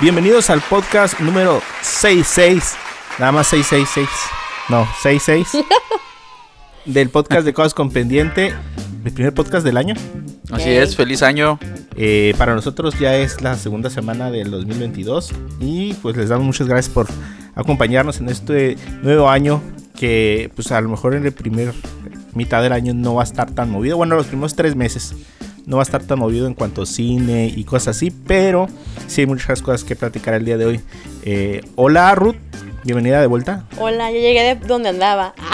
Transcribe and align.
Bienvenidos 0.00 0.50
al 0.50 0.60
podcast 0.62 1.20
número 1.20 1.62
66. 1.82 2.74
Nada 3.18 3.32
más 3.32 3.46
666. 3.46 4.08
No, 4.68 4.88
66. 5.02 5.64
del 6.84 7.10
podcast 7.10 7.44
de 7.44 7.52
Cosas 7.52 7.74
con 7.74 7.92
Pendiente. 7.92 8.52
El 9.04 9.12
primer 9.12 9.32
podcast 9.32 9.64
del 9.64 9.76
año. 9.76 9.94
Así 10.50 10.70
es, 10.70 10.96
feliz 10.96 11.22
año. 11.22 11.60
Eh, 11.96 12.34
para 12.38 12.54
nosotros 12.54 12.98
ya 12.98 13.14
es 13.16 13.40
la 13.40 13.54
segunda 13.56 13.88
semana 13.88 14.32
del 14.32 14.50
2022. 14.50 15.32
Y 15.60 15.94
pues 15.94 16.16
les 16.16 16.28
damos 16.28 16.44
muchas 16.44 16.66
gracias 16.66 16.92
por 16.92 17.06
acompañarnos 17.54 18.18
en 18.18 18.30
este 18.30 18.76
nuevo 19.02 19.28
año. 19.28 19.62
Que 20.00 20.50
pues 20.54 20.72
a 20.72 20.80
lo 20.80 20.88
mejor 20.88 21.14
en 21.14 21.26
el 21.26 21.32
primer 21.32 21.74
mitad 22.32 22.62
del 22.62 22.72
año 22.72 22.94
no 22.94 23.14
va 23.16 23.20
a 23.20 23.24
estar 23.24 23.50
tan 23.50 23.70
movido. 23.70 23.98
Bueno, 23.98 24.16
los 24.16 24.26
primeros 24.28 24.56
tres 24.56 24.74
meses 24.74 25.14
no 25.66 25.76
va 25.76 25.82
a 25.82 25.84
estar 25.84 26.02
tan 26.02 26.18
movido 26.18 26.46
en 26.46 26.54
cuanto 26.54 26.82
a 26.82 26.86
cine 26.86 27.52
y 27.54 27.64
cosas 27.64 27.96
así, 27.98 28.10
pero 28.10 28.66
sí 29.08 29.20
hay 29.20 29.26
muchas 29.26 29.60
cosas 29.60 29.84
que 29.84 29.96
platicar 29.96 30.32
el 30.32 30.46
día 30.46 30.56
de 30.56 30.64
hoy. 30.64 30.80
Eh, 31.22 31.60
hola 31.76 32.14
Ruth, 32.14 32.36
bienvenida 32.82 33.20
de 33.20 33.26
vuelta. 33.26 33.66
Hola, 33.78 34.10
ya 34.10 34.18
llegué 34.20 34.42
de 34.42 34.66
donde 34.66 34.88
andaba. 34.88 35.34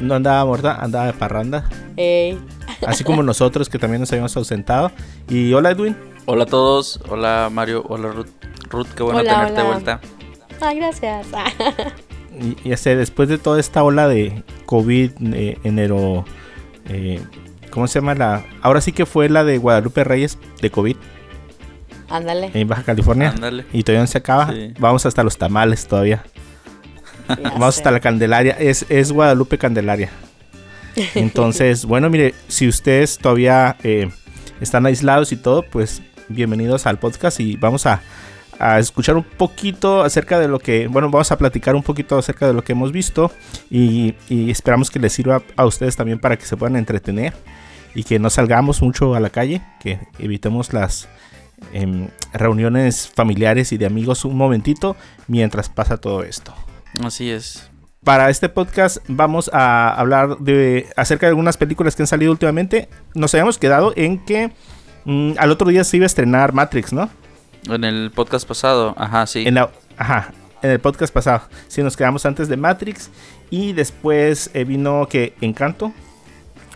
No 0.00 0.14
andaba 0.16 0.44
muerta, 0.44 0.74
andaba 0.74 1.06
de 1.06 1.12
parranda, 1.12 1.70
Ey. 1.96 2.36
así 2.84 3.04
como 3.04 3.22
nosotros 3.22 3.68
que 3.68 3.78
también 3.78 4.00
nos 4.00 4.10
habíamos 4.10 4.36
ausentado. 4.36 4.90
Y 5.28 5.52
hola 5.52 5.70
Edwin. 5.70 5.96
Hola 6.26 6.42
a 6.42 6.46
todos. 6.46 7.00
Hola 7.08 7.48
Mario. 7.50 7.84
Hola 7.88 8.08
Ruth. 8.10 8.26
Ruth, 8.70 8.88
qué 8.96 9.04
bueno 9.04 9.20
Hola, 9.20 9.30
tenerte 9.30 9.54
de 9.54 9.60
hola. 9.62 9.70
vuelta. 9.72 10.00
Ay, 10.60 10.76
gracias. 10.78 11.28
Y 12.40 12.68
ya 12.68 12.76
sé, 12.76 12.96
después 12.96 13.28
de 13.28 13.38
toda 13.38 13.60
esta 13.60 13.82
ola 13.82 14.08
de 14.08 14.42
COVID, 14.66 15.10
eh, 15.32 15.58
enero, 15.64 16.24
eh, 16.88 17.20
¿cómo 17.70 17.86
se 17.86 18.00
llama 18.00 18.14
la? 18.14 18.44
Ahora 18.62 18.80
sí 18.80 18.92
que 18.92 19.06
fue 19.06 19.28
la 19.28 19.44
de 19.44 19.58
Guadalupe 19.58 20.04
Reyes 20.04 20.38
de 20.60 20.70
COVID 20.70 20.96
Ándale. 22.08 22.50
en 22.54 22.68
Baja 22.68 22.82
California. 22.82 23.30
Ándale. 23.30 23.64
Y 23.72 23.82
todavía 23.82 24.02
no 24.02 24.06
se 24.06 24.18
acaba. 24.18 24.52
Sí. 24.52 24.74
Vamos 24.78 25.06
hasta 25.06 25.22
los 25.22 25.38
tamales 25.38 25.86
todavía. 25.86 26.24
Ya 27.28 27.36
Vamos 27.36 27.74
sé. 27.74 27.80
hasta 27.80 27.90
la 27.90 28.00
Candelaria. 28.00 28.56
Es, 28.58 28.86
es 28.88 29.12
Guadalupe 29.12 29.58
Candelaria. 29.58 30.10
Entonces, 31.14 31.84
bueno, 31.84 32.10
mire, 32.10 32.34
si 32.48 32.68
ustedes 32.68 33.18
todavía 33.18 33.76
eh, 33.82 34.10
están 34.60 34.86
aislados 34.86 35.32
y 35.32 35.36
todo, 35.36 35.62
pues 35.62 36.02
bienvenidos 36.28 36.86
al 36.86 36.98
podcast 36.98 37.40
y 37.40 37.56
vamos 37.56 37.86
a, 37.86 38.00
a 38.58 38.78
escuchar 38.78 39.16
un 39.16 39.24
poquito 39.24 40.02
acerca 40.02 40.38
de 40.38 40.48
lo 40.48 40.58
que, 40.58 40.86
bueno, 40.88 41.10
vamos 41.10 41.30
a 41.32 41.38
platicar 41.38 41.74
un 41.74 41.82
poquito 41.82 42.18
acerca 42.18 42.46
de 42.46 42.52
lo 42.52 42.62
que 42.62 42.72
hemos 42.72 42.92
visto 42.92 43.30
y, 43.70 44.14
y 44.28 44.50
esperamos 44.50 44.90
que 44.90 44.98
les 44.98 45.12
sirva 45.12 45.42
a 45.56 45.64
ustedes 45.66 45.96
también 45.96 46.18
para 46.18 46.36
que 46.36 46.46
se 46.46 46.56
puedan 46.56 46.76
entretener 46.76 47.32
y 47.94 48.04
que 48.04 48.18
no 48.18 48.30
salgamos 48.30 48.82
mucho 48.82 49.14
a 49.14 49.20
la 49.20 49.30
calle, 49.30 49.62
que 49.80 50.00
evitemos 50.18 50.72
las 50.72 51.08
em, 51.72 52.08
reuniones 52.32 53.08
familiares 53.08 53.72
y 53.72 53.78
de 53.78 53.86
amigos 53.86 54.24
un 54.24 54.36
momentito 54.36 54.96
mientras 55.28 55.68
pasa 55.68 55.96
todo 55.96 56.22
esto 56.24 56.52
Así 57.02 57.30
es. 57.30 57.70
para 58.02 58.28
este 58.30 58.48
podcast 58.48 58.98
vamos 59.08 59.50
a 59.52 59.94
hablar 59.94 60.38
de 60.38 60.88
acerca 60.96 61.26
de 61.26 61.30
algunas 61.30 61.56
películas 61.56 61.94
que 61.96 62.02
han 62.02 62.06
salido 62.06 62.32
últimamente. 62.32 62.88
Nos 63.14 63.32
habíamos 63.34 63.58
quedado 63.58 63.92
en 63.96 64.18
que 64.24 64.52
mm, 65.04 65.32
al 65.38 65.50
otro 65.50 65.68
día 65.68 65.84
se 65.84 65.96
iba 65.96 66.04
a 66.04 66.06
estrenar 66.06 66.52
Matrix, 66.52 66.92
¿no? 66.92 67.08
En 67.68 67.84
el 67.84 68.10
podcast 68.10 68.46
pasado, 68.46 68.94
ajá, 68.98 69.26
sí. 69.26 69.44
En 69.46 69.54
la- 69.54 69.70
ajá, 69.96 70.32
en 70.62 70.70
el 70.70 70.80
podcast 70.80 71.12
pasado. 71.14 71.42
Sí, 71.68 71.82
nos 71.82 71.96
quedamos 71.96 72.26
antes 72.26 72.48
de 72.48 72.56
Matrix 72.56 73.10
y 73.50 73.72
después 73.72 74.50
eh, 74.54 74.64
vino 74.64 75.06
que 75.08 75.34
Encanto, 75.40 75.92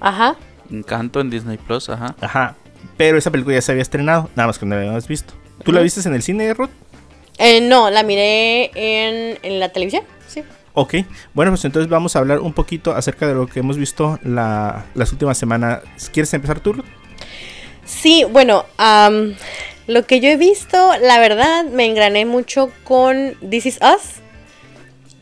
Ajá. 0.01 0.37
Encanto 0.71 1.21
en 1.21 1.29
Disney 1.31 1.57
Plus, 1.59 1.89
ajá. 1.91 2.15
ajá. 2.21 2.55
Pero 2.97 3.19
esa 3.19 3.31
película 3.31 3.57
ya 3.57 3.63
se 3.63 3.73
había 3.73 3.83
estrenado, 3.83 4.31
nada 4.37 4.47
más 4.47 4.59
que 4.59 4.67
no 4.67 4.75
la 4.75 4.83
habíamos 4.83 5.09
visto. 5.09 5.35
¿Tú 5.65 5.73
la 5.73 5.81
viste 5.81 6.07
en 6.09 6.15
el 6.15 6.23
cine, 6.23 6.55
Ruth? 6.55 6.71
Eh, 7.39 7.61
no, 7.61 7.91
la 7.91 8.03
miré 8.05 8.71
en, 8.75 9.39
en 9.43 9.61
la 9.61 9.71
televisión. 9.71 10.05
Sí. 10.29 10.43
Ok, 10.75 10.95
bueno, 11.35 11.51
pues 11.51 11.65
entonces 11.65 11.89
vamos 11.91 12.15
a 12.15 12.21
hablar 12.21 12.39
un 12.39 12.53
poquito 12.53 12.95
acerca 12.95 13.27
de 13.27 13.35
lo 13.35 13.47
que 13.49 13.61
hemos 13.61 13.77
visto 13.77 14.19
la- 14.23 14.85
las 14.95 15.11
últimas 15.13 15.37
semanas. 15.39 15.81
¿Quieres 16.13 16.33
empezar 16.35 16.61
tú, 16.61 16.75
Ruth? 16.75 16.85
Sí, 17.85 18.25
bueno, 18.31 18.65
am, 18.77 19.35
lo 19.89 20.07
que 20.07 20.21
yo 20.21 20.29
he 20.29 20.37
visto, 20.37 20.93
la 21.01 21.19
verdad, 21.19 21.65
me 21.65 21.87
engrané 21.87 22.25
mucho 22.25 22.71
con 22.85 23.35
This 23.51 23.67
Is 23.67 23.81
Us. 23.83 24.21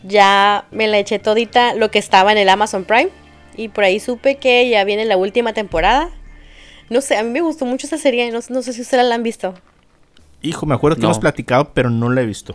Ya 0.03 0.67
me 0.71 0.87
la 0.87 0.99
eché 0.99 1.19
todita 1.19 1.75
lo 1.75 1.91
que 1.91 1.99
estaba 1.99 2.31
en 2.33 2.39
el 2.39 2.49
Amazon 2.49 2.85
Prime. 2.85 3.09
Y 3.57 3.69
por 3.69 3.85
ahí 3.85 3.99
supe 4.01 4.37
que 4.37 4.69
ya 4.69 4.85
viene 4.85 5.05
la 5.07 5.17
última 5.17 5.53
temporada. 5.55 6.11
No 6.91 7.01
sé, 7.01 7.17
a 7.17 7.23
mí 7.23 7.31
me 7.31 7.41
gustó 7.41 7.65
mucho 7.65 7.87
esa 7.87 7.97
serie. 7.99 8.31
No, 8.31 8.41
no 8.51 8.63
sé 8.63 8.73
si 8.73 8.83
ustedes 8.83 9.05
la 9.07 9.15
han 9.15 9.23
visto. 9.23 9.55
Hijo, 10.43 10.67
me 10.67 10.75
acuerdo 10.75 10.97
que 10.97 11.03
No. 11.03 11.09
hemos 11.09 11.19
platicado, 11.19 11.73
pero 11.73 11.89
no 11.91 12.11
la 12.11 12.21
he 12.21 12.27
visto. 12.27 12.55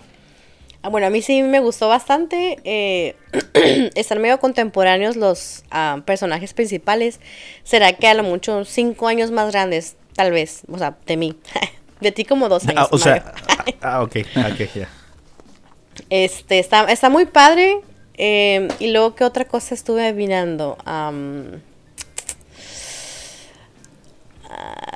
Ah, 0.83 0.89
Bueno, 0.89 1.07
a 1.07 1.09
mí 1.09 1.21
sí 1.21 1.41
me 1.43 1.59
gustó 1.59 1.89
bastante. 1.89 2.57
eh, 2.63 3.15
están 3.95 4.21
medio 4.21 4.39
contemporáneos 4.39 5.15
los 5.15 5.63
ah, 5.71 6.01
personajes 6.05 6.53
principales. 6.53 7.19
Será 7.63 7.93
que 7.93 8.07
a 8.07 8.13
lo 8.13 8.23
mucho 8.23 8.63
cinco 8.63 9.07
años 9.07 9.31
más 9.31 9.51
grandes, 9.51 9.95
tal 10.15 10.31
vez. 10.31 10.61
O 10.71 10.77
sea, 10.77 10.97
de 11.05 11.17
mí. 11.17 11.35
de 12.01 12.11
ti 12.11 12.25
como 12.25 12.49
dos 12.49 12.67
años. 12.67 12.83
Ah, 12.85 12.87
o 12.91 12.97
sea, 12.97 13.33
Mario. 13.57 13.75
ah, 13.81 13.93
ah, 13.97 14.01
ok, 14.03 14.15
ok, 14.51 14.69
ya. 14.75 14.89
Este, 16.09 16.59
está, 16.59 16.83
está 16.91 17.09
muy 17.09 17.25
padre. 17.25 17.79
eh, 18.15 18.67
y 18.79 18.91
luego, 18.91 19.15
¿qué 19.15 19.23
otra 19.23 19.45
cosa 19.45 19.73
estuve 19.75 20.11
mirando? 20.13 20.77
Ah, 20.85 21.11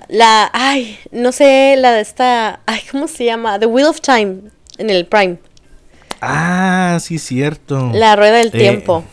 la, 0.10 0.50
ay, 0.54 1.00
no 1.12 1.32
sé, 1.32 1.76
la 1.78 1.94
de 1.94 2.02
esta, 2.02 2.60
ay, 2.66 2.82
¿cómo 2.92 3.08
se 3.08 3.26
llama? 3.26 3.58
The 3.60 3.66
Wheel 3.66 3.88
of 3.88 4.02
Time 4.02 4.38
en 4.78 4.90
el 4.90 5.06
Prime. 5.06 5.38
Ah, 6.22 6.98
sí, 7.02 7.18
cierto. 7.20 7.92
La 7.94 8.16
rueda 8.16 8.38
del 8.38 8.48
Eh, 8.48 8.52
tiempo. 8.52 9.04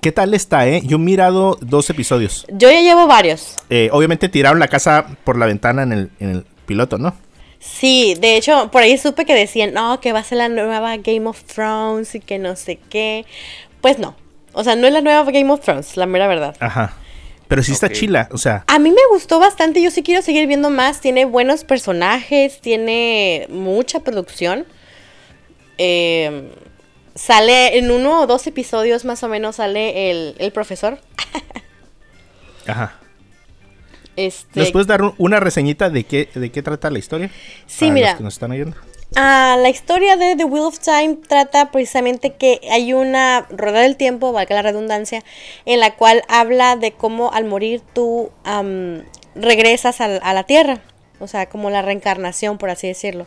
¿Qué 0.00 0.12
tal 0.12 0.32
está, 0.34 0.66
eh? 0.68 0.80
Yo 0.84 0.96
he 0.96 1.00
mirado 1.00 1.58
dos 1.60 1.90
episodios. 1.90 2.46
Yo 2.50 2.70
ya 2.70 2.80
llevo 2.80 3.06
varios. 3.06 3.56
Eh, 3.68 3.88
obviamente 3.92 4.28
tiraron 4.28 4.58
la 4.58 4.68
casa 4.68 5.06
por 5.24 5.36
la 5.38 5.46
ventana 5.46 5.82
en 5.82 5.92
el, 5.92 6.10
en 6.20 6.30
el 6.30 6.46
piloto, 6.70 6.98
¿no? 6.98 7.16
Sí, 7.58 8.14
de 8.20 8.36
hecho, 8.36 8.70
por 8.70 8.82
ahí 8.82 8.96
supe 8.96 9.24
que 9.24 9.34
decían, 9.34 9.74
no, 9.74 10.00
que 10.00 10.12
va 10.12 10.20
a 10.20 10.24
ser 10.24 10.38
la 10.38 10.48
nueva 10.48 10.96
Game 10.98 11.26
of 11.26 11.42
Thrones 11.42 12.14
y 12.14 12.20
que 12.20 12.38
no 12.38 12.54
sé 12.54 12.78
qué. 12.88 13.26
Pues 13.80 13.98
no. 13.98 14.14
O 14.52 14.62
sea, 14.62 14.76
no 14.76 14.86
es 14.86 14.92
la 14.92 15.00
nueva 15.00 15.28
Game 15.32 15.50
of 15.50 15.60
Thrones, 15.60 15.96
la 15.96 16.06
mera 16.06 16.28
verdad. 16.28 16.56
Ajá. 16.60 16.94
Pero 17.48 17.64
sí 17.64 17.72
está 17.72 17.90
chila, 17.90 18.28
o 18.30 18.38
sea, 18.38 18.62
A 18.68 18.78
mí 18.78 18.90
me 18.90 19.00
gustó 19.10 19.40
bastante, 19.40 19.82
yo 19.82 19.90
sí 19.90 20.04
quiero 20.04 20.22
seguir 20.22 20.46
viendo 20.46 20.70
más. 20.70 21.00
Tiene 21.00 21.24
buenos 21.24 21.64
personajes, 21.64 22.60
tiene 22.60 23.48
mucha 23.50 23.98
producción. 23.98 24.64
Eh, 25.76 26.52
sale 27.16 27.78
en 27.78 27.90
uno 27.90 28.20
o 28.20 28.26
dos 28.28 28.46
episodios 28.46 29.04
más 29.04 29.24
o 29.24 29.28
menos 29.28 29.56
sale 29.56 30.12
el, 30.12 30.36
el 30.38 30.52
profesor. 30.52 31.00
ajá. 32.68 33.00
Este, 34.16 34.60
¿Nos 34.60 34.72
puedes 34.72 34.86
dar 34.86 35.02
un- 35.02 35.14
una 35.18 35.40
reseñita 35.40 35.90
de 35.90 36.04
qué, 36.04 36.28
de 36.34 36.50
qué 36.50 36.62
trata 36.62 36.90
la 36.90 36.98
historia? 36.98 37.30
Sí, 37.66 37.86
Para 37.86 37.92
mira. 37.92 38.08
Los 38.08 38.16
que 38.18 38.24
nos 38.24 38.34
están 38.34 38.50
oyendo. 38.50 38.76
Ah, 39.16 39.56
la 39.60 39.68
historia 39.70 40.16
de 40.16 40.36
The 40.36 40.44
Wheel 40.44 40.64
of 40.64 40.78
Time 40.78 41.18
trata 41.26 41.72
precisamente 41.72 42.34
que 42.34 42.60
hay 42.70 42.92
una 42.92 43.46
rueda 43.50 43.80
del 43.80 43.96
tiempo, 43.96 44.32
valga 44.32 44.54
la 44.54 44.62
redundancia, 44.62 45.24
en 45.66 45.80
la 45.80 45.96
cual 45.96 46.22
habla 46.28 46.76
de 46.76 46.92
cómo 46.92 47.32
al 47.32 47.44
morir 47.44 47.82
tú 47.92 48.30
regresas 49.34 50.00
a, 50.00 50.32
la 50.32 50.44
tierra. 50.44 50.80
O 51.18 51.26
sea, 51.26 51.48
como 51.48 51.70
la 51.70 51.82
reencarnación, 51.82 52.56
por 52.56 52.70
así 52.70 52.86
decirlo. 52.86 53.26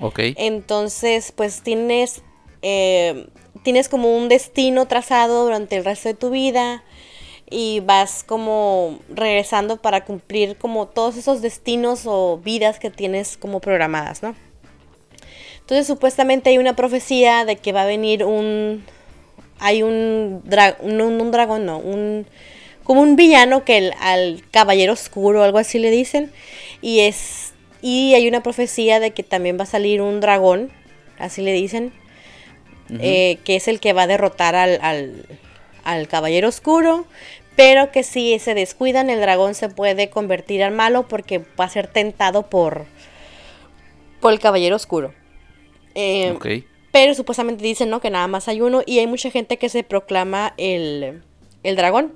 Ok. 0.00 0.20
Entonces, 0.36 1.32
pues 1.32 1.62
tienes, 1.62 2.20
eh, 2.62 3.28
tienes 3.62 3.88
como 3.88 4.14
un 4.16 4.28
destino 4.28 4.86
trazado 4.86 5.44
durante 5.44 5.76
el 5.76 5.84
resto 5.84 6.10
de 6.10 6.14
tu 6.14 6.30
vida 6.30 6.84
y 7.50 7.80
vas 7.80 8.24
como 8.24 8.98
regresando 9.08 9.76
para 9.78 10.04
cumplir 10.04 10.56
como 10.56 10.86
todos 10.86 11.16
esos 11.16 11.40
destinos 11.42 12.02
o 12.06 12.38
vidas 12.38 12.78
que 12.78 12.90
tienes 12.90 13.36
como 13.36 13.60
programadas, 13.60 14.22
¿no? 14.22 14.34
Entonces, 15.60 15.86
supuestamente 15.86 16.50
hay 16.50 16.58
una 16.58 16.74
profecía 16.76 17.44
de 17.44 17.56
que 17.56 17.72
va 17.72 17.82
a 17.82 17.86
venir 17.86 18.24
un, 18.24 18.84
hay 19.58 19.82
un, 19.82 20.42
dra- 20.46 20.76
un, 20.80 21.30
dragón, 21.30 21.66
no, 21.66 21.78
un, 21.78 22.26
como 22.84 23.02
un 23.02 23.16
villano 23.16 23.64
que 23.64 23.76
el- 23.78 23.94
al 24.00 24.42
caballero 24.50 24.94
oscuro, 24.94 25.42
algo 25.42 25.58
así 25.58 25.78
le 25.78 25.90
dicen, 25.90 26.32
y 26.80 27.00
es, 27.00 27.52
y 27.82 28.14
hay 28.14 28.28
una 28.28 28.42
profecía 28.42 28.98
de 28.98 29.10
que 29.10 29.22
también 29.22 29.58
va 29.58 29.64
a 29.64 29.66
salir 29.66 30.00
un 30.00 30.20
dragón, 30.20 30.70
así 31.18 31.42
le 31.42 31.52
dicen, 31.52 31.92
eh, 33.00 33.38
que 33.44 33.56
es 33.56 33.68
el 33.68 33.80
que 33.80 33.92
va 33.92 34.02
a 34.02 34.06
derrotar 34.06 34.54
al, 34.54 34.78
al, 34.80 35.26
al 35.88 36.08
caballero 36.08 36.48
oscuro, 36.48 37.06
pero 37.56 37.90
que 37.90 38.02
si 38.02 38.38
se 38.38 38.54
descuidan 38.54 39.10
el 39.10 39.20
dragón 39.20 39.54
se 39.54 39.68
puede 39.68 40.10
convertir 40.10 40.62
al 40.62 40.72
malo 40.72 41.08
porque 41.08 41.38
va 41.58 41.64
a 41.64 41.68
ser 41.68 41.88
tentado 41.88 42.48
por, 42.48 42.86
por 44.20 44.32
el 44.32 44.38
caballero 44.38 44.76
oscuro. 44.76 45.12
Eh, 45.94 46.32
Ok. 46.36 46.46
Pero 46.90 47.14
supuestamente 47.14 47.62
dicen, 47.62 47.90
¿no? 47.90 48.00
Que 48.00 48.10
nada 48.10 48.26
más 48.28 48.48
hay 48.48 48.60
uno 48.60 48.82
y 48.86 48.98
hay 48.98 49.06
mucha 49.06 49.30
gente 49.30 49.58
que 49.58 49.68
se 49.68 49.82
proclama 49.82 50.54
el, 50.56 51.22
el 51.62 51.76
dragón. 51.76 52.14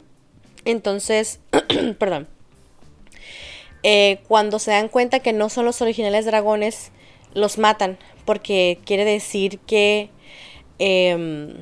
Entonces, 0.64 1.40
perdón. 1.98 2.26
Eh, 3.82 4.20
cuando 4.28 4.58
se 4.58 4.70
dan 4.70 4.88
cuenta 4.88 5.20
que 5.20 5.32
no 5.32 5.50
son 5.50 5.66
los 5.66 5.82
originales 5.82 6.24
dragones, 6.24 6.90
los 7.34 7.58
matan. 7.58 7.98
Porque 8.24 8.78
quiere 8.84 9.04
decir 9.04 9.58
que 9.58 10.08
em, 10.78 11.54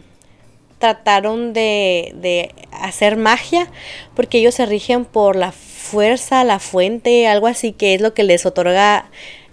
trataron 0.80 1.52
de, 1.52 2.12
de 2.16 2.52
hacer 2.72 3.16
magia. 3.16 3.70
Porque 4.16 4.38
ellos 4.38 4.56
se 4.56 4.66
rigen 4.66 5.04
por 5.04 5.36
la 5.36 5.52
fuerza, 5.52 6.42
la 6.42 6.58
fuente, 6.58 7.28
algo 7.28 7.46
así 7.46 7.72
que 7.72 7.94
es 7.94 8.00
lo 8.00 8.14
que 8.14 8.24
les 8.24 8.44
otorga 8.46 9.08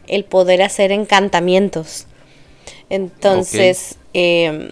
el 0.07 0.23
poder 0.23 0.61
hacer 0.61 0.91
encantamientos. 0.91 2.07
Entonces, 2.89 3.97
em, 4.13 4.71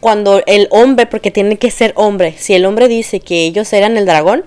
cuando 0.00 0.42
el 0.46 0.68
hombre, 0.70 1.06
porque 1.06 1.30
tiene 1.30 1.58
que 1.58 1.70
ser 1.70 1.92
hombre, 1.96 2.34
si 2.38 2.54
el 2.54 2.64
hombre 2.64 2.88
dice 2.88 3.20
que 3.20 3.44
ellos 3.44 3.72
eran 3.72 3.96
el 3.96 4.06
dragón, 4.06 4.44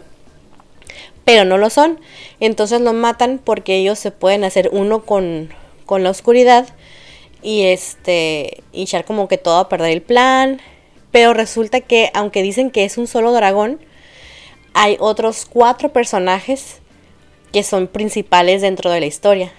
pero 1.24 1.44
no 1.44 1.58
lo 1.58 1.70
son, 1.70 2.00
entonces 2.40 2.82
lo 2.82 2.94
matan 2.94 3.40
porque 3.44 3.76
ellos 3.76 4.00
se 4.00 4.12
pueden 4.12 4.44
hacer 4.44 4.70
uno 4.72 5.04
con, 5.06 5.50
con 5.86 6.04
la 6.04 6.12
oscuridad 6.12 6.68
y 7.42 7.64
este, 7.64 8.64
y 8.72 8.84
echar 8.84 9.06
como 9.06 9.28
que 9.28 9.38
todo 9.38 9.58
a 9.58 9.70
perder 9.70 9.92
el 9.92 10.02
plan. 10.02 10.62
Pero 11.15 11.33
resulta 11.33 11.79
que, 11.79 12.12
aunque 12.13 12.41
dicen 12.41 12.71
que 12.71 12.83
es 12.83 12.97
un 12.97 13.07
solo 13.07 13.31
dragón, 13.31 13.79
hay 14.73 14.97
otros 15.00 15.45
cuatro 15.45 15.94
personajes 15.94 16.81
que 17.53 17.63
son 17.63 17.88
principales 17.88 18.62
dentro 18.62 18.91
de 18.91 19.00
la 19.00 19.06
historia. 19.06 19.53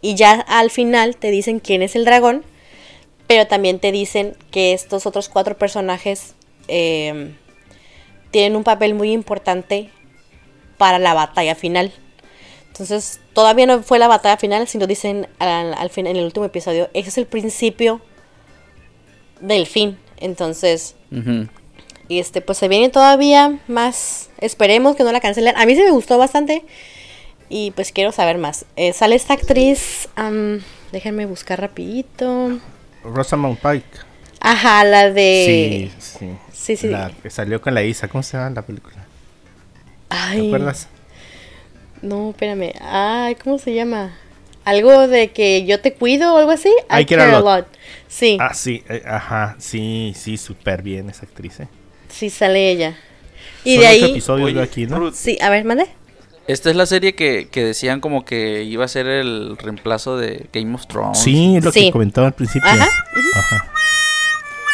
Y 0.00 0.14
ya 0.14 0.32
al 0.32 0.70
final 0.70 1.16
te 1.16 1.30
dicen 1.30 1.60
quién 1.60 1.82
es 1.82 1.94
el 1.94 2.06
dragón, 2.06 2.42
pero 3.26 3.46
también 3.46 3.80
te 3.80 3.92
dicen 3.92 4.34
que 4.50 4.72
estos 4.72 5.04
otros 5.04 5.28
cuatro 5.28 5.58
personajes 5.58 6.36
eh, 6.68 7.34
tienen 8.30 8.56
un 8.56 8.64
papel 8.64 8.94
muy 8.94 9.12
importante 9.12 9.90
para 10.78 10.98
la 10.98 11.12
batalla 11.12 11.54
final. 11.54 11.92
Entonces, 12.68 13.20
todavía 13.34 13.66
no 13.66 13.82
fue 13.82 13.98
la 13.98 14.08
batalla 14.08 14.38
final, 14.38 14.66
sino 14.68 14.86
dicen 14.86 15.28
al, 15.38 15.90
en 15.96 16.06
el 16.06 16.24
último 16.24 16.46
episodio, 16.46 16.88
ese 16.94 17.10
es 17.10 17.18
el 17.18 17.26
principio 17.26 18.00
del 19.42 19.66
fin. 19.66 19.98
Entonces, 20.18 20.94
y 22.08 22.18
este, 22.18 22.40
pues 22.40 22.58
se 22.58 22.68
viene 22.68 22.88
todavía 22.88 23.58
más. 23.66 24.30
Esperemos 24.38 24.96
que 24.96 25.04
no 25.04 25.12
la 25.12 25.20
cancelen. 25.20 25.56
A 25.56 25.66
mí 25.66 25.74
se 25.74 25.84
me 25.84 25.90
gustó 25.90 26.18
bastante. 26.18 26.64
Y 27.48 27.70
pues 27.72 27.92
quiero 27.92 28.12
saber 28.12 28.38
más. 28.38 28.66
Eh, 28.76 28.92
sale 28.92 29.16
esta 29.16 29.34
actriz. 29.34 30.08
am, 30.16 30.60
déjenme 30.92 31.26
buscar 31.26 31.60
rapidito. 31.60 32.58
Rosamund 33.04 33.58
Pike. 33.58 33.98
Ajá, 34.40 34.84
la 34.84 35.10
de. 35.10 35.90
Sí, 35.98 36.18
sí. 36.18 36.30
Sí, 36.52 36.76
sí. 36.76 36.88
La 36.88 37.10
que 37.22 37.30
salió 37.30 37.60
con 37.60 37.74
la 37.74 37.82
Isa. 37.82 38.08
¿Cómo 38.08 38.22
se 38.22 38.36
llama 38.36 38.50
la 38.50 38.62
película? 38.62 38.96
¿Te 40.08 40.46
acuerdas? 40.46 40.88
No, 42.02 42.30
espérame. 42.30 42.72
Ay, 42.80 43.34
¿cómo 43.36 43.58
se 43.58 43.74
llama? 43.74 44.16
Algo 44.64 45.06
de 45.08 45.30
que 45.32 45.64
yo 45.66 45.80
te 45.80 45.92
cuido 45.92 46.34
o 46.34 46.38
algo 46.38 46.50
así. 46.50 46.70
I 46.90 47.04
care 47.04 47.22
a 47.22 47.40
lot. 47.40 47.66
Sí, 48.08 48.38
Ah, 48.40 48.54
sí, 48.54 48.82
eh, 48.88 49.02
ajá, 49.06 49.56
sí, 49.58 50.12
sí, 50.16 50.36
súper 50.36 50.82
bien 50.82 51.10
esa 51.10 51.26
actriz, 51.26 51.60
¿eh? 51.60 51.68
sí 52.08 52.30
sale 52.30 52.70
ella. 52.70 52.96
Y 53.64 53.74
Son 53.74 53.80
de 53.82 53.86
ahí. 53.88 54.04
episodios 54.04 54.46
Oye, 54.46 54.54
de 54.58 54.62
aquí, 54.62 54.86
¿no? 54.86 55.12
Sí, 55.12 55.36
a 55.42 55.50
ver, 55.50 55.64
mande. 55.64 55.86
Esta 56.46 56.70
es 56.70 56.76
la 56.76 56.84
serie 56.86 57.14
que, 57.14 57.48
que 57.50 57.64
decían 57.64 58.00
como 58.00 58.24
que 58.24 58.62
iba 58.64 58.84
a 58.84 58.88
ser 58.88 59.06
el 59.06 59.56
reemplazo 59.56 60.16
de 60.18 60.46
Game 60.52 60.74
of 60.74 60.86
Thrones. 60.86 61.18
Sí, 61.18 61.56
es 61.56 61.64
lo 61.64 61.72
Sí. 61.72 61.86
que 61.86 61.90
comentaba 61.90 62.26
al 62.28 62.34
principio. 62.34 62.68
Ajá. 62.68 62.84
Ajá. 62.84 63.72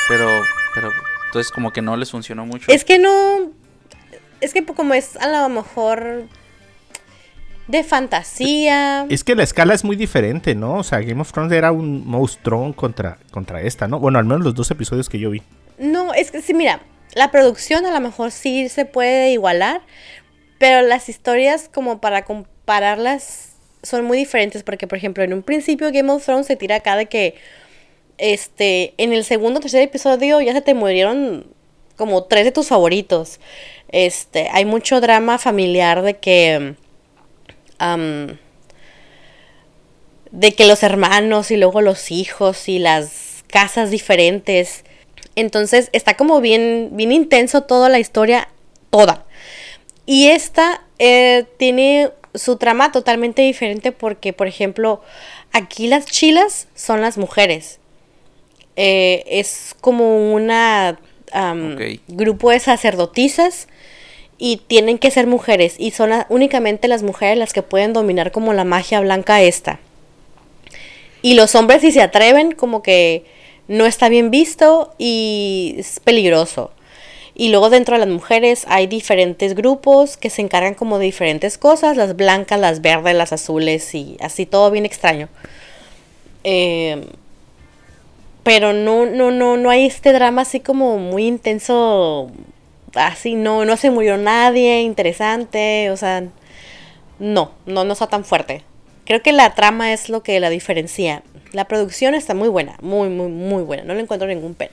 Pero, 0.08 0.28
pero, 0.74 0.92
entonces 1.26 1.52
como 1.52 1.72
que 1.72 1.80
no 1.82 1.96
les 1.96 2.10
funcionó 2.10 2.44
mucho. 2.44 2.70
Es 2.70 2.84
que 2.84 2.98
no. 2.98 3.52
Es 4.40 4.52
que 4.52 4.64
como 4.64 4.94
es 4.94 5.16
a 5.16 5.28
lo 5.28 5.48
mejor 5.48 6.24
de 7.70 7.84
fantasía. 7.84 9.06
Es 9.08 9.24
que 9.24 9.34
la 9.34 9.42
escala 9.42 9.74
es 9.74 9.84
muy 9.84 9.96
diferente, 9.96 10.54
¿no? 10.54 10.74
O 10.74 10.82
sea, 10.82 11.00
Game 11.00 11.20
of 11.20 11.32
Thrones 11.32 11.52
era 11.52 11.72
un 11.72 12.06
monstruo 12.06 12.74
contra, 12.74 13.18
contra 13.30 13.62
esta, 13.62 13.88
¿no? 13.88 13.98
Bueno, 14.00 14.18
al 14.18 14.24
menos 14.24 14.44
los 14.44 14.54
dos 14.54 14.70
episodios 14.70 15.08
que 15.08 15.18
yo 15.18 15.30
vi. 15.30 15.42
No, 15.78 16.12
es 16.12 16.30
que 16.30 16.42
sí, 16.42 16.52
mira, 16.52 16.80
la 17.14 17.30
producción 17.30 17.86
a 17.86 17.92
lo 17.92 18.00
mejor 18.00 18.30
sí 18.30 18.68
se 18.68 18.84
puede 18.84 19.32
igualar, 19.32 19.80
pero 20.58 20.86
las 20.86 21.08
historias 21.08 21.70
como 21.72 22.00
para 22.00 22.24
compararlas 22.24 23.50
son 23.82 24.04
muy 24.04 24.18
diferentes 24.18 24.62
porque, 24.62 24.86
por 24.86 24.98
ejemplo, 24.98 25.24
en 25.24 25.32
un 25.32 25.42
principio 25.42 25.90
Game 25.92 26.10
of 26.12 26.24
Thrones 26.24 26.46
se 26.46 26.56
tira 26.56 26.76
acá 26.76 26.96
de 26.96 27.06
que, 27.06 27.34
este, 28.18 28.94
en 28.98 29.12
el 29.12 29.24
segundo 29.24 29.58
o 29.58 29.60
tercer 29.60 29.82
episodio 29.82 30.40
ya 30.40 30.52
se 30.52 30.60
te 30.60 30.74
murieron 30.74 31.46
como 31.96 32.24
tres 32.24 32.44
de 32.44 32.52
tus 32.52 32.68
favoritos. 32.68 33.40
Este, 33.88 34.48
hay 34.52 34.64
mucho 34.64 35.00
drama 35.00 35.38
familiar 35.38 36.02
de 36.02 36.18
que, 36.18 36.74
de 40.30 40.54
que 40.54 40.66
los 40.66 40.82
hermanos 40.82 41.50
y 41.50 41.56
luego 41.56 41.80
los 41.80 42.10
hijos 42.10 42.68
y 42.68 42.78
las 42.78 43.44
casas 43.48 43.90
diferentes. 43.90 44.84
Entonces 45.36 45.90
está 45.92 46.16
como 46.16 46.40
bien, 46.40 46.90
bien 46.92 47.12
intenso 47.12 47.62
toda 47.62 47.88
la 47.88 47.98
historia, 47.98 48.48
toda. 48.90 49.24
Y 50.06 50.28
esta 50.28 50.82
eh, 50.98 51.46
tiene 51.56 52.10
su 52.34 52.56
trama 52.56 52.92
totalmente 52.92 53.42
diferente 53.42 53.92
porque, 53.92 54.32
por 54.32 54.46
ejemplo, 54.46 55.02
aquí 55.52 55.88
las 55.88 56.06
chilas 56.06 56.68
son 56.74 57.00
las 57.00 57.18
mujeres. 57.18 57.78
Eh, 58.76 59.24
es 59.26 59.74
como 59.80 60.34
Ok. 60.34 62.00
grupo 62.08 62.50
de 62.50 62.60
sacerdotisas 62.60 63.68
y 64.42 64.56
tienen 64.56 64.98
que 64.98 65.10
ser 65.10 65.26
mujeres 65.26 65.76
y 65.78 65.90
son 65.90 66.10
únicamente 66.30 66.88
las 66.88 67.02
mujeres 67.02 67.38
las 67.38 67.52
que 67.52 67.62
pueden 67.62 67.92
dominar 67.92 68.32
como 68.32 68.54
la 68.54 68.64
magia 68.64 69.00
blanca 69.00 69.42
esta. 69.42 69.78
Y 71.22 71.34
los 71.34 71.54
hombres 71.54 71.82
si 71.82 71.92
se 71.92 72.00
atreven 72.00 72.52
como 72.52 72.82
que 72.82 73.26
no 73.68 73.84
está 73.84 74.08
bien 74.08 74.30
visto 74.30 74.94
y 74.98 75.76
es 75.78 76.00
peligroso. 76.00 76.72
Y 77.34 77.50
luego 77.50 77.68
dentro 77.68 77.94
de 77.94 78.00
las 78.00 78.08
mujeres 78.08 78.64
hay 78.66 78.86
diferentes 78.86 79.54
grupos 79.54 80.16
que 80.16 80.30
se 80.30 80.40
encargan 80.40 80.74
como 80.74 80.98
de 80.98 81.04
diferentes 81.04 81.58
cosas, 81.58 81.98
las 81.98 82.16
blancas, 82.16 82.58
las 82.58 82.80
verdes, 82.80 83.14
las 83.14 83.34
azules 83.34 83.94
y 83.94 84.16
así 84.20 84.46
todo 84.46 84.70
bien 84.70 84.86
extraño. 84.86 85.28
Eh, 86.44 87.06
pero 88.42 88.72
no, 88.72 89.04
no, 89.04 89.30
no, 89.30 89.58
no 89.58 89.68
hay 89.68 89.84
este 89.84 90.14
drama 90.14 90.42
así 90.42 90.60
como 90.60 90.96
muy 90.96 91.26
intenso, 91.26 92.30
así 92.94 93.34
no, 93.34 93.64
no 93.64 93.76
se 93.76 93.90
murió 93.90 94.16
nadie, 94.16 94.82
interesante, 94.82 95.90
o 95.90 95.96
sea, 95.96 96.24
no, 97.18 97.52
no, 97.66 97.84
no 97.84 97.92
está 97.92 98.06
tan 98.06 98.24
fuerte. 98.24 98.64
Creo 99.04 99.22
que 99.22 99.32
la 99.32 99.54
trama 99.54 99.92
es 99.92 100.08
lo 100.08 100.22
que 100.22 100.38
la 100.40 100.50
diferencia. 100.50 101.22
La 101.52 101.66
producción 101.66 102.14
está 102.14 102.34
muy 102.34 102.48
buena, 102.48 102.76
muy, 102.80 103.08
muy, 103.08 103.28
muy 103.28 103.62
buena. 103.62 103.82
No 103.82 103.94
le 103.94 104.00
encuentro 104.00 104.28
ningún 104.28 104.54
pero. 104.54 104.72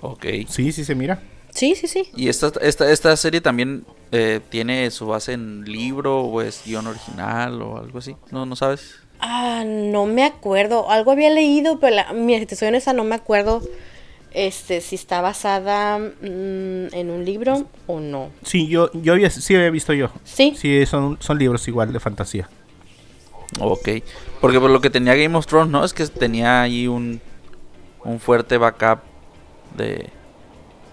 Ok. 0.00 0.24
Sí, 0.48 0.72
sí 0.72 0.84
se 0.84 0.94
mira. 0.94 1.20
Sí, 1.50 1.74
sí, 1.74 1.86
sí. 1.86 2.08
¿Y 2.16 2.28
esta, 2.28 2.50
esta, 2.62 2.90
esta 2.90 3.16
serie 3.16 3.40
también 3.40 3.84
eh, 4.10 4.40
tiene 4.48 4.90
su 4.90 5.06
base 5.06 5.34
en 5.34 5.64
libro 5.64 6.22
o 6.22 6.42
es 6.42 6.62
guion 6.64 6.86
original 6.86 7.62
o 7.62 7.78
algo 7.78 7.98
así? 7.98 8.16
¿No, 8.30 8.44
no 8.44 8.56
sabes? 8.56 8.96
Ah, 9.20 9.64
no 9.64 10.06
me 10.06 10.24
acuerdo. 10.24 10.90
Algo 10.90 11.12
había 11.12 11.30
leído, 11.30 11.78
pero 11.78 11.94
la, 11.94 12.12
mi 12.12 12.38
situación 12.38 12.74
esa 12.74 12.92
no 12.92 13.04
me 13.04 13.14
acuerdo 13.14 13.62
este, 14.34 14.80
si 14.80 14.96
está 14.96 15.20
basada 15.20 15.98
mm, 15.98 16.12
en 16.92 17.10
un 17.10 17.24
libro 17.24 17.66
o 17.86 18.00
no. 18.00 18.30
Sí, 18.42 18.66
yo, 18.68 18.90
yo 18.92 19.12
había, 19.14 19.30
sí 19.30 19.54
había 19.54 19.70
visto 19.70 19.92
yo. 19.92 20.10
Sí. 20.24 20.54
Sí, 20.56 20.84
son, 20.86 21.16
son 21.20 21.38
libros 21.38 21.66
igual 21.68 21.92
de 21.92 22.00
fantasía. 22.00 22.48
Ok. 23.60 23.88
Porque 24.40 24.60
por 24.60 24.70
lo 24.70 24.80
que 24.80 24.90
tenía 24.90 25.14
Game 25.14 25.36
of 25.36 25.46
Thrones, 25.46 25.70
¿no? 25.70 25.84
Es 25.84 25.94
que 25.94 26.06
tenía 26.06 26.60
ahí 26.62 26.86
un, 26.88 27.20
un 28.04 28.20
fuerte 28.20 28.58
backup 28.58 29.00
de... 29.76 30.10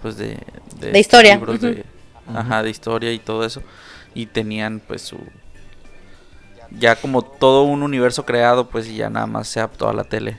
Pues 0.01 0.17
de... 0.17 0.38
De 0.79 1.00
historia, 1.00 1.36
libros 1.36 1.60
de- 1.62 1.83
Ajá, 2.33 2.63
de 2.63 2.69
historia 2.69 3.12
y 3.12 3.19
todo 3.19 3.43
eso. 3.45 3.62
Y 4.13 4.27
tenían 4.27 4.79
pues 4.86 5.01
su... 5.01 5.17
Ya 6.79 6.95
como 6.95 7.21
todo 7.24 7.63
un 7.63 7.83
universo 7.83 8.25
creado, 8.25 8.69
pues 8.69 8.88
y 8.88 8.95
ya 8.95 9.10
nada 9.10 9.25
más 9.27 9.48
se 9.50 9.60
adaptó 9.60 9.89
a 9.89 9.93
la 9.93 10.03
tele. 10.05 10.38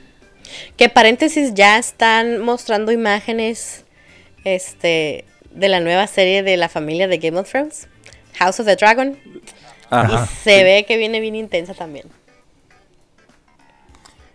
Que 0.77 0.89
paréntesis, 0.89 1.53
ya 1.53 1.77
están 1.77 2.39
mostrando 2.39 2.91
imágenes 2.91 3.85
este, 4.43 5.25
de 5.51 5.69
la 5.69 5.79
nueva 5.79 6.07
serie 6.07 6.43
de 6.43 6.57
la 6.57 6.69
familia 6.69 7.07
de 7.07 7.17
Game 7.17 7.39
of 7.39 7.49
Thrones, 7.49 7.87
House 8.35 8.59
of 8.59 8.65
the 8.65 8.75
Dragon. 8.75 9.17
Ajá. 9.89 10.23
y 10.25 10.35
se 10.43 10.63
ve 10.63 10.85
que 10.87 10.97
viene 10.97 11.19
bien 11.19 11.35
intensa 11.35 11.73
también. 11.73 12.05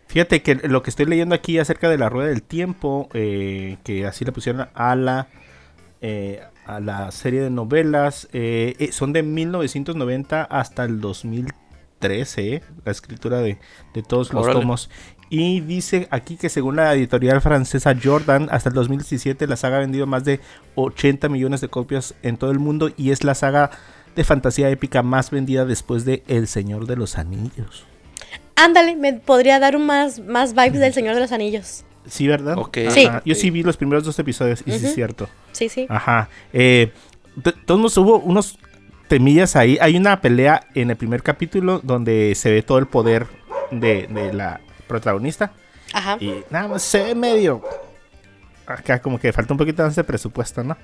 Fíjate 0.07 0.43
que 0.43 0.55
lo 0.55 0.83
que 0.83 0.91
estoy 0.91 1.07
leyendo 1.07 1.35
aquí 1.35 1.59
acerca 1.59 1.89
de 1.91 1.99
la 1.99 2.09
rueda 2.09 2.29
del 2.29 2.43
tiempo, 2.43 3.09
eh, 3.13 3.77
que 3.85 4.07
así 4.07 4.25
le 4.25 4.33
pusieron 4.33 4.69
a 4.75 4.95
la, 4.97 5.29
eh, 6.01 6.41
a 6.65 6.81
la 6.81 7.11
serie 7.11 7.41
de 7.41 7.51
novelas, 7.51 8.29
eh, 8.33 8.75
eh, 8.79 8.93
son 8.93 9.13
de 9.13 9.23
1990 9.23 10.45
hasta 10.45 10.85
el 10.85 11.01
2013, 11.01 12.55
eh, 12.57 12.63
la 12.85 12.93
escritura 12.93 13.41
de, 13.41 13.59
de 13.95 14.03
todos 14.03 14.33
los 14.33 14.45
Órale. 14.45 14.61
tomos. 14.61 14.91
Y 15.31 15.61
dice 15.61 16.09
aquí 16.11 16.37
que 16.37 16.49
según 16.49 16.77
la 16.77 16.95
editorial 16.95 17.41
francesa 17.41 17.95
Jordan, 18.03 18.49
hasta 18.51 18.71
el 18.71 18.75
2017 18.75 19.47
la 19.47 19.57
saga 19.57 19.77
ha 19.77 19.81
vendido 19.81 20.07
más 20.07 20.25
de 20.25 20.41
80 20.75 21.29
millones 21.29 21.61
de 21.61 21.69
copias 21.69 22.15
en 22.23 22.37
todo 22.37 22.51
el 22.51 22.59
mundo 22.59 22.91
y 22.97 23.11
es 23.11 23.25
la 23.25 23.35
saga 23.35 23.71
de 24.17 24.25
fantasía 24.25 24.71
épica 24.71 25.03
más 25.03 25.31
vendida 25.31 25.65
después 25.65 26.05
de 26.05 26.23
El 26.29 26.49
Señor 26.49 26.87
de 26.87 26.97
los 26.97 27.19
Anillos. 27.19 27.85
Ándale, 28.57 28.97
me 28.97 29.13
podría 29.13 29.61
dar 29.61 29.77
un 29.77 29.87
más, 29.87 30.19
más 30.21 30.55
vibes 30.55 30.81
del 30.81 30.93
Señor 30.93 31.15
de 31.15 31.21
los 31.21 31.33
Anillos. 31.33 31.85
Sí, 32.07 32.27
¿verdad? 32.27 32.57
Ok. 32.59 32.79
Sí. 32.91 33.09
Yo 33.25 33.35
sí 33.35 33.51
vi 33.51 33.63
los 33.63 33.77
primeros 33.77 34.05
dos 34.05 34.19
episodios 34.19 34.63
y 34.67 34.73
sí 34.73 34.87
es 34.87 34.95
cierto. 34.95 35.29
Sí, 35.53 35.69
sí. 35.69 35.87
Ajá. 35.89 36.29
Eh, 36.53 36.91
todos 37.67 37.97
hubo 37.99 38.19
unos 38.19 38.59
temillas 39.09 39.57
ahí. 39.57 39.79
Hay 39.81 39.97
una 39.97 40.21
pelea 40.21 40.67
en 40.75 40.91
el 40.91 40.97
primer 40.97 41.23
capítulo 41.23 41.81
donde 41.83 42.35
se 42.35 42.51
ve 42.51 42.63
todo 42.63 42.79
el 42.79 42.87
poder 42.87 43.27
de, 43.71 44.07
de 44.09 44.33
la 44.33 44.61
protagonista. 44.89 45.53
Ajá. 45.93 46.17
Y 46.21 46.43
nada 46.51 46.67
más 46.69 46.83
se 46.83 47.03
ve 47.03 47.15
medio. 47.15 47.63
Acá 48.67 49.01
como 49.01 49.19
que 49.21 49.33
falta 49.33 49.55
un 49.55 49.59
poquito 49.59 49.83
más 49.83 49.95
de 49.95 50.03
presupuesto, 50.05 50.65
¿no? 50.65 50.77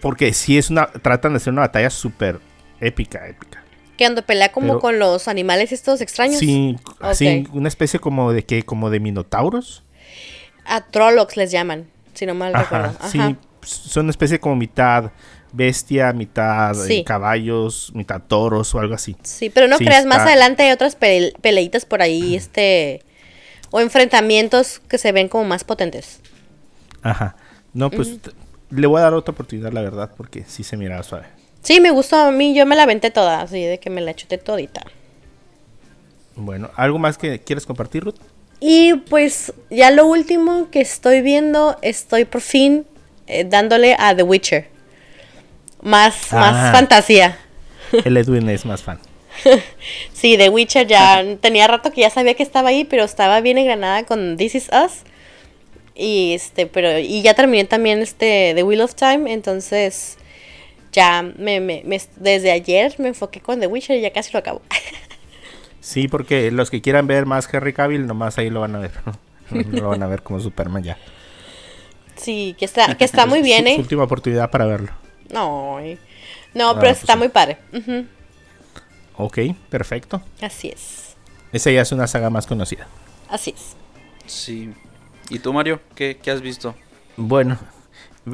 Porque 0.00 0.32
sí 0.34 0.58
es 0.58 0.70
una. 0.70 0.86
Tratan 0.86 1.32
de 1.32 1.36
hacer 1.36 1.52
una 1.52 1.62
batalla 1.62 1.88
súper 1.90 2.40
épica, 2.80 3.26
épica. 3.28 3.62
Que 3.96 4.04
ando 4.04 4.22
pelea 4.22 4.50
como 4.50 4.68
Pero- 4.68 4.80
con 4.80 4.98
los 4.98 5.28
animales 5.28 5.70
estos 5.72 6.00
extraños. 6.00 6.38
Sí, 6.40 6.76
así, 7.00 7.44
Ok. 7.48 7.54
una 7.54 7.68
especie 7.68 8.00
como 8.00 8.32
de 8.32 8.44
que, 8.44 8.64
como 8.64 8.90
de 8.90 9.00
minotauros. 9.00 9.84
A 10.64 10.80
Trollocs 10.86 11.36
les 11.36 11.50
llaman, 11.50 11.88
si 12.14 12.26
no 12.26 12.34
mal 12.34 12.54
Ajá, 12.54 12.62
recuerdo. 12.64 12.96
Ajá. 12.98 13.08
sí, 13.08 13.36
son 13.62 14.06
una 14.06 14.10
especie 14.10 14.40
como 14.40 14.56
mitad 14.56 15.10
bestia, 15.52 16.12
mitad 16.12 16.74
eh, 16.90 17.04
caballos, 17.04 17.92
mitad 17.94 18.22
toros 18.26 18.74
o 18.74 18.78
algo 18.80 18.94
así. 18.94 19.16
Sí, 19.22 19.50
pero 19.50 19.68
no 19.68 19.78
Sí, 19.78 19.84
creas, 19.84 20.06
más 20.06 20.18
adelante 20.20 20.62
hay 20.64 20.72
otras 20.72 20.96
pe- 20.96 21.32
peleitas 21.40 21.84
por 21.84 22.02
ahí, 22.02 22.34
este. 22.36 23.02
O 23.70 23.80
enfrentamientos 23.80 24.80
que 24.80 24.98
se 24.98 25.12
ven 25.12 25.28
como 25.28 25.44
más 25.44 25.64
potentes. 25.64 26.20
Ajá. 27.02 27.36
No, 27.72 27.90
pues 27.90 28.18
le 28.70 28.86
voy 28.86 29.00
a 29.00 29.04
dar 29.04 29.14
otra 29.14 29.32
oportunidad, 29.32 29.72
la 29.72 29.80
verdad, 29.82 30.10
porque 30.16 30.44
sí 30.46 30.62
se 30.62 30.76
miraba 30.76 31.02
suave. 31.02 31.26
Sí, 31.62 31.80
me 31.80 31.90
gustó 31.90 32.16
a 32.16 32.30
mí, 32.32 32.54
yo 32.54 32.66
me 32.66 32.76
la 32.76 32.82
aventé 32.82 33.10
toda, 33.10 33.40
así 33.40 33.62
de 33.64 33.78
que 33.78 33.88
me 33.88 34.00
la 34.00 34.14
chuté 34.14 34.36
todita. 34.38 34.82
Bueno, 36.34 36.70
¿algo 36.76 36.98
más 36.98 37.18
que 37.18 37.40
quieres 37.40 37.66
compartir, 37.66 38.04
Ruth? 38.04 38.16
Y 38.60 38.94
pues 38.94 39.52
ya 39.70 39.90
lo 39.90 40.06
último 40.06 40.70
que 40.70 40.80
estoy 40.80 41.20
viendo, 41.20 41.76
estoy 41.82 42.24
por 42.24 42.40
fin 42.40 42.86
eh, 43.26 43.44
dándole 43.44 43.96
a 43.98 44.14
The 44.14 44.22
Witcher. 44.22 44.68
Más, 45.82 46.32
Ah. 46.32 46.38
más 46.38 46.72
fantasía. 46.72 47.38
El 48.04 48.16
Edwin 48.16 48.48
es 48.48 48.64
más 48.64 48.82
fan. 48.82 48.98
Sí, 50.12 50.36
The 50.38 50.48
Witcher 50.50 50.86
ya 50.86 51.22
tenía 51.40 51.66
rato 51.66 51.90
que 51.90 52.02
ya 52.02 52.10
sabía 52.10 52.34
que 52.34 52.42
estaba 52.42 52.68
ahí, 52.70 52.84
pero 52.84 53.04
estaba 53.04 53.40
bien 53.40 53.58
engranada 53.58 54.04
con 54.04 54.36
This 54.36 54.54
Is 54.54 54.68
Us. 54.72 54.92
Y 55.94 56.32
este, 56.34 56.66
pero, 56.66 56.98
y 56.98 57.20
ya 57.22 57.34
terminé 57.34 57.64
también 57.64 58.00
este 58.00 58.52
The 58.54 58.62
Wheel 58.62 58.80
of 58.80 58.94
Time, 58.94 59.30
entonces 59.32 60.16
ya 60.92 61.22
me, 61.22 61.60
me- 61.60 61.82
me- 61.84 62.00
desde 62.16 62.50
ayer 62.50 62.94
me 62.98 63.08
enfoqué 63.08 63.40
con 63.40 63.60
The 63.60 63.66
Witcher 63.66 63.98
y 63.98 64.00
ya 64.02 64.10
casi 64.12 64.32
lo 64.32 64.38
acabo. 64.38 64.62
Sí, 65.80 66.06
porque 66.08 66.50
los 66.50 66.70
que 66.70 66.80
quieran 66.80 67.06
ver 67.08 67.26
más 67.26 67.52
Henry 67.52 67.72
Cavill, 67.72 68.06
nomás 68.06 68.38
ahí 68.38 68.48
lo 68.50 68.60
van 68.60 68.76
a 68.76 68.78
ver. 68.78 68.92
¿no? 69.04 69.12
lo 69.80 69.88
van 69.90 70.02
a 70.02 70.06
ver 70.06 70.22
como 70.22 70.38
Superman 70.40 70.82
ya. 70.82 70.96
Sí, 72.16 72.54
que 72.58 72.64
está, 72.64 72.94
que 72.96 73.04
está 73.04 73.26
muy 73.26 73.40
Su- 73.40 73.44
bien, 73.44 73.64
su 73.64 73.70
eh. 73.72 73.76
última 73.78 74.04
oportunidad 74.04 74.50
para 74.50 74.64
verlo. 74.66 74.92
No, 75.32 75.80
no, 76.54 76.70
Ah, 76.70 76.74
pero 76.74 76.80
pues 76.80 76.98
está 77.00 77.14
sí. 77.14 77.18
muy 77.18 77.28
padre. 77.28 77.58
Ujú, 77.72 78.06
Ok, 79.16 79.38
perfecto. 79.68 80.22
Así 80.40 80.68
es, 80.68 81.16
Esa 81.52 81.70
ya 81.70 81.82
es 81.82 81.92
una 81.92 82.06
saga 82.06 82.30
más 82.30 82.46
conocida. 82.46 82.86
así 83.28 83.54
es. 83.56 83.76
Sí. 84.26 84.72
¿Y 85.30 85.38
tú, 85.38 85.52
Mario? 85.52 85.80
¿Qué, 85.94 86.18
qué 86.22 86.30
has 86.30 86.40
visto? 86.40 86.74
Bueno, 87.16 87.58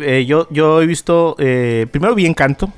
eh, 0.01 0.25
yo, 0.27 0.47
yo 0.51 0.81
he 0.83 0.87
visto, 0.87 1.35
eh, 1.39 1.87
primero 1.91 2.15
vi 2.15 2.27
Encanto, 2.27 2.73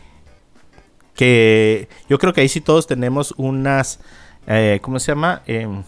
que 1.14 1.88
yo 2.08 2.18
creo 2.18 2.32
que 2.32 2.40
ahí 2.40 2.48
sí 2.48 2.60
todos 2.60 2.86
tenemos 2.86 3.34
unas, 3.36 4.00
eh, 4.46 4.78
¿cómo 4.82 4.98
se 4.98 5.12
llama? 5.12 5.42
Em, 5.46 5.82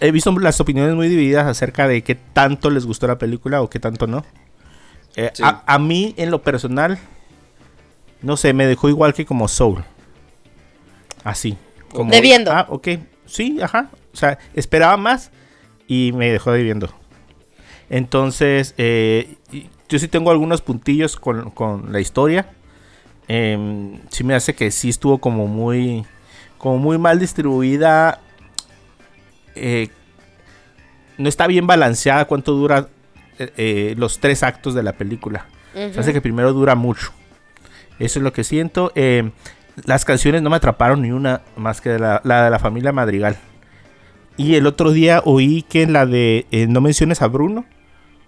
he 0.00 0.10
visto 0.12 0.32
las 0.38 0.60
opiniones 0.60 0.94
muy 0.94 1.08
divididas 1.08 1.46
acerca 1.46 1.86
de 1.88 2.02
qué 2.02 2.14
tanto 2.14 2.70
les 2.70 2.86
gustó 2.86 3.06
la 3.06 3.18
película 3.18 3.60
o 3.62 3.68
qué 3.68 3.78
tanto 3.80 4.06
no. 4.06 4.24
Eh, 5.16 5.30
Sí. 5.34 5.42
a, 5.44 5.62
a 5.66 5.78
mí, 5.78 6.14
en 6.16 6.30
lo 6.30 6.42
personal, 6.42 6.98
no 8.22 8.36
sé, 8.36 8.52
me 8.52 8.66
dejó 8.66 8.88
igual 8.88 9.14
que 9.14 9.24
como 9.26 9.48
Soul. 9.48 9.84
Así. 11.24 11.56
Como, 11.92 12.10
Debiendo. 12.10 12.52
Ah, 12.52 12.66
ok. 12.68 12.88
Sí, 13.26 13.60
ajá. 13.62 13.90
O 14.12 14.16
sea, 14.16 14.38
esperaba 14.54 14.96
más 14.96 15.30
y 15.86 16.12
me 16.14 16.30
dejó 16.30 16.52
debiendo. 16.52 16.88
Entonces, 17.88 18.74
eh, 18.78 19.36
yo 19.88 19.98
sí 19.98 20.08
tengo 20.08 20.30
algunos 20.30 20.62
puntillos 20.62 21.16
con, 21.16 21.50
con 21.50 21.92
la 21.92 22.00
historia. 22.00 22.50
Em, 23.28 24.00
sí 24.10 24.24
me 24.24 24.34
hace 24.34 24.54
que 24.54 24.70
sí 24.70 24.88
estuvo 24.88 25.18
como 25.18 25.46
muy, 25.46 26.04
como 26.58 26.78
muy 26.78 26.98
mal 26.98 27.18
distribuida. 27.18 28.20
Eh, 29.54 29.88
no 31.18 31.28
está 31.28 31.46
bien 31.46 31.66
balanceada 31.66 32.24
cuánto 32.24 32.52
dura 32.52 32.88
eh, 33.56 33.94
los 33.96 34.18
tres 34.20 34.42
actos 34.42 34.74
de 34.74 34.82
la 34.82 34.92
película. 34.92 35.46
Se 35.74 36.00
hace 36.00 36.12
que 36.12 36.20
primero 36.20 36.52
dura 36.52 36.74
mucho. 36.74 37.12
Eso 37.98 38.18
es 38.18 38.22
lo 38.22 38.32
que 38.32 38.44
siento. 38.44 38.92
Em, 38.94 39.30
las 39.84 40.04
canciones 40.04 40.42
no 40.42 40.50
me 40.50 40.56
atraparon 40.56 41.02
ni 41.02 41.10
una 41.12 41.42
más 41.56 41.80
que 41.80 41.98
la, 41.98 42.20
la 42.24 42.44
de 42.44 42.50
la 42.50 42.58
familia 42.58 42.92
Madrigal. 42.92 43.36
Y 44.36 44.54
el 44.56 44.66
otro 44.66 44.90
día 44.90 45.22
oí 45.24 45.62
que 45.62 45.86
la 45.86 46.06
de 46.06 46.46
eh, 46.50 46.66
No 46.66 46.80
menciones 46.80 47.22
a 47.22 47.28
Bruno 47.28 47.64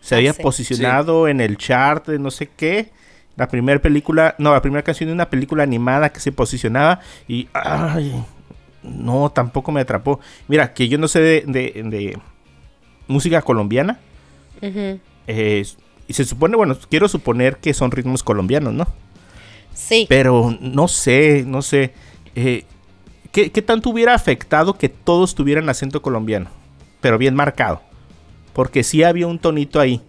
se 0.01 0.15
Ah, 0.15 0.19
había 0.19 0.33
sí. 0.35 0.43
posicionado 0.43 1.27
en 1.29 1.41
el 1.41 1.57
chart 1.57 2.07
de 2.09 2.19
no 2.19 2.31
sé 2.31 2.49
qué. 2.57 2.91
La 3.37 3.49
primera 3.49 3.81
película, 3.81 4.35
no, 4.39 4.53
la 4.53 4.61
primera 4.61 4.83
canción 4.83 5.09
de 5.09 5.15
una 5.15 5.31
película 5.31 5.63
animada 5.63 6.11
que 6.13 6.21
se 6.21 6.33
posicionaba 6.33 7.01
y 7.27 7.49
ay, 7.55 8.25
no, 8.83 9.31
tampoco 9.31 9.73
me 9.73 9.81
atrapó. 9.81 10.21
Mira, 10.49 10.75
que 10.75 10.89
yo 10.89 10.99
no 10.99 11.09
sé 11.09 11.21
de, 11.21 11.45
de- 11.47 11.83
de 11.85 12.19
música 13.09 13.41
colombiana. 13.43 13.99
Eh, 15.27 15.65
y 16.09 16.13
se 16.15 16.25
supone, 16.25 16.57
bueno, 16.57 16.77
quiero 16.89 17.09
suponer 17.09 17.57
que 17.59 17.75
son 17.75 17.91
ritmos 17.91 18.23
colombianos, 18.23 18.73
¿no? 18.73 18.87
Sí, 19.75 20.07
Pero 20.09 20.57
no 20.61 20.89
sé, 20.89 21.45
no 21.47 21.63
sé. 21.63 21.93
eh, 22.35 22.65
¿qué, 23.33 23.51
qué 23.51 23.63
tanto 23.63 23.91
hubiera 23.91 24.15
afectado 24.15 24.75
que 24.79 24.89
todos 24.89 25.35
tuvieran 25.35 25.69
acento 25.69 26.03
colombiano? 26.03 26.51
Pero 27.01 27.19
bien 27.19 27.35
marcado. 27.35 27.81
Porque 28.53 28.83
sí 28.85 29.03
había 29.03 29.27
un 29.27 29.39
tonito 29.39 29.81
ahí. 29.81 30.03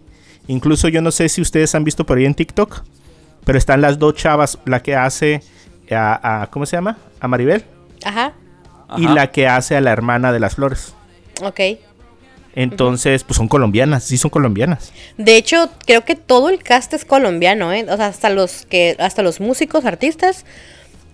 Incluso 0.46 0.88
yo 0.88 1.00
no 1.00 1.10
sé 1.10 1.28
si 1.30 1.40
ustedes 1.40 1.74
han 1.74 1.84
visto 1.84 2.04
por 2.04 2.18
ahí 2.18 2.26
en 2.26 2.34
TikTok. 2.34 2.82
Pero 3.44 3.58
están 3.58 3.80
las 3.80 3.98
dos 3.98 4.14
chavas. 4.14 4.58
La 4.66 4.82
que 4.82 4.94
hace 4.94 5.42
a, 5.90 6.42
a- 6.42 6.46
¿cómo 6.50 6.66
se 6.66 6.76
llama? 6.76 6.98
A 7.20 7.26
Maribel. 7.28 7.64
ajá, 8.04 8.34
Y 8.98 9.06
Ajá. 9.06 9.14
la 9.14 9.30
que 9.32 9.48
hace 9.48 9.76
a 9.76 9.80
la 9.80 9.92
hermana 9.92 10.30
de 10.32 10.40
las 10.40 10.56
flores. 10.56 10.94
ok. 11.42 11.60
Entonces, 12.54 13.24
pues 13.24 13.36
son 13.36 13.48
colombianas. 13.48 14.04
Sí 14.04 14.16
son 14.16 14.30
colombianas. 14.30 14.92
De 15.18 15.36
hecho, 15.36 15.70
creo 15.86 16.04
que 16.04 16.14
todo 16.14 16.48
el 16.48 16.62
cast 16.62 16.92
es 16.94 17.04
colombiano, 17.04 17.72
¿eh? 17.72 17.84
O 17.90 17.96
sea, 17.96 18.06
hasta 18.06 18.30
los 18.30 18.64
que, 18.66 18.96
hasta 19.00 19.22
los 19.22 19.40
músicos, 19.40 19.84
artistas. 19.84 20.44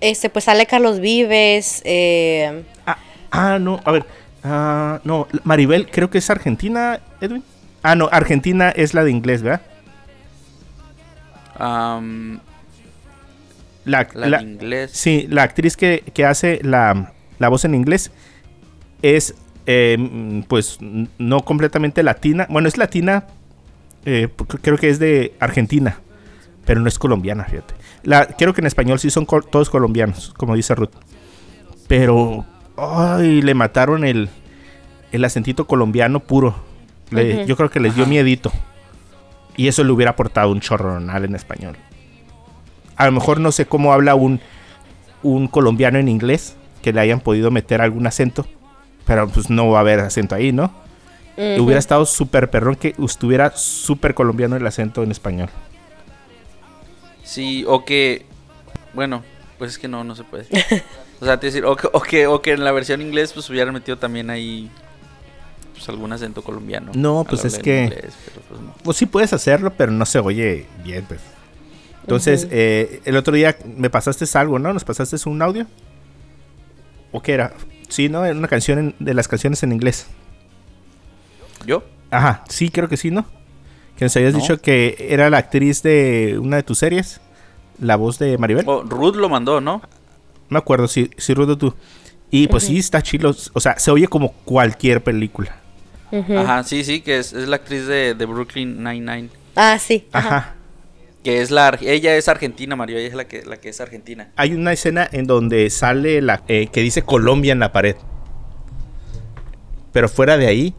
Este, 0.00 0.30
pues 0.30 0.44
sale 0.46 0.66
Carlos 0.66 1.00
Vives, 1.00 1.82
eh, 1.84 2.62
Ah, 2.86 2.96
ah, 3.30 3.58
no, 3.58 3.80
a 3.84 3.92
ver. 3.92 4.04
ah, 4.44 5.00
no, 5.04 5.28
Maribel 5.44 5.90
creo 5.90 6.08
que 6.10 6.18
es 6.18 6.30
argentina, 6.30 7.00
Edwin. 7.20 7.42
Ah, 7.82 7.94
no, 7.94 8.08
Argentina 8.12 8.70
es 8.70 8.94
la 8.94 9.04
de 9.04 9.10
inglés, 9.10 9.42
¿verdad? 9.42 9.60
La, 13.84 14.08
la, 14.14 14.26
la- 14.28 14.38
de 14.38 14.44
inglés. 14.44 14.90
sí, 14.92 15.26
la 15.28 15.42
actriz 15.42 15.76
que, 15.76 16.02
que 16.14 16.24
hace 16.24 16.60
la, 16.62 17.12
la 17.38 17.48
voz 17.48 17.64
en 17.64 17.74
inglés 17.74 18.10
es, 19.02 19.34
eh, 19.66 19.96
mm, 19.98 20.42
pues, 20.42 20.78
no 21.18 21.40
completamente 21.40 22.02
latina. 22.02 22.46
Bueno, 22.50 22.68
es 22.68 22.76
latina, 22.78 23.24
eh, 24.04 24.28
creo 24.62 24.76
que 24.78 24.88
es 24.88 24.98
de 24.98 25.34
Argentina, 25.40 26.00
pero 26.64 26.80
no 26.80 26.88
es 26.88 26.98
colombiana, 26.98 27.44
fíjate. 27.44 27.74
La, 28.02 28.26
creo 28.26 28.54
que 28.54 28.60
en 28.60 28.66
español 28.66 28.98
sí 28.98 29.10
son 29.10 29.26
col- 29.26 29.44
todos 29.50 29.68
colombianos, 29.70 30.32
como 30.36 30.54
dice 30.56 30.74
Ruth. 30.74 30.90
Pero, 31.88 32.44
ay, 32.76 33.42
le 33.42 33.54
mataron 33.54 34.04
el, 34.04 34.28
el 35.12 35.24
acentito 35.24 35.66
colombiano 35.66 36.20
puro. 36.20 36.54
Le-. 37.10 37.44
Yo 37.46 37.56
creo 37.56 37.70
que 37.70 37.80
les 37.80 37.94
dio 37.94 38.04
Ajá. 38.04 38.10
miedito. 38.10 38.52
Y 39.56 39.68
eso 39.68 39.82
le 39.84 39.90
hubiera 39.92 40.12
aportado 40.12 40.50
un 40.52 40.60
chorronal 40.60 41.24
en 41.24 41.34
español. 41.34 41.76
A 42.96 43.06
lo 43.06 43.12
mejor 43.12 43.40
no 43.40 43.50
sé 43.52 43.66
cómo 43.66 43.92
habla 43.92 44.14
un, 44.14 44.40
un 45.22 45.48
colombiano 45.48 45.98
en 45.98 46.08
inglés 46.08 46.56
que 46.82 46.92
le 46.92 47.00
hayan 47.00 47.20
podido 47.20 47.50
meter 47.50 47.82
algún 47.82 48.06
acento. 48.06 48.46
Pero 49.10 49.26
pues 49.26 49.50
no 49.50 49.68
va 49.70 49.78
a 49.78 49.80
haber 49.80 49.98
acento 49.98 50.36
ahí, 50.36 50.52
¿no? 50.52 50.72
Hubiera 51.36 51.80
estado 51.80 52.06
súper 52.06 52.48
perrón 52.48 52.76
que 52.76 52.94
estuviera 53.04 53.50
súper 53.56 54.14
colombiano 54.14 54.54
el 54.54 54.64
acento 54.64 55.02
en 55.02 55.10
español. 55.10 55.48
Sí, 57.24 57.64
o 57.66 57.84
que. 57.84 58.24
Bueno, 58.94 59.24
pues 59.58 59.72
es 59.72 59.78
que 59.80 59.88
no, 59.88 60.04
no 60.04 60.14
se 60.14 60.22
puede. 60.22 60.46
O 61.20 61.24
sea, 61.24 61.40
te 61.40 61.48
decir, 61.48 61.64
o 61.64 61.74
que, 61.74 61.88
o 61.92 62.00
que, 62.00 62.26
o 62.28 62.40
que 62.40 62.52
en 62.52 62.62
la 62.62 62.70
versión 62.70 63.02
inglés 63.02 63.32
pues 63.32 63.50
hubieran 63.50 63.74
metido 63.74 63.98
también 63.98 64.30
ahí 64.30 64.70
pues, 65.72 65.88
algún 65.88 66.12
acento 66.12 66.42
colombiano. 66.42 66.92
No, 66.94 67.26
pues, 67.28 67.44
es 67.44 67.58
que- 67.58 67.86
inglés, 67.86 68.14
pero, 68.26 68.42
pues, 68.48 68.60
no. 68.60 68.74
Pues 68.84 68.96
sí 68.96 69.06
puedes 69.06 69.32
hacerlo, 69.32 69.72
pero 69.76 69.90
no 69.90 70.06
se 70.06 70.20
oye 70.20 70.68
bien, 70.84 71.04
pues. 71.08 71.20
Entonces, 72.02 72.46
eh, 72.52 73.02
el 73.04 73.16
otro 73.16 73.34
día 73.34 73.56
me 73.76 73.90
pasaste 73.90 74.24
algo, 74.38 74.60
¿no? 74.60 74.72
¿Nos 74.72 74.84
pasaste 74.84 75.16
un 75.28 75.42
audio? 75.42 75.66
¿O 77.10 77.20
qué 77.20 77.32
era? 77.32 77.52
Sí, 77.90 78.08
¿no? 78.08 78.24
Era 78.24 78.36
una 78.38 78.48
canción 78.48 78.78
en- 78.78 78.94
de 78.98 79.12
las 79.14 79.28
canciones 79.28 79.62
en 79.62 79.72
inglés. 79.72 80.06
¿Yo? 81.66 81.82
Ajá, 82.10 82.44
sí, 82.48 82.70
creo 82.70 82.88
que 82.88 82.96
sí, 82.96 83.10
¿no? 83.10 83.26
Que 83.96 84.04
nos 84.06 84.16
habías 84.16 84.32
No. 84.32 84.38
dicho 84.40 84.58
que 84.60 84.96
era 85.10 85.28
la 85.30 85.38
actriz 85.38 85.82
de 85.82 86.38
una 86.40 86.56
de 86.56 86.62
tus 86.62 86.78
series, 86.78 87.20
la 87.78 87.96
voz 87.96 88.18
de 88.18 88.38
Maribel. 88.38 88.64
Oh, 88.66 88.82
Ruth 88.82 89.16
lo 89.16 89.28
mandó, 89.28 89.60
¿no? 89.60 89.82
Me 90.48 90.58
acuerdo, 90.58 90.88
sí, 90.88 91.10
sí, 91.18 91.34
Rudo 91.34 91.56
tú. 91.58 91.74
Y 92.30 92.46
pues 92.48 92.64
sí, 92.64 92.78
está 92.78 93.02
chilo. 93.02 93.34
O 93.52 93.60
sea, 93.60 93.78
se 93.78 93.90
oye 93.90 94.06
como 94.08 94.32
cualquier 94.44 95.02
película. 95.02 95.56
Ujú. 96.12 96.38
Ajá, 96.38 96.62
sí, 96.64 96.82
sí, 96.84 97.00
que 97.02 97.18
es, 97.18 97.32
es 97.32 97.48
la 97.48 97.56
actriz 97.56 97.86
de, 97.86 98.14
de 98.14 98.24
Brooklyn 98.24 98.82
Nine-Nine. 98.82 99.28
Ah, 99.56 99.78
sí. 99.78 100.06
Ajá. 100.12 100.28
Ajá. 100.36 100.54
Que 101.22 101.42
es 101.42 101.50
la... 101.50 101.78
Ella 101.82 102.16
es 102.16 102.28
argentina, 102.28 102.76
Mario. 102.76 102.98
Ella 102.98 103.08
es 103.08 103.14
la 103.14 103.28
que, 103.28 103.44
la 103.44 103.58
que 103.58 103.68
es 103.68 103.80
argentina. 103.80 104.30
Hay 104.36 104.54
una 104.54 104.72
escena 104.72 105.08
en 105.10 105.26
donde 105.26 105.68
sale 105.70 106.22
la 106.22 106.42
eh, 106.48 106.68
que 106.68 106.80
dice 106.80 107.02
Colombia 107.02 107.52
en 107.52 107.58
la 107.58 107.72
pared. 107.72 107.96
Pero 109.92 110.08
fuera 110.08 110.36
de 110.36 110.46
ahí, 110.46 110.74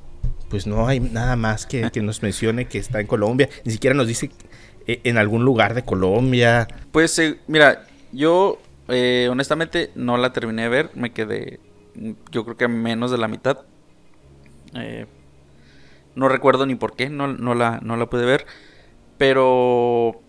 pues 0.49 0.65
no 0.65 0.87
hay 0.87 0.99
nada 0.99 1.35
más 1.35 1.65
que, 1.65 1.91
que 1.91 2.01
nos 2.01 2.23
mencione 2.23 2.65
que 2.65 2.77
está 2.77 2.99
en 2.99 3.07
Colombia. 3.07 3.49
Ni 3.65 3.71
siquiera 3.71 3.95
nos 3.95 4.07
dice 4.07 4.31
eh, 4.87 5.01
en 5.03 5.17
algún 5.17 5.45
lugar 5.45 5.73
de 5.73 5.83
Colombia. 5.83 6.67
Pues, 6.91 7.17
eh, 7.19 7.39
mira, 7.47 7.85
yo 8.11 8.59
eh, 8.87 9.27
honestamente 9.31 9.91
no 9.95 10.17
la 10.17 10.33
terminé 10.33 10.63
de 10.63 10.69
ver. 10.69 10.89
Me 10.95 11.11
quedé, 11.11 11.59
yo 12.31 12.43
creo 12.43 12.57
que 12.57 12.67
menos 12.67 13.11
de 13.11 13.17
la 13.17 13.27
mitad. 13.27 13.59
Eh, 14.75 15.05
no 16.15 16.27
recuerdo 16.27 16.65
ni 16.65 16.75
por 16.75 16.95
qué, 16.95 17.09
no, 17.09 17.27
no, 17.27 17.53
la, 17.53 17.79
no 17.81 17.95
la 17.95 18.07
pude 18.07 18.25
ver. 18.25 18.45
Pero 19.17 20.21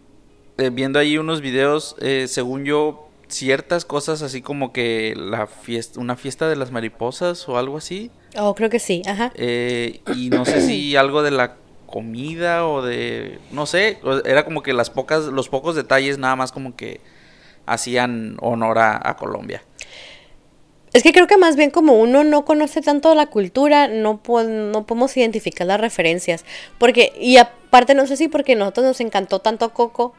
eh, 0.59 0.71
viendo 0.71 0.99
ahí 0.99 1.18
unos 1.18 1.40
videos, 1.40 1.97
eh, 2.00 2.26
según 2.28 2.64
yo, 2.64 3.09
ciertas 3.28 3.85
cosas 3.85 4.21
así 4.23 4.42
como 4.42 4.73
que 4.73 5.14
la 5.16 5.47
fiesta, 5.47 5.99
una 6.00 6.16
fiesta 6.16 6.49
de 6.49 6.56
las 6.56 6.71
mariposas 6.71 7.49
o 7.49 7.56
algo 7.59 7.78
así. 7.78 8.11
Oh, 8.38 8.54
creo 8.54 8.68
que 8.71 8.78
sí. 8.78 9.02
Ajá. 9.06 9.32
Eh, 9.35 10.00
y 10.14 10.28
no 10.30 10.44
sé 10.44 10.61
si 10.61 10.97
algo 10.97 11.23
de 11.23 11.30
la 11.30 11.56
comida 11.87 12.66
o 12.66 12.80
de 12.82 13.38
no 13.50 13.66
sé, 13.66 13.99
era 14.25 14.44
como 14.44 14.62
que 14.62 14.73
las 14.73 14.88
pocas 14.90 15.25
los 15.25 15.49
pocos 15.50 15.75
detalles 15.76 16.16
nada 16.18 16.37
más 16.37 16.50
como 16.52 16.75
que 16.75 17.00
hacían 17.66 18.37
honor 18.40 18.78
a, 18.78 19.00
a 19.02 19.16
Colombia. 19.16 19.62
Es 20.92 21.02
que 21.02 21.12
creo 21.12 21.26
que 21.26 21.38
más 21.38 21.56
bien 21.56 21.71
como 21.71 21.94
uno 21.94 22.23
no 22.23 22.44
conoce 22.44 22.82
tanto 22.82 23.14
la 23.14 23.26
cultura, 23.26 23.88
no, 23.88 24.23
po- 24.23 24.42
no 24.42 24.85
podemos 24.87 25.16
identificar 25.16 25.66
las 25.66 25.80
referencias. 25.80 26.44
Porque, 26.78 27.12
y 27.18 27.38
aparte 27.38 27.94
no 27.94 28.06
sé 28.06 28.18
si 28.18 28.28
porque 28.28 28.52
a 28.52 28.56
nosotros 28.56 28.85
nos 28.85 29.00
encantó 29.00 29.38
tanto 29.38 29.73
Coco, 29.73 30.14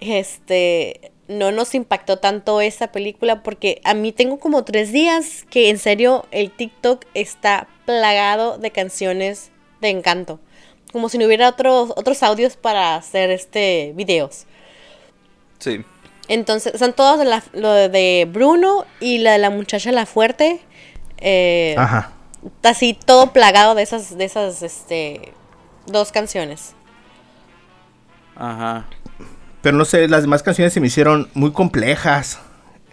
este, 0.00 1.12
no 1.28 1.52
nos 1.52 1.74
impactó 1.74 2.18
tanto 2.18 2.60
esa 2.60 2.88
película 2.92 3.42
porque 3.42 3.80
a 3.84 3.94
mí 3.94 4.12
tengo 4.12 4.38
como 4.38 4.64
tres 4.64 4.92
días 4.92 5.44
que 5.50 5.70
en 5.70 5.78
serio 5.78 6.26
el 6.30 6.50
TikTok 6.50 7.04
está 7.14 7.68
plagado 7.86 8.58
de 8.58 8.70
canciones 8.70 9.50
de 9.80 9.88
encanto. 9.90 10.40
Como 10.92 11.08
si 11.08 11.18
no 11.18 11.26
hubiera 11.26 11.48
otros, 11.48 11.92
otros 11.96 12.22
audios 12.22 12.56
para 12.56 12.94
hacer 12.96 13.30
este 13.30 13.92
videos. 13.96 14.46
Sí. 15.58 15.84
Entonces, 16.28 16.78
son 16.78 16.92
todos 16.92 17.18
de 17.18 17.24
la- 17.26 17.42
lo 17.52 17.72
de 17.72 18.26
Bruno 18.30 18.86
y 19.00 19.18
la 19.18 19.32
de 19.32 19.38
la 19.38 19.50
muchacha 19.50 19.92
La 19.92 20.06
Fuerte. 20.06 20.60
eh, 21.18 21.74
Ajá. 21.78 22.12
Así 22.62 22.92
todo 22.94 23.32
plagado 23.32 23.74
de 23.74 23.82
esas, 23.82 24.16
de 24.18 24.24
esas, 24.24 24.62
este, 24.62 25.32
dos 25.86 26.12
canciones. 26.12 26.74
Ajá. 28.36 28.86
Pero 29.64 29.76
no 29.76 29.84
sé, 29.84 30.06
las 30.08 30.22
demás 30.22 30.44
canciones 30.44 30.72
se 30.72 30.80
me 30.80 30.86
hicieron 30.86 31.28
muy 31.34 31.50
complejas. 31.50 32.38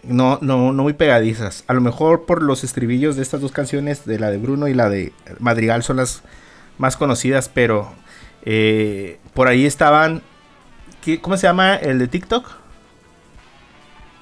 No, 0.03 0.39
no, 0.41 0.71
no 0.73 0.81
muy 0.81 0.93
pegadizas. 0.93 1.63
A 1.67 1.73
lo 1.73 1.81
mejor 1.81 2.25
por 2.25 2.41
los 2.41 2.63
estribillos 2.63 3.15
de 3.15 3.21
estas 3.21 3.41
dos 3.41 3.51
canciones, 3.51 4.05
de 4.05 4.17
la 4.17 4.31
de 4.31 4.37
Bruno 4.39 4.67
y 4.67 4.73
la 4.73 4.89
de 4.89 5.13
Madrigal, 5.39 5.83
son 5.83 5.97
las 5.97 6.23
más 6.79 6.97
conocidas, 6.97 7.49
pero 7.53 7.91
eh, 8.43 9.19
por 9.35 9.47
ahí 9.47 9.67
estaban. 9.67 10.23
¿qué- 11.03 11.21
¿Cómo 11.21 11.37
se 11.37 11.45
llama 11.45 11.75
el 11.75 11.99
de 11.99 12.07
TikTok? 12.07 12.49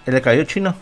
El 0.06 0.14
de 0.16 0.22
cabello 0.22 0.44
chino. 0.44 0.76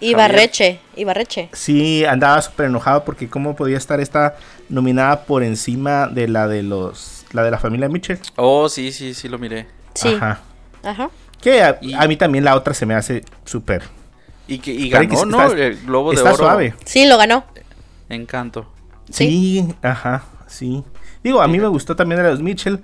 Ibarreche, 0.00 0.80
Ibarreche. 0.96 1.48
Sí, 1.52 2.04
andaba 2.04 2.42
súper 2.42 2.66
enojado 2.66 3.04
porque 3.04 3.30
cómo 3.30 3.54
podía 3.56 3.78
estar 3.78 4.00
esta 4.00 4.36
nominada 4.68 5.24
por 5.24 5.42
encima 5.42 6.08
de 6.08 6.28
la 6.28 6.46
de 6.48 6.62
los 6.62 7.24
la 7.32 7.42
de 7.42 7.50
la 7.50 7.58
familia 7.58 7.88
Mitchell. 7.88 8.18
Oh, 8.36 8.68
sí, 8.68 8.92
sí, 8.92 9.14
sí 9.14 9.28
lo 9.28 9.38
miré. 9.38 9.66
Sí. 9.94 10.08
Ajá. 10.14 10.40
Ajá. 10.84 11.10
Que 11.40 11.62
a, 11.62 11.78
Y- 11.80 11.94
a 11.94 12.06
mí 12.06 12.16
también 12.16 12.44
la 12.44 12.54
otra 12.56 12.74
se 12.74 12.86
me 12.86 12.94
hace 12.94 13.24
súper. 13.44 13.82
Y 14.46 14.58
que 14.58 14.72
y 14.72 14.90
Parece 14.90 15.10
que 15.10 15.16
ganó, 15.16 15.38
¿no? 15.38 15.42
está- 15.46 15.58
el 15.64 15.76
Globo 15.86 16.10
de 16.10 16.16
Está 16.16 16.28
Oro. 16.30 16.36
suave. 16.38 16.74
Sí, 16.84 17.06
lo 17.06 17.16
ganó. 17.18 17.44
Encanto. 18.08 18.70
Sí, 19.10 19.66
ajá, 19.82 20.24
sí. 20.46 20.82
Digo, 21.22 21.40
a 21.42 21.48
mí 21.48 21.58
me 21.58 21.68
gustó 21.68 21.96
también 21.96 22.22
de 22.22 22.28
los 22.30 22.40
Mitchell, 22.40 22.80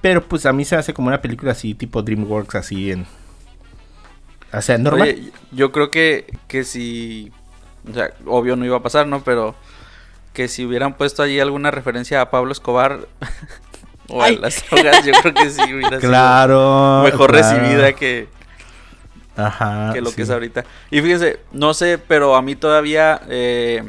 pero 0.00 0.22
pues 0.26 0.46
a 0.46 0.52
mí 0.52 0.64
se 0.64 0.76
hace 0.76 0.92
como 0.94 1.08
una 1.08 1.20
película 1.22 1.52
así, 1.52 1.74
tipo 1.74 2.02
DreamWorks, 2.02 2.56
así 2.56 2.90
en... 2.90 3.06
O 4.52 4.60
sea, 4.62 4.78
normal. 4.78 5.08
Oye, 5.08 5.32
yo 5.50 5.72
creo 5.72 5.90
que, 5.90 6.32
que 6.46 6.62
si. 6.62 7.32
O 7.90 7.92
sea, 7.92 8.10
obvio 8.24 8.54
no 8.54 8.64
iba 8.64 8.76
a 8.76 8.82
pasar, 8.84 9.04
¿no? 9.08 9.24
Pero 9.24 9.56
que 10.32 10.46
si 10.46 10.64
hubieran 10.64 10.94
puesto 10.94 11.22
allí 11.24 11.40
alguna 11.40 11.72
referencia 11.72 12.20
a 12.20 12.30
Pablo 12.30 12.52
Escobar 12.52 13.08
o 14.08 14.22
a 14.22 14.30
las 14.30 14.64
drogas, 14.68 15.04
yo 15.04 15.12
creo 15.22 15.34
que 15.34 15.50
sí 15.50 15.62
hubiera 15.74 15.98
claro. 15.98 17.02
sido 17.02 17.02
mejor 17.04 17.30
claro. 17.32 17.58
recibida 17.58 17.92
que, 17.94 18.28
Ajá. 19.36 19.90
que 19.92 20.00
lo 20.00 20.10
sí. 20.10 20.16
que 20.16 20.22
es 20.22 20.30
ahorita. 20.30 20.64
Y 20.90 21.00
fíjense, 21.00 21.40
no 21.52 21.74
sé, 21.74 21.98
pero 21.98 22.36
a 22.36 22.42
mí 22.42 22.54
todavía 22.56 23.20
eh, 23.28 23.82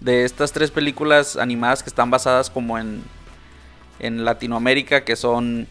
de 0.00 0.24
estas 0.24 0.52
tres 0.52 0.70
películas 0.70 1.36
animadas 1.36 1.82
que 1.82 1.88
están 1.90 2.10
basadas 2.10 2.48
como 2.50 2.78
en, 2.78 3.02
en 3.98 4.24
Latinoamérica, 4.24 5.04
que 5.04 5.16
son 5.16 5.66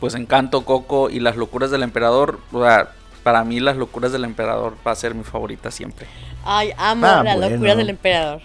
pues 0.00 0.14
Encanto, 0.14 0.64
Coco 0.64 1.10
y 1.10 1.18
Las 1.20 1.36
locuras 1.36 1.70
del 1.70 1.82
emperador, 1.82 2.38
o 2.52 2.62
sea, 2.62 2.90
para 3.24 3.42
mí 3.44 3.58
Las 3.60 3.76
locuras 3.76 4.12
del 4.12 4.24
emperador 4.24 4.76
va 4.86 4.92
a 4.92 4.94
ser 4.94 5.14
mi 5.14 5.24
favorita 5.24 5.70
siempre. 5.70 6.06
Ay, 6.44 6.70
amo 6.78 7.06
Ah, 7.06 7.22
la 7.24 7.34
bueno. 7.36 7.50
locura 7.50 7.74
del 7.74 7.90
emperador. 7.90 8.40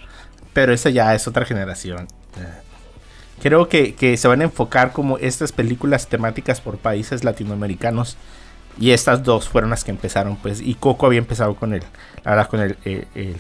Pero 0.52 0.74
esa 0.74 0.90
ya 0.90 1.14
es 1.16 1.28
otra 1.28 1.46
generación. 1.46 2.08
Eh, 2.38 2.62
Creo 3.44 3.68
que, 3.68 3.94
que 3.94 4.16
se 4.18 4.28
van 4.30 4.40
a 4.42 4.46
enfocar 4.46 4.94
como 4.94 5.18
estas 5.18 5.52
películas 5.52 6.08
temáticas 6.08 6.62
por 6.62 6.78
países 6.78 7.24
latinoamericanos. 7.26 8.16
Y 8.80 8.92
estas 8.92 9.22
dos 9.22 9.50
fueron 9.50 9.70
las 9.70 9.84
que 9.84 9.92
empezaron, 9.92 10.38
pues. 10.38 10.62
Y 10.62 10.74
Coco 10.76 11.06
había 11.06 11.20
empezado 11.20 11.54
con 11.56 11.74
el, 11.74 11.84
la 12.24 12.32
verdad, 12.32 12.48
con 12.48 12.62
el, 12.62 12.78
el, 12.86 13.08
el- 13.14 13.38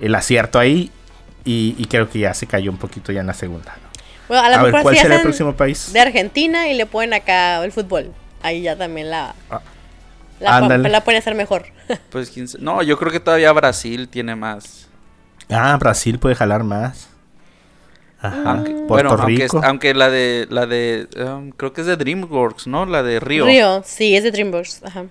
el 0.00 0.14
acierto 0.14 0.58
ahí. 0.60 0.92
Y, 1.44 1.74
y 1.78 1.86
creo 1.86 2.08
que 2.10 2.18
ya 2.20 2.34
se 2.34 2.46
cayó 2.46 2.70
un 2.70 2.76
poquito 2.76 3.10
ya 3.10 3.20
en 3.22 3.26
la 3.26 3.34
segunda. 3.34 3.74
Bueno, 4.28 4.44
a 4.44 4.50
lo 4.50 4.56
A 4.56 4.62
ver, 4.64 4.82
¿cuál 4.82 4.96
será 4.96 5.16
el 5.16 5.22
próximo 5.22 5.54
país? 5.54 5.90
de 5.92 6.00
Argentina 6.00 6.68
y 6.68 6.74
le 6.74 6.84
ponen 6.84 7.14
acá 7.14 7.64
el 7.64 7.72
fútbol. 7.72 8.12
Ahí 8.42 8.60
ya 8.62 8.76
también 8.76 9.10
la, 9.10 9.34
Ah, 9.50 10.60
la, 10.60 11.00
pueden 11.02 11.18
hacer 11.18 11.34
mejor. 11.34 11.66
Pues 12.10 12.60
no, 12.60 12.82
yo 12.82 12.98
creo 12.98 13.10
que 13.10 13.18
todavía 13.20 13.50
Brasil 13.52 14.08
tiene 14.08 14.36
más. 14.36 14.88
Ah, 15.50 15.76
Brasil 15.80 16.18
puede 16.18 16.34
jalar 16.34 16.62
más. 16.62 17.07
Ajá. 18.20 18.52
Aunque, 18.52 18.70
Puerto 18.72 18.86
bueno, 18.88 19.10
aunque, 19.10 19.42
Rico. 19.44 19.60
aunque 19.64 19.94
la 19.94 20.10
de 20.10 20.46
la 20.50 20.66
de 20.66 21.08
um, 21.24 21.50
creo 21.50 21.72
que 21.72 21.82
es 21.82 21.86
de 21.86 21.96
DreamWorks, 21.96 22.66
¿no? 22.66 22.84
La 22.84 23.02
de 23.02 23.20
Río. 23.20 23.46
Río, 23.46 23.82
sí, 23.84 24.16
es 24.16 24.24
de 24.24 24.32
DreamWorks. 24.32 24.82
Ajá. 24.84 25.06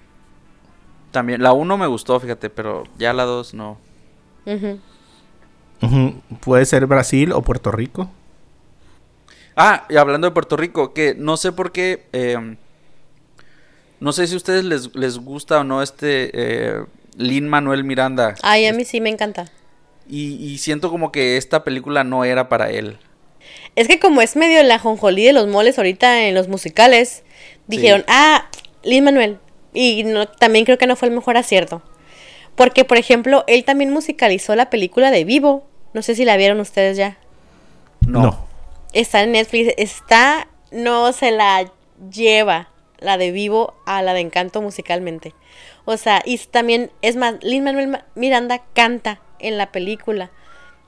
También 1.12 1.42
la 1.42 1.54
1 1.54 1.78
me 1.78 1.88
gustó, 1.88 2.20
fíjate, 2.20 2.50
pero 2.50 2.84
ya 2.98 3.14
la 3.14 3.24
2 3.24 3.54
no. 3.54 3.78
Puede 6.42 6.66
ser 6.66 6.86
Brasil 6.86 7.32
o 7.32 7.42
Puerto 7.42 7.72
Rico. 7.72 8.10
Ah, 9.56 9.86
y 9.90 9.96
hablando 9.96 10.28
de 10.28 10.32
Puerto 10.34 10.58
Rico, 10.58 10.94
que 10.94 11.16
no 11.16 11.38
sé 11.38 11.52
por 11.52 11.72
qué. 11.72 12.08
eh, 12.14 12.58
no 14.00 14.12
sé 14.12 14.28
si 14.28 14.36
a 14.36 14.38
ustedes 14.38 14.64
les, 14.64 14.96
les 14.96 15.18
gusta 15.18 15.60
o 15.60 15.64
no 15.64 15.82
este 15.82 16.30
eh, 16.34 16.86
Lin 17.18 17.48
Manuel 17.48 17.84
Miranda. 17.84 18.36
Ay, 18.44 18.68
a 18.68 18.74
mí 18.74 18.86
sí 18.86 19.02
me 19.02 19.10
encanta. 19.10 19.50
Y, 20.10 20.36
y 20.36 20.58
siento 20.60 20.90
como 20.90 21.12
que 21.12 21.38
esta 21.38 21.64
película 21.64 22.04
no 22.04 22.24
era 22.26 22.50
para 22.50 22.70
él. 22.70 22.98
Es 23.76 23.88
que 23.88 24.00
como 24.00 24.22
es 24.22 24.36
medio 24.36 24.62
la 24.64 24.80
jonjolí 24.80 25.24
de 25.26 25.34
los 25.34 25.48
moles 25.48 25.78
ahorita 25.78 26.28
en 26.28 26.34
los 26.34 26.48
musicales, 26.48 27.24
dijeron, 27.68 28.04
ah, 28.08 28.50
Lin 28.84 29.04
Manuel. 29.04 29.38
Y 29.74 30.04
no, 30.04 30.28
también 30.28 30.66
creo 30.66 30.78
que 30.78 30.88
no 30.88 30.96
fue 30.96 31.10
el 31.10 31.14
mejor 31.14 31.38
acierto. 31.38 31.82
Porque, 32.56 32.86
por 32.86 32.98
ejemplo, 32.98 33.44
él 33.48 33.64
también 33.66 33.92
musicalizó 33.92 34.56
la 34.56 34.70
película 34.70 35.12
de 35.12 35.26
Vivo. 35.26 35.68
No 35.94 36.02
sé 36.02 36.16
si 36.16 36.26
la 36.26 36.38
vieron 36.38 36.60
ustedes 36.60 36.98
ya. 36.98 37.18
No. 38.02 38.48
Está 38.94 39.22
en 39.22 39.34
Netflix. 39.34 39.74
Está, 39.78 40.48
no 40.72 41.14
se 41.14 41.30
la 41.32 41.72
lleva 42.12 42.70
la 43.00 43.18
de 43.18 43.32
Vivo 43.32 43.76
a 43.86 44.02
la 44.02 44.14
de 44.14 44.22
Encanto 44.22 44.62
musicalmente. 44.62 45.36
O 45.86 45.98
sea, 45.98 46.24
y 46.26 46.38
también, 46.40 46.90
es 47.04 47.16
más, 47.16 47.36
Lin 47.44 47.64
Manuel 47.64 47.88
Ma- 47.90 48.06
Miranda 48.16 48.64
canta 48.74 49.22
en 49.40 49.58
la 49.58 49.72
película. 49.72 50.32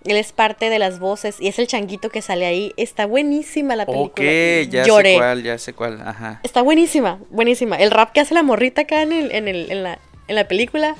Él 0.06 0.16
es 0.16 0.32
parte 0.32 0.70
de 0.70 0.80
las 0.80 1.00
voces 1.00 1.42
y 1.42 1.48
es 1.48 1.60
el 1.60 1.68
changuito 1.68 2.10
que 2.10 2.22
sale 2.22 2.46
ahí. 2.46 2.74
Está 2.78 3.06
buenísima 3.06 3.76
la 3.76 3.86
película. 3.86 4.10
Ok, 4.12 4.70
ya 4.70 4.86
Lloré. 4.86 5.14
sé 5.14 5.18
cuál, 5.18 5.44
ya 5.44 5.58
sé 5.58 5.74
cuál. 5.74 6.02
Ajá. 6.06 6.40
Está 6.44 6.62
buenísima, 6.62 7.20
buenísima. 7.30 7.76
El 7.76 7.92
rap 7.92 8.14
que 8.14 8.22
hace 8.22 8.34
la 8.34 8.44
morrita 8.44 8.82
acá 8.82 9.02
en, 9.02 9.12
el, 9.12 9.32
en, 9.34 9.48
el, 9.48 9.72
en, 9.72 9.84
la, 9.84 10.00
en 10.30 10.36
la 10.36 10.48
película, 10.48 10.96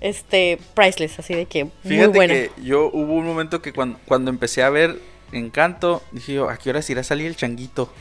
este, 0.00 0.58
priceless, 0.74 1.18
así 1.18 1.34
de 1.34 1.44
que 1.44 1.68
muy 1.84 2.06
buena. 2.06 2.32
que 2.32 2.50
yo 2.62 2.90
hubo 2.92 3.12
un 3.12 3.26
momento 3.26 3.60
que 3.60 3.74
cuando, 3.74 3.98
cuando 4.06 4.30
empecé 4.30 4.62
a 4.62 4.70
ver 4.70 4.98
Encanto, 5.32 6.02
dije 6.12 6.34
yo, 6.34 6.50
¿a 6.50 6.56
qué 6.58 6.70
horas 6.70 6.88
irá 6.90 7.00
a 7.00 7.04
salir 7.04 7.26
el 7.26 7.36
changuito? 7.36 7.92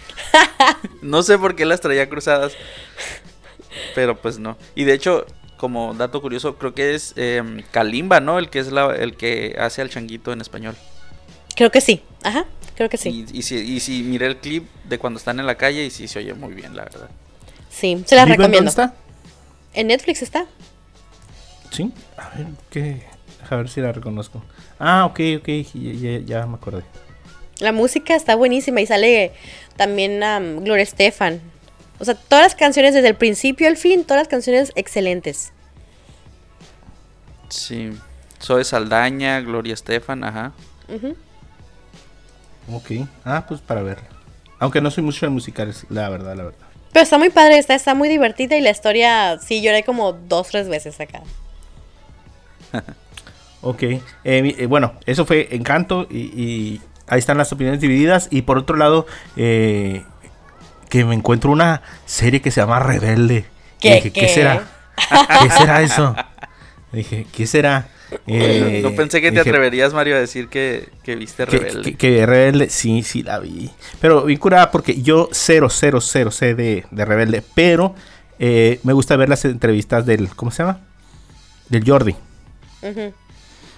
no 1.02 1.24
sé 1.24 1.38
por 1.38 1.56
qué 1.56 1.66
las 1.66 1.80
traía 1.80 2.10
cruzadas. 2.10 2.54
Pero 3.96 4.18
pues 4.18 4.38
no. 4.38 4.58
Y 4.76 4.84
de 4.84 4.94
hecho, 4.94 5.26
como 5.62 5.94
dato 5.94 6.22
curioso, 6.24 6.58
creo 6.58 6.74
que 6.74 6.96
es 6.96 7.14
em, 7.18 7.62
Kalimba, 7.70 8.20
¿no? 8.20 8.40
El 8.40 8.50
que 8.50 8.58
es 8.58 8.72
la, 8.72 8.96
el 8.96 9.16
que 9.16 9.56
hace 9.60 9.84
al 9.84 9.92
changuito 9.92 10.34
en 10.34 10.42
español. 10.42 10.76
Creo 11.56 11.70
que 11.70 11.82
sí, 11.82 12.02
ajá, 12.24 12.46
creo 12.76 12.90
que 12.90 12.98
sí. 12.98 13.26
Y, 13.32 13.38
y 13.38 13.42
si, 13.44 13.56
y 13.58 13.80
si 13.80 14.02
miré 14.02 14.26
el 14.26 14.38
clip 14.38 14.68
de 14.86 14.98
cuando 14.98 15.20
están 15.20 15.40
en 15.40 15.46
la 15.46 15.56
calle 15.56 15.86
y 15.86 15.92
sí 15.92 16.08
se 16.08 16.18
oye 16.18 16.34
muy 16.34 16.54
bien, 16.56 16.76
la 16.76 16.84
verdad. 16.86 17.10
Sí, 17.70 18.02
se 18.08 18.16
las 18.16 18.26
¿Vivo 18.26 18.34
en 18.34 18.40
recomiendo. 18.52 18.58
dónde 18.58 18.70
está? 18.70 18.94
En 19.80 19.88
Netflix 19.88 20.24
está. 20.24 20.48
Sí. 21.70 21.92
A 22.18 22.30
ver, 22.38 22.48
¿qué? 22.72 23.04
A 23.50 23.56
ver 23.56 23.70
si 23.70 23.82
la 23.82 23.92
reconozco. 23.92 24.44
Ah, 24.80 25.06
ok, 25.06 25.20
ok. 25.38 25.48
Ya, 25.76 25.92
ya- 25.94 26.20
ya 26.26 26.46
me 26.48 26.56
acordé. 26.56 26.84
La 27.60 27.72
música 27.72 28.16
está 28.16 28.34
buenísima 28.36 28.82
y 28.82 28.88
sale 28.88 29.34
también 29.78 30.24
am, 30.24 30.64
Gloria 30.64 30.82
Estefan. 30.84 31.40
O 32.02 32.06
sea, 32.06 32.16
todas 32.16 32.44
las 32.46 32.56
canciones 32.56 32.96
desde 32.96 33.10
el 33.10 33.16
principio 33.16 33.68
al 33.68 33.78
fin, 33.78 34.04
todas 34.04 34.22
las 34.22 34.28
canciones 34.28 34.72
excelentes. 34.76 35.54
Sí. 37.50 37.92
Zoe 38.42 38.64
Saldaña, 38.64 39.40
Gloria 39.42 39.76
Estefan, 39.76 40.24
ajá. 40.24 40.52
Ujú. 40.90 41.16
Ok. 42.74 43.08
Ah, 43.24 43.46
pues 43.48 43.62
para 43.62 43.84
verla. 43.84 44.08
Aunque 44.58 44.82
no 44.82 44.90
soy 44.90 45.04
mucho 45.04 45.28
de 45.28 45.30
musicales, 45.30 45.86
la 45.90 46.10
verdad, 46.10 46.36
la 46.36 46.46
verdad. 46.46 46.68
Pero 46.92 47.04
está 47.04 47.20
muy 47.20 47.30
padre, 47.30 47.60
está, 47.60 47.76
está 47.76 47.94
muy 47.94 48.10
divertida 48.10 48.58
y 48.58 48.62
la 48.62 48.72
historia, 48.72 49.38
sí, 49.40 49.62
lloré 49.62 49.84
como 49.84 50.14
dos, 50.14 50.48
tres 50.48 50.68
veces 50.68 51.00
acá. 51.00 51.22
Ok. 53.64 53.84
eh, 53.84 54.02
eh, 54.24 54.66
bueno, 54.66 54.94
eso 55.06 55.24
fue 55.28 55.50
Encanto 55.52 56.08
y, 56.10 56.18
y 56.36 56.82
ahí 57.06 57.20
están 57.20 57.38
las 57.38 57.54
opiniones 57.54 57.80
divididas. 57.80 58.28
Y 58.32 58.42
por 58.42 58.58
otro 58.58 58.76
lado, 58.76 59.06
eh, 59.36 60.04
que 60.92 61.06
me 61.06 61.16
encuentro 61.16 61.50
una 61.52 61.82
serie 62.06 62.42
que 62.42 62.52
se 62.52 62.62
llama 62.62 62.78
Rebelde. 62.80 63.46
Y 63.80 63.82
¿Qué, 63.82 63.96
dije, 63.96 64.12
¿qué 64.12 64.22
qué? 64.22 64.28
será? 64.28 64.68
¿Qué 65.42 65.50
será 65.50 65.82
eso? 65.82 66.16
Dije, 66.92 67.26
¿qué 67.32 67.48
será? 67.48 67.88
Eh, 68.28 68.82
no 68.84 68.92
pensé 68.92 69.22
que 69.22 69.30
te 69.32 69.38
dije, 69.38 69.50
atreverías, 69.50 69.94
Mario, 69.94 70.18
a 70.18 70.20
decir 70.20 70.50
que, 70.50 70.90
que 71.04 71.16
viste 71.16 71.46
Rebelde. 71.46 71.84
que- 71.84 71.96
que 71.96 72.26
Rebelde, 72.26 72.70
sí, 72.70 73.02
sí 73.04 73.24
la 73.24 73.40
vi. 73.40 73.72
Pero 74.02 74.26
bien 74.26 74.38
curada 74.38 74.70
porque 74.72 75.02
yo 75.02 75.30
cero, 75.32 75.70
cero, 75.70 76.02
cero 76.02 76.30
sé 76.32 76.54
de, 76.54 76.86
de 76.92 77.06
Rebelde. 77.06 77.42
Pero 77.56 77.96
eh, 78.40 78.82
me 78.84 78.92
gusta 78.92 79.16
ver 79.16 79.30
las 79.30 79.46
entrevistas 79.46 80.06
del, 80.06 80.28
¿cómo 80.36 80.52
se 80.52 80.64
llama? 80.64 80.82
Del 81.70 81.90
Jordi. 81.90 82.14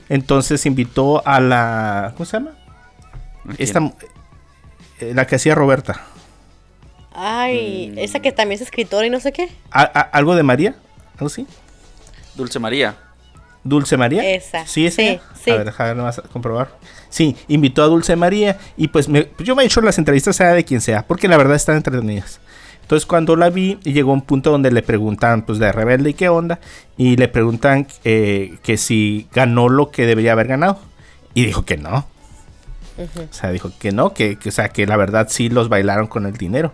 Entonces 0.10 0.65
invitó 0.65 1.26
a 1.28 1.39
la, 1.39 2.13
¿cómo 2.17 2.26
se 2.26 2.38
llama? 2.38 2.52
Esta, 3.60 3.80
eh, 4.99 5.13
la 5.13 5.28
que 5.28 5.36
hacía 5.36 5.54
Roberta. 5.54 6.02
Ay, 7.13 7.91
Mm. 7.93 7.99
esa 7.99 8.19
que 8.19 8.32
también 8.32 8.56
es 8.56 8.62
escritora 8.62 9.06
y 9.06 9.10
no 9.10 9.19
sé 9.19 9.32
qué. 9.32 9.49
A- 9.71 9.82
a- 9.84 10.02
¿Algo 10.02 10.36
de 10.36 10.43
María? 10.43 10.76
¿Algo 11.13 11.28
así? 11.28 11.45
Dulce 12.36 12.60
María. 12.60 12.95
¿Dulce 13.63 13.95
María? 13.97 14.28
Esa, 14.30 14.65
Sí, 14.67 14.86
esa. 14.88 14.95
sí, 15.02 15.19
sí. 15.43 15.52
A 15.52 15.56
ver, 15.56 15.65
déjame 15.65 15.95
nomás 15.95 16.21
comprobar. 16.34 16.69
Sí, 17.10 17.36
invitó 17.47 17.84
a 17.84 17.88
Dulce 17.88 18.15
María 18.15 18.58
y 18.76 18.88
pues, 18.89 19.08
me- 19.08 19.30
yo 19.39 19.56
me 19.56 19.63
he 19.63 19.65
hecho 19.67 19.80
las 19.82 19.97
entrevistas 19.97 20.36
sea 20.36 20.52
de 20.54 20.65
quien 20.65 20.82
sea, 20.82 21.06
porque 21.08 21.28
la 21.28 21.38
verdad 21.38 21.56
están 21.56 21.78
entretenidas. 21.78 22.39
Entonces 22.82 23.06
cuando 23.06 23.36
la 23.38 23.49
vi, 23.49 23.80
llegó 23.84 24.12
un 24.12 24.21
punto 24.23 24.52
donde 24.52 24.69
le 24.71 24.82
preguntan 24.82 25.43
pues 25.45 25.58
de 25.60 25.71
Rebelde 25.71 26.10
y 26.10 26.13
qué 26.15 26.28
onda, 26.28 26.60
y 26.97 27.15
le 27.15 27.30
preguntan 27.30 27.88
eh, 28.04 28.58
que 28.63 28.76
si 28.78 29.28
ganó 29.34 29.69
lo 29.69 29.89
que 29.91 30.06
debería 30.06 30.34
haber 30.34 30.47
ganado. 30.47 30.80
Y 31.34 31.45
dijo 31.45 31.63
que 31.63 31.78
no. 31.78 32.06
O 32.97 33.34
sea, 33.34 33.52
dijo 33.52 33.71
que 33.80 33.91
no, 33.91 34.13
que, 34.13 34.38
que, 34.38 34.49
o 34.49 34.52
sea, 34.52 34.69
que 34.69 34.86
la 34.86 34.97
verdad 34.97 35.28
sí 35.30 35.49
los 35.49 35.69
bailaron 35.69 36.08
con 36.08 36.26
el 36.26 36.34
dinero. 36.34 36.73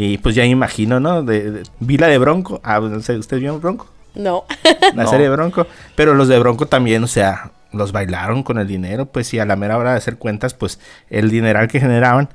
Y 0.00 0.18
pues 0.18 0.36
ya 0.36 0.44
imagino, 0.44 1.00
¿no? 1.00 1.24
De, 1.24 1.50
de- 1.50 1.62
vi 1.80 1.98
la 1.98 2.06
de 2.06 2.18
Bronco. 2.18 2.60
Ah, 2.62 2.78
no 2.78 3.00
sé, 3.00 3.18
¿ustedes 3.18 3.40
vieron 3.40 3.60
Bronco? 3.60 3.88
No. 4.14 4.44
La 4.94 5.02
No. 5.02 5.10
serie 5.10 5.24
de 5.28 5.32
Bronco. 5.34 5.66
Pero 5.96 6.14
los 6.14 6.28
de 6.28 6.38
Bronco 6.38 6.66
también, 6.66 7.02
o 7.02 7.08
sea, 7.08 7.50
los 7.72 7.90
bailaron 7.90 8.44
con 8.44 8.58
el 8.58 8.68
dinero. 8.68 9.06
Pues 9.06 9.34
y 9.34 9.40
a 9.40 9.44
la 9.44 9.56
mera 9.56 9.76
hora 9.76 9.90
de 9.90 9.96
hacer 9.98 10.16
cuentas, 10.16 10.54
pues 10.54 10.78
el 11.10 11.30
dineral 11.32 11.66
que 11.66 11.80
generaban. 11.80 12.28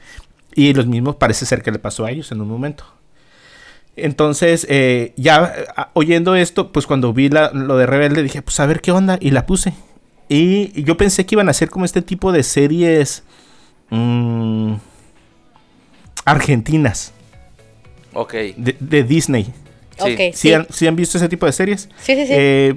Y 0.53 0.73
los 0.73 0.87
mismos 0.87 1.15
parece 1.15 1.45
ser 1.45 1.61
que 1.63 1.71
le 1.71 1.79
pasó 1.79 2.03
a 2.05 2.11
ellos 2.11 2.33
en 2.33 2.41
un 2.41 2.49
momento. 2.49 2.83
Entonces, 3.95 4.67
eh, 4.69 5.13
ya 5.15 5.53
oyendo 5.93 6.35
esto, 6.35 6.71
pues 6.73 6.85
cuando 6.85 7.13
vi 7.13 7.29
la- 7.29 7.51
lo 7.51 7.77
de 7.77 7.85
Rebelde, 7.85 8.23
dije, 8.23 8.41
pues 8.41 8.59
a 8.59 8.65
ver 8.65 8.81
qué 8.81 8.91
onda. 8.91 9.17
Y 9.21 9.31
la 9.31 9.45
puse. 9.45 9.73
Y 10.27 10.83
yo 10.83 10.97
pensé 10.97 11.25
que 11.25 11.35
iban 11.35 11.47
a 11.47 11.51
hacer 11.51 11.69
como 11.69 11.85
este 11.85 12.01
tipo 12.01 12.33
de 12.33 12.43
series 12.43 13.23
mm, 13.89 14.73
argentinas 16.25 17.13
Ok. 18.13 18.33
de, 18.33 18.75
de 18.79 19.03
Disney. 19.03 19.43
Sí. 19.45 19.51
Ok, 19.99 20.17
¿Sí, 20.17 20.31
sí. 20.33 20.53
han, 20.53 20.67
sí 20.71 20.87
han 20.87 20.95
visto 20.95 21.17
ese 21.17 21.29
tipo 21.29 21.45
de 21.45 21.51
series? 21.51 21.89
Sí, 22.01 22.15
sí, 22.15 22.25
sí. 22.25 22.33
Eh, 22.35 22.75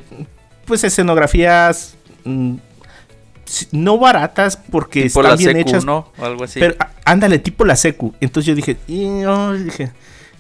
pues 0.67 0.85
escenografías 0.85 1.97
mm, 2.25 2.57
no 3.73 3.99
baratas 3.99 4.57
porque 4.57 5.05
Tipo 5.05 5.21
están 5.21 5.31
la 5.33 5.37
bien 5.37 5.53
secu, 5.57 5.69
hechas. 5.69 5.85
¿no? 5.85 6.11
O 6.19 6.25
algo 6.25 6.45
así. 6.45 6.59
Pero 6.61 6.75
á- 6.79 6.91
ándale, 7.05 7.39
tipo 7.39 7.65
la 7.65 7.77
secu. 7.77 8.15
Entonces 8.21 8.47
yo 8.49 8.55
dije, 8.55 8.77
y 8.89 9.13
dije, 9.65 9.93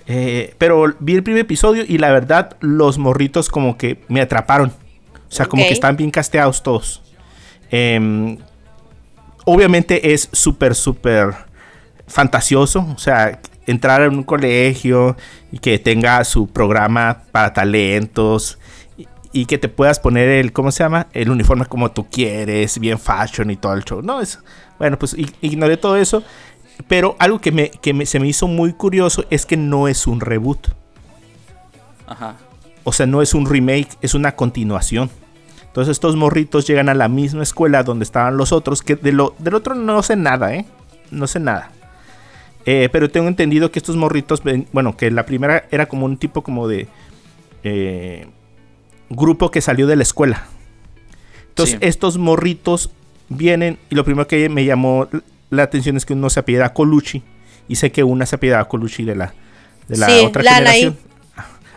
eh, 0.06 0.54
pero 0.59 0.94
vi 1.00 1.14
el 1.14 1.22
primer 1.22 1.42
episodio 1.42 1.85
y 1.87 1.98
la 1.98 2.11
verdad 2.12 2.56
los 2.61 2.98
morritos 2.98 3.48
como 3.48 3.78
que 3.78 4.00
me 4.09 4.20
atraparon. 4.20 4.70
O 5.28 5.32
sea, 5.32 5.46
como 5.46 5.64
que 5.64 5.72
están 5.72 5.96
bien 5.96 6.11
casteados 6.11 6.62
todos. 6.62 7.02
Em, 7.70 8.38
obviamente 9.44 10.12
es 10.12 10.28
súper, 10.32 10.74
súper 10.74 11.35
fantasioso. 12.06 12.87
O 12.94 12.98
sea, 12.98 13.40
entrar 13.66 14.02
en 14.02 14.14
un 14.16 14.22
colegio 14.22 15.16
y 15.52 15.59
que 15.59 15.79
tenga 15.79 16.22
su 16.24 16.46
programa 16.48 17.22
para 17.33 17.52
talentos 17.52 18.59
y, 18.96 19.07
y 19.33 19.46
que 19.46 19.59
te 19.59 19.68
puedas 19.68 19.98
poner 20.00 20.29
el, 20.29 20.52
¿cómo 20.52 20.70
se 20.70 20.83
llama? 20.85 21.09
El 21.12 21.31
uniforme 21.31 21.66
como 21.66 21.90
tú 21.90 22.07
quieres, 22.11 22.79
bien 22.79 22.98
fashion 22.98 23.50
y 23.50 23.57
todo 23.57 23.74
el 23.74 23.85
show. 23.85 24.02
No, 24.02 24.20
es, 24.20 24.38
bueno, 24.79 24.98
pues 24.98 25.16
ignoré 25.40 25.76
todo 25.76 25.96
eso. 25.96 26.22
Pero 26.88 27.16
algo 27.18 27.40
que, 27.40 27.52
me, 27.52 27.70
que 27.70 27.94
me- 27.94 28.05
se 28.07 28.20
me 28.20 28.29
hizo 28.29 28.46
muy 28.48 28.74
curioso 28.74 29.24
es 29.31 29.46
que 29.46 29.57
no 29.57 29.88
es 29.88 30.07
un 30.07 30.20
reboot. 30.20 30.68
Ajá. 32.07 32.37
O 32.85 32.92
sea, 32.92 33.07
no 33.07 33.22
es 33.22 33.35
un 33.35 33.46
remake, 33.46 33.88
es 34.02 34.14
una 34.14 34.33
continuación. 34.37 35.11
Entonces 35.66 35.92
estos 35.92 36.16
morritos 36.16 36.66
llegan 36.66 36.88
a 36.88 36.94
la 36.94 37.09
misma 37.09 37.42
escuela 37.42 37.83
donde 37.83 38.05
estaban 38.05 38.37
los 38.37 38.52
otros, 38.52 38.83
que 38.83 38.96
de 38.96 39.12
lo, 39.12 39.35
del 39.38 39.55
otro 39.55 39.74
no 39.74 40.02
sé 40.02 40.16
nada, 40.16 40.55
¿eh? 40.55 40.66
No 41.11 41.26
sé 41.26 41.40
nada. 41.40 41.70
Eh, 42.68 42.88
pero 42.90 43.09
tengo 43.11 43.29
entendido 43.29 43.70
que 43.70 43.79
estos 43.79 43.96
morritos, 43.96 44.42
ven- 44.42 44.66
bueno, 44.72 44.96
que 44.96 45.11
la 45.11 45.24
primera 45.24 45.66
era 45.70 45.87
como 45.87 46.05
un 46.05 46.16
tipo 46.18 46.42
como 46.42 46.66
de 46.68 46.88
eh, 47.62 48.26
grupo 49.09 49.50
que 49.50 49.61
salió 49.61 49.87
de 49.87 49.96
la 49.96 50.02
escuela. 50.02 50.46
Entonces 51.48 51.79
Sí. 51.81 51.87
estos 51.87 52.18
morritos 52.18 52.90
vienen 53.29 53.79
y 53.90 53.94
lo 53.94 54.05
primero 54.05 54.26
que 54.29 54.48
me 54.48 54.64
llamó 54.64 55.09
la 55.50 55.62
atención 55.62 55.96
es 55.96 56.05
que 56.05 56.12
uno 56.12 56.29
se 56.29 56.40
apellida 56.40 56.72
Colucci 56.72 57.22
y 57.68 57.76
sé 57.76 57.90
que 57.92 58.05
una 58.05 58.26
se 58.26 58.37
apellida 58.37 58.64
Colucci 58.66 59.05
de 59.05 59.14
la, 59.16 59.33
de 59.88 59.96
la 59.96 60.07
Sí, 60.07 60.12
otra 60.26 60.42
la 60.42 60.52
generación. 60.55 60.98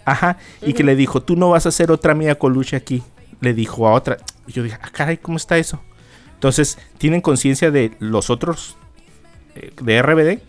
Ajá, 0.06 0.38
y 0.64 0.74
que 0.74 0.84
le 0.84 0.96
dijo, 0.96 1.22
tú 1.22 1.36
no 1.36 1.50
vas 1.52 1.66
a 1.68 1.70
hacer 1.70 1.92
otra 1.92 2.16
mía 2.16 2.34
Colucci 2.36 2.76
aquí. 2.76 3.04
Le 3.42 3.54
dijo 3.54 3.88
a 3.88 3.92
otra. 3.94 4.18
Y 4.48 4.54
yo 4.54 4.64
dije, 4.64 4.78
ah, 4.82 4.90
caray, 4.92 5.18
¿cómo 5.18 5.38
está 5.38 5.58
eso? 5.60 5.80
Entonces, 6.34 6.78
tienen 6.98 7.22
conciencia 7.22 7.70
de 7.70 7.92
los 8.00 8.30
otros 8.32 8.76
eh, 9.56 9.72
de 9.82 10.02
RBD. 10.02 10.40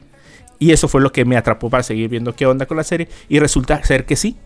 Y 0.61 0.70
eso 0.70 0.87
fue 0.87 1.01
lo 1.01 1.11
que 1.11 1.25
me 1.25 1.37
atrapó 1.37 1.70
para 1.70 1.83
seguir 1.83 2.09
viendo 2.09 2.37
qué 2.37 2.46
onda 2.46 2.66
con 2.66 2.77
la 2.77 2.85
serie. 2.85 3.09
Y 3.29 3.40
resulta 3.40 3.83
ser 3.83 4.05
que 4.05 4.14
sí. 4.14 4.37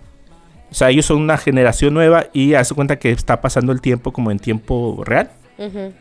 O 0.71 0.75
sea, 0.75 0.89
ellos 0.89 1.05
son 1.07 1.19
una 1.19 1.37
generación 1.37 1.93
nueva 1.93 2.29
y 2.33 2.55
hace 2.55 2.75
cuenta 2.75 2.99
que 2.99 3.11
está 3.11 3.41
pasando 3.41 3.73
el 3.73 3.81
tiempo 3.81 4.13
como 4.13 4.31
en 4.31 4.39
tiempo 4.39 5.03
real. 5.05 5.31
Ujú. 5.59 5.93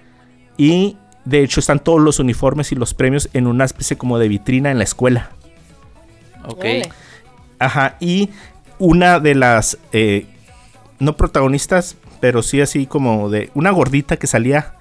Y 0.55 0.97
de 1.25 1.41
hecho 1.41 1.59
están 1.59 1.79
todos 1.79 1.99
los 1.99 2.19
uniformes 2.19 2.71
y 2.71 2.75
los 2.75 2.93
premios 2.93 3.29
en 3.33 3.47
una 3.47 3.65
especie 3.65 3.97
como 3.97 4.19
de 4.19 4.27
vitrina 4.27 4.71
en 4.71 4.77
la 4.77 4.83
escuela. 4.83 5.31
Ok. 6.45 6.65
Ajá, 7.59 7.95
y 7.99 8.29
una 8.77 9.19
de 9.19 9.35
las, 9.35 9.77
eh, 9.93 10.27
no 10.99 11.15
protagonistas, 11.15 11.97
pero 12.19 12.43
sí 12.43 12.61
así 12.61 12.85
como 12.85 13.29
de 13.29 13.49
una 13.53 13.71
gordita 13.71 14.17
que 14.17 14.27
salía, 14.27 14.75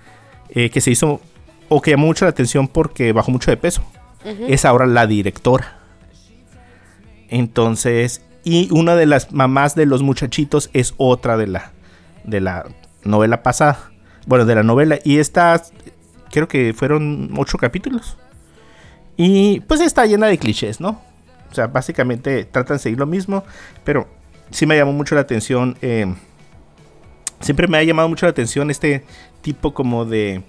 eh, 0.51 0.71
que 0.71 0.81
se 0.81 0.91
hizo, 0.91 1.21
o 1.69 1.81
que 1.81 1.93
llamó 1.93 2.07
mucho 2.07 2.25
la 2.25 2.31
atención 2.31 2.69
porque 2.69 3.13
bajó 3.13 3.31
mucho 3.31 3.51
de 3.51 3.57
peso, 3.57 3.83
Es 4.25 4.65
ahora 4.65 4.87
la 4.87 5.07
directora. 5.07 5.79
Entonces, 7.29 8.23
y 8.45 8.69
una 8.73 8.95
de 8.97 9.07
las 9.07 9.33
mamás 9.33 9.75
de 9.75 9.87
los 9.87 10.03
muchachitos 10.03 10.71
es 10.73 10.95
otra 10.97 11.37
de 11.37 11.47
la, 11.47 11.73
de 12.25 12.41
la 12.41 12.67
novela 13.05 13.43
pasada, 13.43 13.91
bueno, 14.27 14.45
de 14.45 14.55
la 14.55 14.63
novela, 14.63 14.99
y 15.05 15.19
esta 15.19 15.63
creo 16.31 16.49
que 16.49 16.75
fueron 16.75 17.31
ocho 17.37 17.59
capítulos. 17.59 18.17
Y 19.17 19.61
pues 19.61 19.81
está 19.81 20.07
llena 20.07 20.27
de 20.27 20.39
clichés, 20.39 20.81
¿no? 20.81 21.01
O 21.51 21.55
sea, 21.55 21.67
básicamente 21.67 22.45
tratan 22.45 22.77
de 22.77 22.83
seguir 22.83 22.99
lo 22.99 23.07
mismo, 23.07 23.45
pero 23.85 24.09
sí 24.51 24.67
me 24.67 24.77
llamó 24.77 24.93
mucho 24.93 25.15
la 25.15 25.21
atención. 25.21 25.77
eh, 25.83 26.13
siempre 27.41 27.67
me 27.67 27.79
ha 27.79 27.83
llamado 27.83 28.09
mucho 28.09 28.27
la 28.27 28.31
atención 28.31 28.71
este 28.71 29.05
tipo 29.43 29.75
como 29.75 30.05
de 30.05 30.43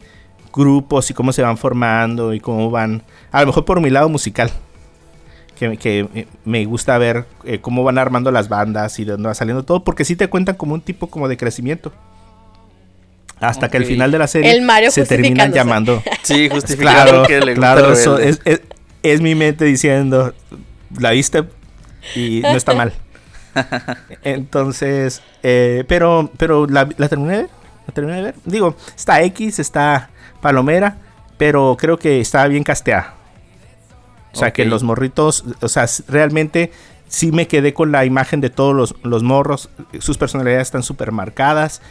grupos 0.53 1.09
y 1.09 1.13
cómo 1.13 1.33
se 1.33 1.41
van 1.41 1.57
formando 1.57 2.33
y 2.33 2.39
cómo 2.39 2.69
van, 2.71 3.01
a 3.31 3.41
lo 3.41 3.47
mejor 3.47 3.65
por 3.65 3.81
mi 3.81 3.89
lado 3.89 4.07
musical, 4.09 4.51
que, 5.57 5.77
que, 5.77 6.07
eh, 6.13 6.27
me 6.45 6.63
gusta 6.65 6.97
ver 6.97 7.25
eh, 7.43 7.59
cómo 7.59 7.83
van 7.83 7.97
armando 7.97 8.31
las 8.31 8.49
bandas 8.49 8.97
y 8.99 9.05
de 9.05 9.13
dónde 9.13 9.27
va 9.27 9.33
saliendo 9.33 9.63
todo, 9.63 9.83
porque 9.83 10.05
sí 10.05 10.15
te 10.15 10.27
cuentan 10.27 10.55
como 10.55 10.73
un 10.75 10.81
tipo 10.81 11.07
como 11.07 11.27
de 11.27 11.37
crecimiento. 11.37 11.91
Hasta 13.39 13.69
que 13.69 13.75
al 13.77 13.85
final 13.85 14.09
de 14.11 14.19
la 14.19 14.27
serie 14.27 14.51
El 14.51 14.61
Mario 14.61 14.89
se 14.91 15.05
terminan 15.05 15.51
llamando. 15.51 16.01
Sí, 16.23 16.47
justificaron 16.49 17.25
Claro, 17.25 17.27
que 17.27 17.39
le 17.41 17.55
gusta 17.55 17.73
claro, 17.75 17.91
eso 17.91 18.17
es, 18.17 18.39
es- 18.45 18.61
es 19.01 19.19
mi 19.19 19.35
mente 19.35 19.65
diciendo, 19.65 20.33
la 20.97 21.11
viste 21.11 21.43
y 22.15 22.39
no 22.41 22.55
está 22.55 22.73
mal. 22.75 22.93
Entonces, 24.23 25.21
eh, 25.43 25.83
pero, 25.87 26.31
pero 26.37 26.67
la, 26.67 26.87
la 26.97 27.09
terminé 27.09 27.47
la 27.87 27.93
terminé 27.93 28.17
de 28.17 28.23
ver. 28.23 28.35
Digo, 28.45 28.75
está 28.95 29.21
X, 29.23 29.59
está 29.59 30.09
Palomera, 30.41 30.97
pero 31.37 31.75
creo 31.79 31.97
que 31.97 32.19
está 32.19 32.47
bien 32.47 32.63
casteada. 32.63 33.15
O 34.33 34.37
sea, 34.37 34.51
que 34.51 34.65
los 34.65 34.81
morritos, 34.83 35.45
o 35.61 35.67
sea, 35.67 35.85
realmente 36.07 36.71
sí 37.07 37.31
me 37.31 37.47
quedé 37.47 37.73
con 37.73 37.91
la 37.91 38.03
imagen 38.05 38.41
de 38.41 38.49
todos 38.49 38.75
los, 38.75 38.95
los 39.03 39.21
morros. 39.21 39.69
Sus 39.99 40.17
personalidades 40.17 40.67
están 40.67 40.81
súper 40.83 41.11
marcadas. 41.11 41.81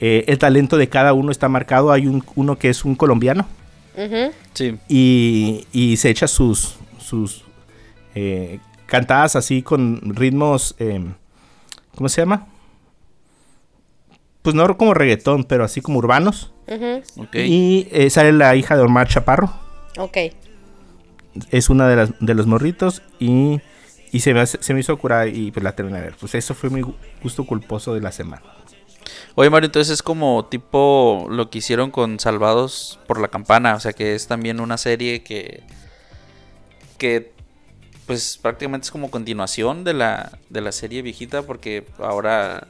eh, 0.00 0.24
el 0.26 0.38
talento 0.38 0.78
de 0.78 0.88
cada 0.88 1.12
uno 1.12 1.30
está 1.30 1.48
marcado. 1.48 1.92
Hay 1.92 2.08
un, 2.08 2.24
uno 2.34 2.58
que 2.58 2.68
es 2.70 2.84
un 2.84 2.96
colombiano. 2.96 3.46
Sí. 4.54 4.78
y, 4.88 5.66
y 5.70 5.96
se 5.98 6.08
echa 6.10 6.26
sus, 6.26 6.76
sus 6.98 7.44
eh, 8.14 8.58
cantadas 8.86 9.36
así 9.36 9.62
con 9.62 10.00
ritmos, 10.16 10.74
eh, 10.78 11.04
¿cómo 11.94 12.08
se 12.08 12.22
llama? 12.22 12.46
Pues 14.42 14.54
no 14.56 14.76
como 14.76 14.92
reggaetón, 14.94 15.44
pero 15.44 15.64
así 15.64 15.80
como 15.80 15.98
urbanos. 15.98 16.52
Ok. 17.16 17.34
Y 17.36 17.88
eh, 17.92 18.10
sale 18.10 18.32
la 18.32 18.54
hija 18.56 18.76
de 18.76 18.82
Omar 18.82 19.06
Chaparro, 19.08 19.52
Ok. 19.98 20.16
es 21.50 21.70
una 21.70 21.88
de, 21.88 21.96
las, 21.96 22.10
de 22.20 22.34
los 22.34 22.46
morritos 22.46 23.02
y, 23.20 23.60
y 24.10 24.20
se, 24.20 24.34
me 24.34 24.40
hace- 24.40 24.58
se 24.62 24.74
me 24.74 24.80
hizo 24.80 24.96
curar 24.98 25.28
y 25.28 25.50
pues 25.50 25.62
la 25.62 25.76
terminé 25.76 25.98
de 25.98 26.04
ver. 26.06 26.16
Pues 26.18 26.34
eso 26.34 26.54
fue 26.54 26.70
mi 26.70 26.80
gu- 26.82 26.94
gusto 27.22 27.44
culposo 27.44 27.94
de 27.94 28.00
la 28.00 28.10
semana. 28.12 28.42
Oye, 29.34 29.48
Mario, 29.50 29.66
entonces 29.66 29.92
es 29.94 30.02
como 30.02 30.44
tipo 30.46 31.26
lo 31.30 31.48
que 31.50 31.58
hicieron 31.58 31.90
con 31.90 32.18
Salvados 32.20 32.98
por 33.06 33.20
la 33.20 33.28
Campana. 33.28 33.74
O 33.76 33.80
sea, 33.80 33.92
que 33.92 34.14
es 34.14 34.26
también 34.26 34.60
una 34.60 34.76
serie 34.76 35.22
que. 35.22 35.62
que. 36.98 37.32
pues 38.06 38.38
prácticamente 38.40 38.84
es 38.86 38.90
como 38.90 39.10
continuación 39.10 39.84
de 39.84 39.94
la, 39.94 40.38
de 40.50 40.60
la 40.60 40.72
serie 40.72 41.00
viejita. 41.02 41.42
Porque 41.42 41.86
ahora 41.98 42.66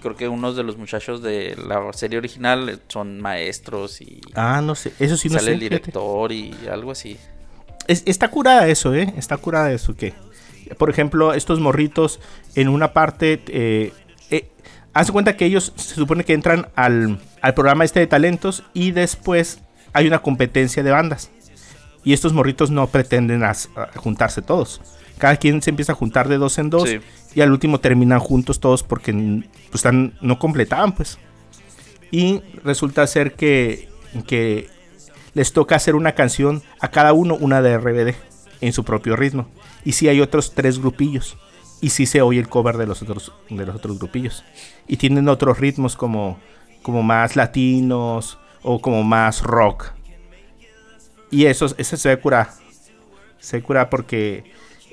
creo 0.00 0.16
que 0.16 0.28
unos 0.28 0.56
de 0.56 0.62
los 0.62 0.76
muchachos 0.76 1.22
de 1.22 1.56
la 1.66 1.92
serie 1.92 2.18
original 2.18 2.80
son 2.88 3.20
maestros 3.20 4.00
y. 4.00 4.20
Ah, 4.34 4.60
no 4.64 4.74
sé, 4.74 4.92
eso 4.98 5.16
sí 5.16 5.28
no 5.28 5.34
sale 5.38 5.46
sé. 5.46 5.52
el 5.54 5.58
fíjate. 5.60 5.76
director 5.78 6.32
y 6.32 6.54
algo 6.70 6.90
así. 6.92 7.16
Es- 7.88 8.02
está 8.06 8.28
curada 8.28 8.66
eso, 8.68 8.94
¿eh? 8.94 9.12
Está 9.16 9.36
curada 9.36 9.72
eso 9.72 9.94
que, 9.96 10.14
por 10.78 10.90
ejemplo, 10.90 11.34
estos 11.34 11.60
morritos 11.60 12.20
en 12.54 12.68
una 12.68 12.92
parte, 12.92 13.42
eh, 13.48 13.92
eh, 14.30 14.48
haz 14.92 15.10
cuenta 15.12 15.36
que 15.36 15.44
ellos 15.44 15.72
se 15.76 15.94
supone 15.94 16.24
que 16.24 16.32
entran 16.32 16.68
al, 16.74 17.18
al 17.42 17.54
programa 17.54 17.84
este 17.84 18.00
de 18.00 18.06
talentos 18.06 18.64
y 18.74 18.90
después 18.90 19.60
hay 19.92 20.06
una 20.06 20.20
competencia 20.20 20.82
de 20.82 20.90
bandas. 20.90 21.30
Y 22.04 22.12
estos 22.12 22.32
morritos 22.32 22.70
no 22.70 22.86
pretenden 22.88 23.42
as- 23.44 23.68
a 23.76 23.88
juntarse 23.98 24.42
todos. 24.42 24.80
Cada 25.18 25.36
quien 25.36 25.62
se 25.62 25.70
empieza 25.70 25.92
a 25.92 25.94
juntar 25.96 26.28
de 26.28 26.36
dos 26.38 26.58
en 26.58 26.70
dos 26.70 26.88
Sí. 26.88 27.00
Y 27.36 27.42
al 27.42 27.52
último 27.52 27.80
terminan 27.80 28.18
juntos 28.18 28.60
todos 28.60 28.82
porque 28.82 29.12
pues, 29.70 29.84
no 30.22 30.38
completaban, 30.38 30.94
pues. 30.94 31.18
Y 32.10 32.40
resulta 32.64 33.06
ser 33.06 33.34
que, 33.34 33.90
que 34.26 34.70
les 35.34 35.52
toca 35.52 35.76
hacer 35.76 35.96
una 35.96 36.12
canción 36.12 36.62
a 36.80 36.88
cada 36.88 37.12
uno, 37.12 37.34
una 37.34 37.60
de 37.60 37.76
RBD, 37.76 38.14
en 38.62 38.72
su 38.72 38.84
propio 38.84 39.16
ritmo. 39.16 39.50
Y 39.84 39.92
si 39.92 40.08
hay 40.08 40.22
otros 40.22 40.54
tres 40.54 40.78
grupillos. 40.78 41.36
Y 41.82 41.90
si 41.90 42.06
se 42.06 42.22
oye 42.22 42.40
el 42.40 42.48
cover 42.48 42.78
de 42.78 42.86
los 42.86 43.02
otros, 43.02 43.34
de 43.50 43.66
los 43.66 43.76
otros 43.76 43.98
grupillos. 43.98 44.42
Y 44.88 44.96
tienen 44.96 45.28
otros 45.28 45.60
ritmos 45.60 45.94
como, 45.94 46.38
como 46.80 47.02
más 47.02 47.36
latinos 47.36 48.38
o 48.62 48.80
como 48.80 49.02
más 49.02 49.42
rock. 49.42 49.92
Y 51.30 51.44
eso, 51.44 51.66
eso 51.76 51.96
se 51.98 52.16
cura. 52.18 52.54
Se 53.38 53.62
cura 53.62 53.90
porque 53.90 54.50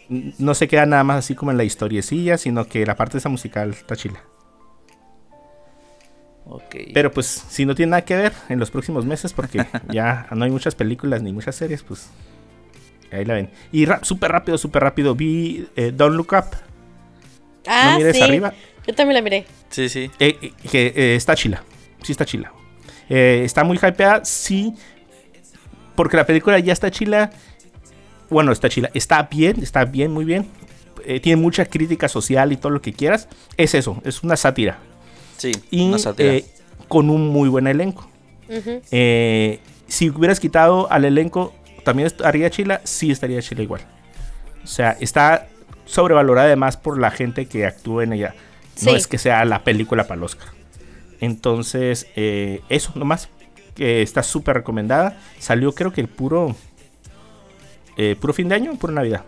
no 0.09 0.53
se 0.53 0.67
queda 0.67 0.85
nada 0.85 1.03
más 1.03 1.19
así 1.19 1.35
como 1.35 1.51
en 1.51 1.57
la 1.57 1.63
historiecilla, 1.63 2.37
sino 2.37 2.65
que 2.67 2.85
la 2.85 2.95
parte 2.95 3.13
de 3.13 3.19
esa 3.19 3.29
musical 3.29 3.71
está 3.71 3.95
chila. 3.95 4.21
Ok. 6.45 6.75
Pero 6.93 7.11
pues 7.11 7.27
si 7.49 7.65
no 7.65 7.73
tiene 7.73 7.91
nada 7.91 8.03
que 8.05 8.15
ver 8.15 8.33
en 8.49 8.59
los 8.59 8.69
próximos 8.69 9.05
meses 9.05 9.31
porque 9.33 9.65
ya 9.91 10.27
no 10.31 10.43
hay 10.43 10.51
muchas 10.51 10.75
películas 10.75 11.21
ni 11.21 11.31
muchas 11.31 11.55
series, 11.55 11.83
pues 11.83 12.09
ahí 13.11 13.23
la 13.25 13.35
ven. 13.35 13.49
Y 13.71 13.85
súper 14.01 14.31
rápido, 14.31 14.57
súper 14.57 14.83
rápido, 14.83 15.15
vi 15.15 15.67
eh, 15.75 15.91
Don't 15.95 16.15
Look 16.15 16.33
Up, 16.33 16.45
Ah, 17.65 17.95
mires 17.97 18.17
sí. 18.17 18.21
arriba. 18.21 18.53
Yo 18.85 18.93
también 18.93 19.15
la 19.15 19.21
miré. 19.21 19.45
Sí, 19.69 19.87
sí. 19.87 20.11
eh, 20.19 20.37
eh, 20.41 20.51
que 20.69 20.87
eh, 20.95 21.15
está 21.15 21.33
chila, 21.35 21.63
sí 22.01 22.11
está 22.11 22.25
chila. 22.25 22.51
Eh, 23.09 23.41
está 23.45 23.63
muy 23.63 23.77
hypeada, 23.77 24.25
sí, 24.25 24.73
porque 25.95 26.17
la 26.17 26.25
película 26.25 26.59
ya 26.59 26.73
está 26.73 26.91
chila. 26.91 27.31
Bueno, 28.33 28.51
está 28.51 28.67
chila, 28.67 28.89
está 28.93 29.23
bien, 29.23 29.61
está 29.61 29.85
bien, 29.85 30.11
muy 30.11 30.25
bien. 30.25 30.47
Eh, 31.05 31.19
tiene 31.19 31.41
mucha 31.41 31.65
crítica 31.65 32.07
social 32.07 32.51
y 32.51 32.57
todo 32.57 32.71
lo 32.71 32.81
que 32.81 32.91
quieras. 32.91 33.29
Es 33.57 33.75
eso, 33.75 34.01
es 34.03 34.23
una 34.23 34.35
sátira. 34.35 34.79
Sí, 35.37 35.51
y 35.69 35.87
una 35.87 35.99
sátira. 35.99 36.33
eh, 36.33 36.45
con 36.87 37.09
un 37.09 37.29
muy 37.29 37.47
buen 37.47 37.67
elenco. 37.67 38.09
Eh, 38.91 39.59
si 39.87 40.09
hubieras 40.09 40.39
quitado 40.39 40.91
al 40.91 41.05
elenco, 41.05 41.53
¿también 41.83 42.07
estaría 42.07 42.49
chila? 42.49 42.81
Sí, 42.83 43.11
estaría 43.11 43.41
chila 43.41 43.61
igual. 43.61 43.81
O 44.63 44.67
sea, 44.67 44.97
está 44.99 45.47
sobrevalorada 45.85 46.47
además 46.47 46.77
por 46.77 46.99
la 46.99 47.11
gente 47.11 47.45
que 47.45 47.65
actúa 47.65 48.03
en 48.03 48.13
ella. 48.13 48.35
No 48.81 48.95
es 48.95 49.07
que 49.07 49.19
sea 49.19 49.45
la 49.45 49.63
película 49.63 50.05
para 50.05 50.17
el 50.17 50.23
Oscar. 50.23 50.47
Entonces, 51.19 52.07
eh, 52.15 52.61
eso 52.69 52.91
nomás. 52.95 53.29
Que 53.75 54.01
está 54.01 54.23
súper 54.23 54.57
recomendada. 54.57 55.19
Salió 55.39 55.73
creo 55.73 55.93
que 55.93 56.01
el 56.01 56.07
puro... 56.07 56.55
eh, 57.97 58.15
puro 58.19 58.33
fin 58.33 58.49
de 58.49 58.55
año 58.55 58.71
o 58.73 58.75
puro 58.75 58.93
Navidad. 58.93 59.23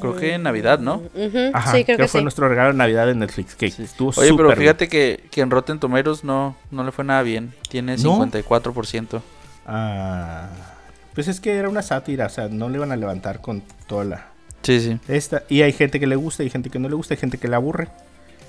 Creo 0.00 0.16
que 0.16 0.34
en 0.34 0.42
Navidad, 0.42 0.78
¿no? 0.80 0.96
Ujú, 1.14 1.50
Ajá, 1.52 1.72
sí, 1.72 1.84
creo 1.84 1.96
que 1.98 2.08
fue 2.08 2.20
sí. 2.20 2.24
nuestro 2.24 2.48
regalo 2.48 2.72
de 2.72 2.78
Navidad 2.78 3.08
en 3.10 3.18
Netflix. 3.20 3.54
Que 3.54 3.66
estuvo 3.66 4.08
Oye, 4.08 4.16
pero 4.16 4.28
súper 4.30 4.46
bien. 4.46 4.58
fíjate 4.58 4.88
que, 4.88 5.24
que 5.30 5.40
en 5.42 5.50
Rotten 5.50 5.78
Tomatoes 5.78 6.24
no, 6.24 6.56
no 6.70 6.82
le 6.82 6.90
fue 6.92 7.04
nada 7.04 7.22
bien. 7.22 7.52
Tiene 7.68 7.96
¿No? 7.98 8.18
54%. 8.26 9.20
Ah, 9.66 10.48
pues 11.14 11.28
es 11.28 11.40
que 11.40 11.52
era 11.54 11.68
una 11.68 11.82
sátira, 11.82 12.26
o 12.26 12.30
sea, 12.30 12.48
no 12.48 12.68
le 12.68 12.78
iban 12.78 12.90
a 12.90 12.96
levantar 12.96 13.40
con 13.40 13.62
toda 13.86 14.04
la... 14.04 14.26
Sí, 14.62 14.80
sí. 14.80 14.98
Esta, 15.08 15.42
y 15.48 15.62
hay 15.62 15.72
gente 15.72 16.00
que 16.00 16.06
le 16.06 16.16
gusta 16.16 16.42
y 16.42 16.50
gente 16.50 16.70
que 16.70 16.78
no 16.78 16.88
le 16.88 16.94
gusta, 16.94 17.14
hay 17.14 17.20
gente 17.20 17.38
que 17.38 17.46
le 17.48 17.54
aburre. 17.56 17.88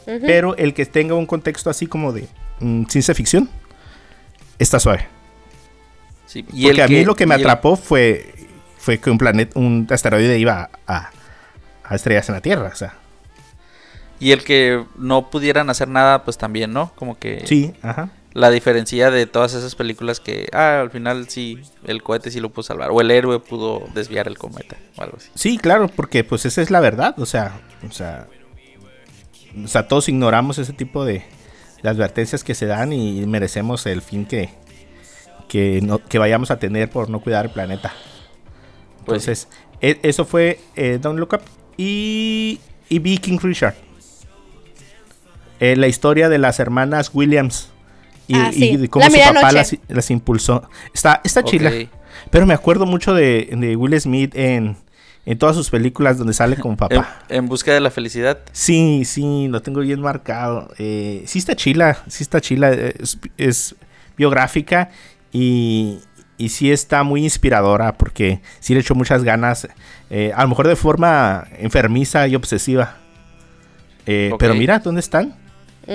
Pero 0.05 0.55
el 0.57 0.73
que 0.73 0.85
tenga 0.85 1.15
un 1.15 1.25
contexto 1.25 1.69
así 1.69 1.87
como 1.87 2.11
de 2.13 2.27
mm, 2.59 2.85
ciencia 2.85 3.13
ficción, 3.15 3.49
está 4.59 4.79
suave. 4.79 5.05
sí. 6.25 6.45
Y 6.51 6.63
Porque 6.65 6.81
el 6.81 6.81
a 6.81 6.87
mí 6.87 7.05
lo 7.05 7.15
que 7.15 7.25
me 7.25 7.35
el- 7.35 7.41
atrapó 7.41 7.75
fue, 7.77 8.33
fue 8.83 8.99
que 8.99 9.09
un 9.09 9.17
planeta, 9.17 9.57
un 9.57 9.87
asteroide 9.89 10.37
iba 10.37 10.69
a, 10.87 11.09
a 11.85 11.95
estrellarse 11.95 12.33
en 12.33 12.35
la 12.35 12.41
Tierra. 12.41 12.69
O 12.73 12.75
sea, 12.75 12.95
Y 14.19 14.33
el 14.33 14.43
que 14.43 14.83
no 14.97 15.29
pudieran 15.29 15.69
hacer 15.69 15.87
nada, 15.87 16.25
pues 16.25 16.37
también, 16.37 16.73
¿no? 16.73 16.91
Como 16.95 17.17
que 17.17 17.43
sí, 17.47 17.73
ajá. 17.81 18.09
la 18.33 18.49
diferencia 18.49 19.09
de 19.09 19.25
todas 19.25 19.53
esas 19.53 19.75
películas 19.75 20.19
que, 20.19 20.49
ah, 20.51 20.81
al 20.81 20.91
final 20.91 21.29
sí, 21.29 21.61
el 21.85 22.03
cohete 22.03 22.29
sí 22.29 22.41
lo 22.41 22.49
pudo 22.49 22.63
salvar. 22.63 22.91
O 22.91 22.99
el 22.99 23.09
héroe 23.09 23.39
pudo 23.39 23.87
desviar 23.93 24.27
el 24.27 24.37
cometa 24.37 24.75
o 24.97 25.01
algo 25.03 25.15
así. 25.15 25.29
Sí, 25.33 25.57
claro, 25.57 25.87
porque 25.87 26.25
pues 26.25 26.45
esa 26.45 26.61
es 26.61 26.69
la 26.69 26.81
verdad. 26.81 27.15
O 27.19 27.25
sea, 27.25 27.61
o 27.87 27.91
sea, 27.93 28.27
o 29.63 29.67
sea 29.69 29.87
todos 29.87 30.09
ignoramos 30.09 30.57
ese 30.57 30.73
tipo 30.73 31.05
de, 31.05 31.23
de 31.81 31.89
advertencias 31.89 32.43
que 32.43 32.53
se 32.53 32.65
dan 32.65 32.91
y 32.91 33.25
merecemos 33.27 33.85
el 33.85 34.01
fin 34.01 34.25
que, 34.25 34.49
que, 35.47 35.79
no, 35.81 35.99
que 36.03 36.19
vayamos 36.19 36.51
a 36.51 36.59
tener 36.59 36.89
por 36.89 37.09
no 37.09 37.21
cuidar 37.21 37.45
el 37.45 37.51
planeta. 37.51 37.93
Pues 39.05 39.23
sí. 39.23 39.31
Entonces, 39.31 39.47
e- 39.81 39.99
eso 40.03 40.25
fue 40.25 40.59
eh, 40.75 40.99
Don't 41.01 41.19
Look 41.19 41.33
Up 41.33 41.41
y, 41.77 42.59
y 42.89 42.99
vi 42.99 43.17
King 43.17 43.37
Richard. 43.41 43.75
Eh, 45.59 45.75
la 45.75 45.87
historia 45.87 46.29
de 46.29 46.37
las 46.37 46.59
hermanas 46.59 47.11
Williams. 47.13 47.69
Y, 48.27 48.35
Ah, 48.35 48.51
y 48.53 48.77
de 48.77 48.87
cómo 48.89 49.05
La 49.05 49.11
su 49.11 49.33
papá 49.33 49.51
las, 49.51 49.75
las 49.89 50.09
impulsó. 50.11 50.63
Está, 50.93 51.21
está 51.23 51.43
chila. 51.43 51.71
Pero 52.31 52.45
me 52.45 52.53
acuerdo 52.53 52.85
mucho 52.85 53.13
de, 53.13 53.49
de 53.51 53.75
Will 53.75 53.99
Smith 53.99 54.33
en, 54.35 54.77
en 55.25 55.37
todas 55.37 55.55
sus 55.57 55.69
películas 55.69 56.17
donde 56.17 56.33
sale 56.33 56.55
como 56.55 56.77
papá. 56.77 57.23
en 57.29 57.47
busca 57.47 57.73
de 57.73 57.81
la 57.81 57.91
felicidad. 57.91 58.39
Sí, 58.53 59.03
sí, 59.05 59.47
lo 59.49 59.61
tengo 59.61 59.81
bien 59.81 59.99
marcado. 59.99 60.69
Eh, 60.77 61.23
sí 61.27 61.39
está 61.39 61.55
chila, 61.55 61.97
sí 62.07 62.23
está 62.23 62.39
chila. 62.39 62.71
Es, 62.71 63.17
es 63.37 63.75
biográfica 64.17 64.89
y, 65.33 65.99
y 66.43 66.49
sí 66.49 66.73
está 66.73 67.03
muy 67.03 67.23
inspiradora 67.23 67.97
porque 67.97 68.41
sí 68.59 68.73
le 68.73 68.81
echó 68.81 68.95
muchas 68.95 69.23
ganas, 69.23 69.69
eh, 70.09 70.33
a 70.35 70.41
lo 70.41 70.49
mejor 70.49 70.67
de 70.67 70.75
forma 70.75 71.47
enfermiza 71.57 72.27
y 72.27 72.35
obsesiva. 72.35 72.97
Eh. 74.05 74.33
Pero 74.37 74.53
mira, 74.53 74.79
¿dónde 74.79 74.99
están? 74.99 75.35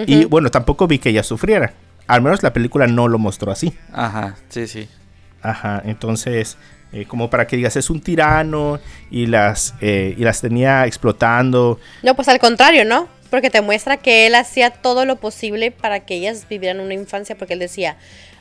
Y 0.07 0.25
bueno, 0.25 0.51
tampoco 0.51 0.87
vi 0.87 0.99
que 0.99 1.11
ella 1.11 1.23
sufriera. 1.23 1.75
Al 2.07 2.23
menos 2.23 2.43
la 2.43 2.55
película 2.55 2.87
no 2.87 3.09
lo 3.09 3.19
mostró 3.19 3.53
así. 3.53 3.75
Ajá, 3.93 4.37
sí, 4.49 4.67
sí. 4.67 4.89
Ajá, 5.43 5.83
entonces, 5.85 6.57
eh, 6.93 7.05
como 7.05 7.29
para 7.29 7.47
que 7.47 7.57
digas, 7.57 7.77
es 7.77 7.91
un 7.91 8.01
tirano 8.01 8.81
y 9.11 9.27
las, 9.27 9.75
eh, 9.83 10.15
y 10.17 10.25
las 10.25 10.41
tenía 10.41 10.87
explotando. 10.87 11.79
No, 12.03 12.15
pues 12.17 12.29
al 12.29 12.39
contrario, 12.39 12.87
¿no? 12.87 13.07
Porque 13.29 13.51
te 13.51 13.61
muestra 13.61 13.99
que 13.99 14.27
él 14.27 14.35
hacía 14.35 14.71
todo 14.71 15.05
lo 15.05 15.17
posible 15.17 15.73
para 15.73 16.01
que 16.01 16.15
ellas 16.15 16.47
vivieran 16.49 16.81
una 16.81 16.95
infancia, 16.95 17.37
porque 17.37 17.53
él 17.53 17.61
decía, 17.61 17.99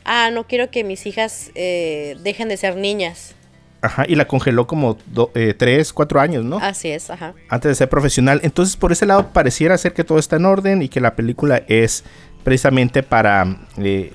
ah, 0.08 0.30
no 0.32 0.44
quiero 0.46 0.70
que 0.70 0.82
mis 0.84 1.06
hijas 1.06 1.50
eh, 1.54 2.16
dejen 2.22 2.48
de 2.48 2.56
ser 2.56 2.76
niñas. 2.76 3.34
Ajá, 3.80 4.04
y 4.08 4.16
la 4.16 4.26
congeló 4.26 4.66
como 4.66 4.98
do- 5.06 5.30
eh, 5.36 5.54
tres, 5.56 5.92
cuatro 5.92 6.18
años, 6.20 6.44
¿no? 6.44 6.58
Así 6.58 6.88
es, 6.90 7.10
ajá. 7.10 7.34
antes 7.48 7.68
de 7.68 7.74
ser 7.76 7.88
profesional. 7.88 8.40
Entonces, 8.42 8.76
por 8.76 8.90
ese 8.90 9.06
lado, 9.06 9.28
pareciera 9.32 9.78
ser 9.78 9.92
que 9.94 10.02
todo 10.02 10.18
está 10.18 10.34
en 10.36 10.46
orden 10.46 10.82
y 10.82 10.88
que 10.88 11.00
la 11.00 11.14
película 11.14 11.62
es 11.68 12.02
precisamente 12.42 13.04
para, 13.04 13.46
eh, 13.76 14.12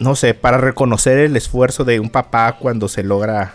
no 0.00 0.16
sé, 0.16 0.34
para 0.34 0.58
reconocer 0.58 1.18
el 1.18 1.36
esfuerzo 1.36 1.84
de 1.84 2.00
un 2.00 2.10
papá 2.10 2.56
cuando 2.58 2.88
se 2.88 3.02
logra 3.04 3.54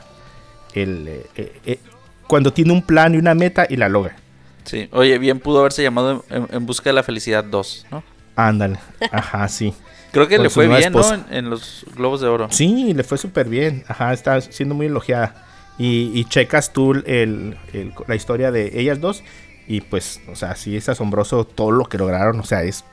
el, 0.74 1.08
eh, 1.10 1.26
eh, 1.36 1.60
eh, 1.66 1.80
cuando 2.28 2.54
tiene 2.54 2.72
un 2.72 2.82
plan 2.82 3.14
y 3.16 3.18
una 3.18 3.34
meta 3.36 3.68
y 3.70 3.76
la 3.76 3.90
logra. 3.90 4.16
Sí, 4.64 4.88
oye, 4.92 5.18
bien 5.18 5.40
pudo 5.40 5.60
haberse 5.60 5.82
llamado 5.84 6.24
En, 6.30 6.48
en 6.52 6.66
Busca 6.66 6.90
de 6.90 6.94
la 6.94 7.04
Felicidad 7.04 7.44
2, 7.44 7.88
¿no? 7.92 8.04
Ándale, 8.36 8.78
ajá, 9.12 9.48
sí. 9.50 9.74
Creo 10.12 10.28
que 10.28 10.40
le 10.40 10.50
fue 10.50 10.68
bien, 10.68 10.92
¿no? 10.94 11.14
En, 11.14 11.26
en 11.30 11.50
los 11.50 11.86
Globos 11.96 12.22
de 12.22 12.28
Oro. 12.28 12.48
Sí, 12.52 12.94
le 12.94 13.04
fue 13.04 13.18
súper 13.18 13.48
bien. 13.48 13.84
Ajá, 13.88 14.12
está 14.14 14.42
siendo 14.42 14.74
muy 14.76 14.88
elogiada. 14.88 15.46
Y, 15.78 16.12
y 16.14 16.26
checas 16.26 16.74
tú 16.74 16.92
el- 16.94 17.58
el- 17.74 17.94
la 18.08 18.16
historia 18.16 18.52
de 18.52 18.80
ellas 18.80 19.00
dos. 19.00 19.24
Y 19.68 19.82
pues, 19.82 20.20
o 20.28 20.36
sea, 20.36 20.56
sí 20.56 20.76
es 20.76 20.90
asombroso 20.90 21.46
todo 21.46 21.72
lo 21.72 21.86
que 21.86 21.98
lograron. 21.98 22.40
O 22.40 22.44
sea, 22.44 22.64
es. 22.64 22.84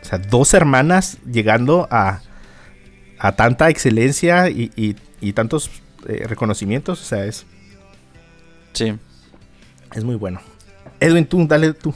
O 0.00 0.04
sea, 0.04 0.18
dos 0.18 0.54
hermanas 0.54 1.18
llegando 1.30 1.88
a, 1.90 2.20
a 3.18 3.32
tanta 3.32 3.68
excelencia 3.68 4.48
y, 4.48 4.70
y- 4.76 4.94
y 5.20 5.32
tantos 5.32 5.70
eh, 6.06 6.24
reconocimientos. 6.28 7.02
O 7.02 7.04
sea, 7.04 7.24
es, 7.24 7.46
Sí. 8.74 8.94
es 9.92 10.04
muy 10.04 10.14
bueno. 10.14 10.40
Edwin, 11.00 11.26
tú, 11.26 11.44
dale 11.48 11.72
tú. 11.72 11.92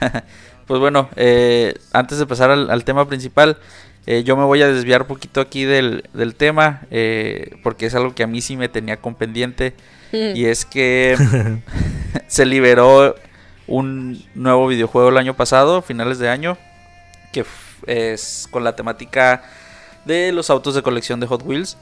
Pues 0.72 0.80
bueno, 0.80 1.10
eh, 1.16 1.74
antes 1.92 2.18
de 2.18 2.24
pasar 2.24 2.50
al, 2.50 2.70
al 2.70 2.82
tema 2.82 3.06
principal, 3.06 3.58
eh, 4.06 4.22
yo 4.24 4.38
me 4.38 4.44
voy 4.44 4.62
a 4.62 4.68
desviar 4.68 5.02
un 5.02 5.06
poquito 5.06 5.42
aquí 5.42 5.64
del, 5.64 6.08
del 6.14 6.34
tema, 6.34 6.80
eh, 6.90 7.58
porque 7.62 7.84
es 7.84 7.94
algo 7.94 8.14
que 8.14 8.22
a 8.22 8.26
mí 8.26 8.40
sí 8.40 8.56
me 8.56 8.70
tenía 8.70 8.96
con 8.96 9.14
pendiente, 9.14 9.74
y 10.12 10.46
es 10.46 10.64
que 10.64 11.14
se 12.26 12.46
liberó 12.46 13.16
un 13.66 14.24
nuevo 14.34 14.66
videojuego 14.66 15.10
el 15.10 15.18
año 15.18 15.34
pasado, 15.34 15.82
finales 15.82 16.18
de 16.18 16.30
año, 16.30 16.56
que 17.34 17.44
es 17.86 18.48
con 18.50 18.64
la 18.64 18.74
temática 18.74 19.42
de 20.06 20.32
los 20.32 20.48
autos 20.48 20.74
de 20.74 20.80
colección 20.80 21.20
de 21.20 21.26
Hot 21.26 21.42
Wheels. 21.44 21.76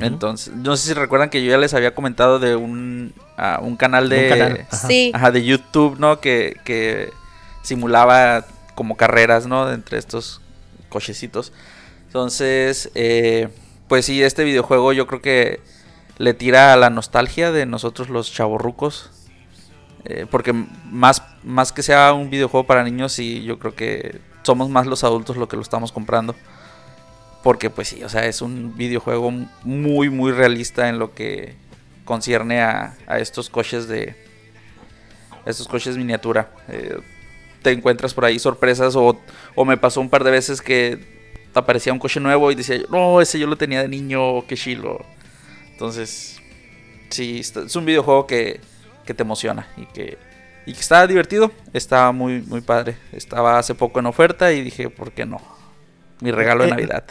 Entonces, 0.00 0.54
no 0.54 0.76
sé 0.76 0.86
si 0.86 0.94
recuerdan 0.94 1.30
que 1.30 1.42
yo 1.42 1.50
ya 1.50 1.58
les 1.58 1.74
había 1.74 1.96
comentado 1.96 2.38
de 2.38 2.54
un, 2.54 3.12
ah, 3.36 3.58
un 3.60 3.76
canal 3.76 4.08
de... 4.08 4.22
Un 4.22 4.38
canal, 4.38 4.66
Ajá. 4.70 4.86
Sí. 4.86 5.10
Ajá, 5.12 5.32
de 5.32 5.42
YouTube, 5.42 5.98
¿no? 5.98 6.20
Que, 6.20 6.56
que 6.62 7.10
simulaba 7.62 8.46
como 8.74 8.96
carreras, 8.96 9.46
¿no? 9.46 9.70
Entre 9.72 9.98
estos 9.98 10.40
cochecitos. 10.88 11.52
Entonces, 12.06 12.90
eh, 12.94 13.48
pues 13.88 14.04
sí, 14.04 14.22
este 14.22 14.44
videojuego 14.44 14.92
yo 14.92 15.06
creo 15.06 15.22
que 15.22 15.60
le 16.18 16.34
tira 16.34 16.72
a 16.72 16.76
la 16.76 16.90
nostalgia 16.90 17.52
de 17.52 17.66
nosotros 17.66 18.08
los 18.08 18.32
chavorrucos. 18.32 19.10
Eh, 20.04 20.26
porque 20.30 20.52
más, 20.52 21.22
más 21.42 21.72
que 21.72 21.82
sea 21.82 22.12
un 22.12 22.30
videojuego 22.30 22.66
para 22.66 22.84
niños, 22.84 23.12
sí, 23.12 23.42
yo 23.44 23.58
creo 23.58 23.74
que 23.74 24.20
somos 24.42 24.70
más 24.70 24.86
los 24.86 25.04
adultos 25.04 25.36
los 25.36 25.48
que 25.48 25.56
lo 25.56 25.62
estamos 25.62 25.92
comprando. 25.92 26.34
Porque 27.42 27.70
pues 27.70 27.88
sí, 27.88 28.02
o 28.02 28.08
sea, 28.08 28.26
es 28.26 28.42
un 28.42 28.76
videojuego 28.76 29.30
muy, 29.62 30.10
muy 30.10 30.32
realista 30.32 30.88
en 30.88 30.98
lo 30.98 31.14
que 31.14 31.54
concierne 32.04 32.60
a, 32.60 32.96
a 33.06 33.18
estos 33.18 33.48
coches 33.48 33.88
de... 33.88 34.14
Estos 35.46 35.68
coches 35.68 35.96
miniatura. 35.96 36.50
Eh, 36.68 36.98
te 37.62 37.70
encuentras 37.72 38.14
por 38.14 38.24
ahí 38.24 38.38
sorpresas 38.38 38.96
o, 38.96 39.20
o 39.54 39.64
me 39.64 39.76
pasó 39.76 40.00
un 40.00 40.10
par 40.10 40.24
de 40.24 40.30
veces 40.30 40.62
que 40.62 40.98
aparecía 41.54 41.92
un 41.92 41.98
coche 41.98 42.20
nuevo 42.20 42.50
y 42.50 42.54
decía, 42.54 42.80
no, 42.90 43.20
ese 43.20 43.38
yo 43.38 43.46
lo 43.46 43.56
tenía 43.56 43.82
de 43.82 43.88
niño, 43.88 44.46
qué 44.46 44.56
chilo. 44.56 45.04
Entonces, 45.72 46.40
sí, 47.10 47.40
es 47.40 47.76
un 47.76 47.84
videojuego 47.84 48.26
que, 48.26 48.60
que 49.04 49.14
te 49.14 49.22
emociona 49.22 49.68
y 49.76 49.86
que, 49.86 50.18
y 50.66 50.74
que 50.74 50.80
está 50.80 51.06
divertido, 51.06 51.52
está 51.72 52.12
muy, 52.12 52.42
muy 52.42 52.60
padre. 52.60 52.96
Estaba 53.12 53.58
hace 53.58 53.74
poco 53.74 54.00
en 54.00 54.06
oferta 54.06 54.52
y 54.52 54.62
dije, 54.62 54.90
¿por 54.90 55.12
qué 55.12 55.26
no? 55.26 55.40
Mi 56.20 56.30
regalo 56.30 56.64
de 56.64 56.68
Eh, 56.68 56.70
Navidad. 56.70 57.04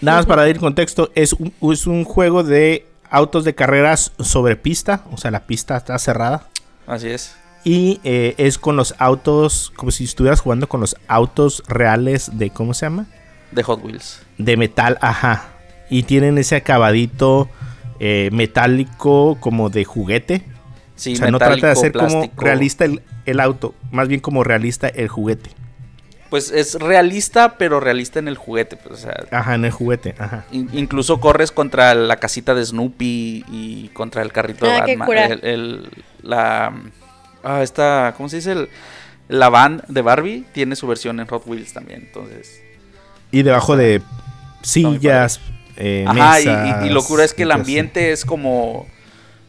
Nada 0.00 0.18
más 0.18 0.26
para 0.26 0.44
dar 0.46 0.58
contexto, 0.58 1.10
es 1.14 1.32
un, 1.32 1.54
es 1.72 1.86
un 1.86 2.04
juego 2.04 2.42
de 2.42 2.86
autos 3.10 3.44
de 3.44 3.54
carreras 3.54 4.12
sobre 4.18 4.56
pista. 4.56 5.04
O 5.12 5.16
sea, 5.16 5.30
la 5.30 5.46
pista 5.46 5.76
está 5.76 5.98
cerrada. 5.98 6.48
Así 6.86 7.08
es. 7.10 7.36
Y 7.64 8.00
eh, 8.04 8.34
es 8.36 8.58
con 8.58 8.76
los 8.76 8.94
autos, 8.98 9.72
como 9.74 9.90
si 9.90 10.04
estuvieras 10.04 10.40
jugando 10.40 10.68
con 10.68 10.80
los 10.80 10.96
autos 11.08 11.62
reales 11.66 12.30
de, 12.38 12.50
¿cómo 12.50 12.74
se 12.74 12.86
llama? 12.86 13.06
De 13.52 13.62
Hot 13.62 13.82
Wheels. 13.82 14.20
De 14.36 14.56
metal, 14.56 14.98
ajá. 15.00 15.48
Y 15.88 16.02
tienen 16.02 16.36
ese 16.38 16.56
acabadito 16.56 17.48
eh, 18.00 18.28
metálico 18.32 19.38
como 19.40 19.70
de 19.70 19.84
juguete. 19.84 20.42
Sí, 20.96 21.14
o 21.14 21.16
sea, 21.16 21.30
no 21.30 21.38
trata 21.38 21.66
de 21.66 21.72
hacer 21.72 21.92
como 21.92 22.30
realista 22.36 22.84
el, 22.84 23.02
el 23.26 23.40
auto, 23.40 23.74
más 23.90 24.08
bien 24.08 24.20
como 24.20 24.44
realista 24.44 24.86
el 24.88 25.08
juguete. 25.08 25.50
Pues 26.30 26.50
es 26.50 26.74
realista, 26.74 27.56
pero 27.58 27.80
realista 27.80 28.18
en 28.18 28.28
el 28.28 28.36
juguete. 28.36 28.76
pues, 28.76 28.94
o 28.94 29.02
sea, 29.02 29.14
Ajá, 29.30 29.54
en 29.54 29.64
el 29.64 29.70
juguete, 29.70 30.14
ajá. 30.18 30.44
In- 30.52 30.68
incluso 30.72 31.18
corres 31.20 31.50
contra 31.52 31.94
la 31.94 32.16
casita 32.16 32.54
de 32.54 32.64
Snoopy 32.64 33.44
y 33.50 33.88
contra 33.92 34.22
el 34.22 34.32
carrito 34.32 34.66
de 34.66 34.72
Ah, 34.72 34.82
qué 34.84 34.92
Batman. 34.96 35.06
cura. 35.06 35.26
El, 35.26 35.40
el- 35.44 35.88
la. 36.22 36.72
Ah, 37.44 37.62
esta. 37.62 38.14
¿Cómo 38.16 38.28
se 38.28 38.36
dice? 38.36 38.52
El- 38.52 38.68
la 39.28 39.48
van 39.48 39.82
de 39.88 40.02
Barbie 40.02 40.44
tiene 40.52 40.76
su 40.76 40.86
versión 40.86 41.18
en 41.20 41.26
Hot 41.26 41.46
Wheels 41.46 41.72
también. 41.72 42.02
Entonces. 42.06 42.60
Y 43.30 43.42
debajo 43.42 43.76
de 43.76 44.02
sillas, 44.62 45.40
eh, 45.76 46.04
Ajá, 46.06 46.40
y- 46.40 46.46
mesas, 46.46 46.82
y, 46.84 46.86
y 46.86 46.90
locura 46.90 47.24
es 47.24 47.34
que 47.34 47.42
el 47.44 47.52
ambiente 47.52 48.12
es 48.12 48.24
como. 48.24 48.86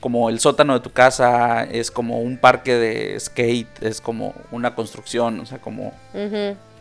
Como 0.01 0.29
el 0.29 0.39
sótano 0.39 0.75
de 0.75 0.81
tu 0.81 0.91
casa, 0.91 1.63
es 1.63 1.89
como 1.89 2.19
un 2.19 2.37
parque 2.37 2.75
de 2.75 3.19
skate, 3.19 3.81
es 3.81 4.01
como 4.01 4.35
una 4.51 4.75
construcción, 4.75 5.39
o 5.39 5.47
sea, 5.47 5.57
como 5.57 5.93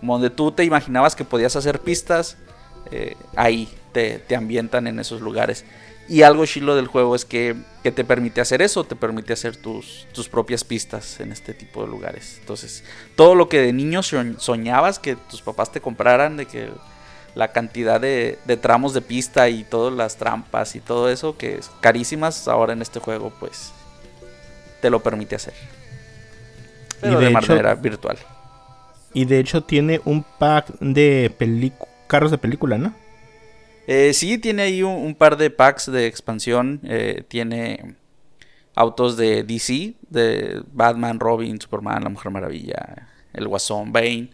donde 0.02 0.28
tú 0.28 0.52
te 0.52 0.62
imaginabas 0.64 1.16
que 1.16 1.24
podías 1.24 1.56
hacer 1.56 1.80
pistas, 1.80 2.36
eh, 2.90 3.16
ahí 3.34 3.66
te, 3.92 4.18
te 4.18 4.36
ambientan 4.36 4.86
en 4.88 4.98
esos 4.98 5.22
lugares. 5.22 5.64
Y 6.08 6.22
algo 6.22 6.44
chilo 6.44 6.76
del 6.76 6.86
juego 6.86 7.14
es 7.16 7.24
que, 7.24 7.56
que 7.82 7.90
te 7.90 8.04
permite 8.04 8.40
hacer 8.42 8.60
eso, 8.60 8.84
te 8.84 8.94
permite 8.94 9.32
hacer 9.32 9.56
tus, 9.56 10.06
tus 10.12 10.28
propias 10.28 10.62
pistas 10.62 11.18
en 11.20 11.32
este 11.32 11.54
tipo 11.54 11.82
de 11.82 11.88
lugares. 11.88 12.36
Entonces, 12.40 12.84
todo 13.16 13.34
lo 13.34 13.48
que 13.48 13.60
de 13.60 13.72
niño 13.72 14.00
soñ- 14.00 14.38
soñabas 14.38 14.98
que 14.98 15.16
tus 15.16 15.40
papás 15.40 15.72
te 15.72 15.80
compraran, 15.80 16.36
de 16.36 16.44
que 16.46 16.70
la 17.34 17.52
cantidad 17.52 18.00
de, 18.00 18.38
de 18.44 18.56
tramos 18.58 18.92
de 18.92 19.00
pista 19.00 19.48
y 19.48 19.64
todas 19.64 19.94
las 19.94 20.16
trampas 20.16 20.76
y 20.76 20.80
todo 20.80 21.08
eso, 21.08 21.38
que 21.38 21.56
es 21.56 21.70
carísimas, 21.80 22.48
ahora 22.48 22.74
en 22.74 22.82
este 22.82 23.00
juego, 23.00 23.32
pues 23.40 23.72
te 24.82 24.90
lo 24.90 25.00
permite 25.02 25.36
hacer. 25.36 25.54
Pero 27.00 27.18
de 27.18 27.24
de, 27.26 27.30
hecho- 27.32 27.48
manera 27.48 27.74
virtual. 27.74 28.18
Y 29.14 29.24
de 29.24 29.38
hecho 29.38 29.62
tiene 29.62 30.00
un 30.04 30.22
pack 30.22 30.66
de 30.80 31.32
carros 32.08 32.30
de 32.30 32.38
película, 32.38 32.76
¿no? 32.76 32.92
Eh, 33.86 34.12
sí, 34.14 34.38
tiene 34.38 34.62
ahí 34.62 34.82
un, 34.82 34.92
un 34.94 35.14
par 35.14 35.36
de 35.36 35.50
packs 35.50 35.90
de 35.90 36.06
expansión. 36.06 36.80
eh, 36.84 37.22
tiene 37.28 37.94
autos 38.74 39.16
de 39.16 39.42
DC, 39.44 39.94
de 40.10 40.62
Batman, 40.72 41.20
Robin, 41.20 41.60
Superman, 41.60 42.02
La 42.02 42.10
Mujer 42.10 42.32
Maravilla, 42.32 43.08
el 43.32 43.46
Guasón, 43.48 43.92
Bane. 43.92 44.30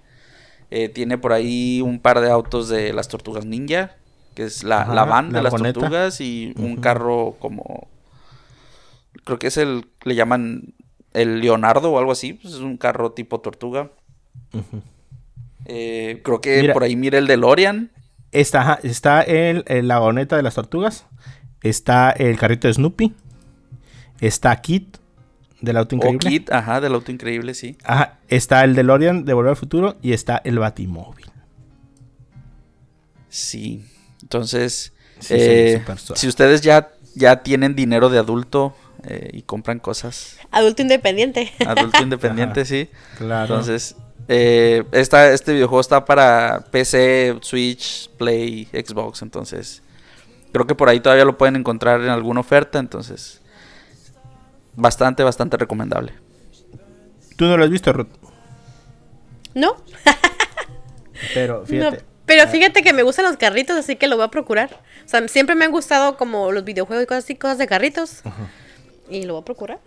Eh, 0.71 0.89
tiene 0.89 1.19
por 1.19 1.33
ahí 1.33 1.81
un 1.83 1.99
par 1.99 2.21
de 2.21 2.31
autos 2.31 2.69
de 2.69 2.93
las 2.93 3.09
Tortugas 3.09 3.45
Ninja, 3.45 3.97
que 4.35 4.45
es 4.45 4.63
la, 4.63 4.83
Ajá, 4.83 4.95
la 4.95 5.05
van 5.05 5.33
la 5.33 5.39
de 5.39 5.43
las 5.43 5.55
tortugas 5.55 6.21
y 6.21 6.55
un 6.57 6.77
carro 6.77 7.37
como... 7.41 7.89
Creo 9.25 9.39
que 9.39 9.49
es 9.49 9.57
el... 9.57 9.87
Le 10.05 10.15
llaman 10.15 10.73
el 11.13 11.41
Leonardo 11.41 11.91
o 11.91 11.99
algo 11.99 12.13
así. 12.13 12.35
pues 12.35 12.55
es 12.55 12.61
un 12.61 12.77
carro 12.77 13.13
tipo 13.13 13.41
tortuga. 13.41 13.91
Eh, 15.67 16.21
creo 16.25 16.41
que 16.41 16.61
Mira. 16.63 16.73
por 16.73 16.85
ahí 16.85 16.97
mira 16.97 17.19
el 17.19 17.27
DeLorean. 17.27 17.91
Está, 18.33 18.79
está 18.83 19.23
el, 19.23 19.65
el- 19.67 19.89
la 19.89 19.99
vagoneta 19.99 20.37
de 20.37 20.43
las 20.43 20.55
tortugas. 20.55 21.07
Está 21.63 22.11
el 22.11 22.39
carrito 22.39 22.69
de 22.69 22.75
Snoopy. 22.75 23.15
Está 24.21 24.55
Kit 24.61 24.97
del 25.61 25.77
auto 25.77 25.95
O 25.97 25.99
increíble. 25.99 26.29
Kit, 26.29 26.53
ajá, 26.53 26.81
del 26.81 26.95
auto 26.95 27.11
increíble, 27.13 27.55
sí. 27.55 27.77
Ajá, 27.85 28.19
está 28.29 28.65
el 28.65 28.75
DeLorean 28.75 29.25
de 29.25 29.33
Volver 29.35 29.51
al 29.51 29.57
Futuro 29.57 29.97
y 30.01 30.13
está 30.13 30.41
el 30.45 30.59
Batimóvil. 30.59 31.27
Sí. 33.29 33.85
Entonces, 34.23 34.93
Sí, 35.21 35.35
Eh, 35.37 35.85
si 36.15 36.29
ustedes 36.29 36.63
ya, 36.63 36.93
ya 37.15 37.43
tienen 37.43 37.75
dinero 37.77 38.09
de 38.09 38.19
adulto 38.19 38.75
eh, 39.05 39.29
y 39.35 39.43
compran 39.43 39.79
cosas, 39.79 40.39
Adulto 40.51 40.81
independiente. 40.81 41.53
adulto 41.67 41.99
independiente, 42.03 42.65
sí. 42.65 42.89
Claro. 43.19 43.55
Entonces, 43.55 43.97
eh, 44.33 44.85
esta, 44.93 45.33
este 45.33 45.53
videojuego 45.55 45.81
está 45.81 46.05
para 46.05 46.65
PC, 46.71 47.39
Switch, 47.43 48.09
Play, 48.11 48.67
Xbox. 48.73 49.23
Entonces, 49.23 49.83
creo 50.53 50.67
que 50.69 50.77
por 50.77 50.89
ahí 50.89 51.01
todavía 51.01 51.25
lo 51.25 51.37
pueden 51.37 51.57
encontrar 51.57 52.01
en 52.01 52.11
alguna 52.11 52.39
oferta. 52.41 52.79
Entonces, 52.79 53.41
bastante, 54.77 55.25
bastante 55.25 55.57
recomendable. 55.57 56.13
Tú 57.37 57.47
no 57.47 57.57
lo 57.57 57.65
has 57.65 57.71
visto, 57.71 57.93
Ruth. 57.93 58.07
¿No? 59.55 59.75
Pero 61.35 61.61
No, 61.61 61.67
fíjate. 61.67 62.05
Pero 62.27 62.47
fíjate 62.49 62.83
que 62.85 62.93
me 62.93 63.03
gustan 63.03 63.25
los 63.25 63.37
carritos, 63.37 63.77
así 63.77 63.97
que 63.97 64.07
lo 64.07 64.15
voy 64.15 64.25
a 64.27 64.29
procurar. 64.29 64.71
O 65.05 65.09
sea, 65.09 65.27
siempre 65.27 65.57
me 65.57 65.65
han 65.65 65.73
gustado 65.73 66.17
como 66.17 66.53
los 66.53 66.63
videojuegos 66.65 67.03
y 67.03 67.07
cosas 67.09 67.25
así, 67.25 67.35
cosas 67.35 67.59
de 67.59 67.67
carritos. 67.67 68.23
Y 69.09 69.25
lo 69.25 69.33
voy 69.35 69.43
a 69.43 69.45
procurar. 69.45 69.81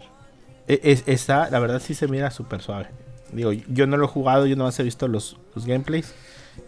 e- 0.67 0.81
es- 0.83 1.03
está, 1.07 1.49
la 1.49 1.59
verdad 1.59 1.81
sí 1.81 1.93
se 1.93 2.07
mira 2.09 2.29
súper 2.31 2.61
suave. 2.61 2.87
Digo, 3.33 3.51
yo 3.51 3.87
no 3.87 3.97
lo 3.97 4.05
he 4.05 4.07
jugado, 4.07 4.45
yo 4.45 4.55
nomás 4.55 4.79
he 4.79 4.83
visto 4.83 5.07
los, 5.07 5.37
los 5.55 5.65
gameplays. 5.65 6.13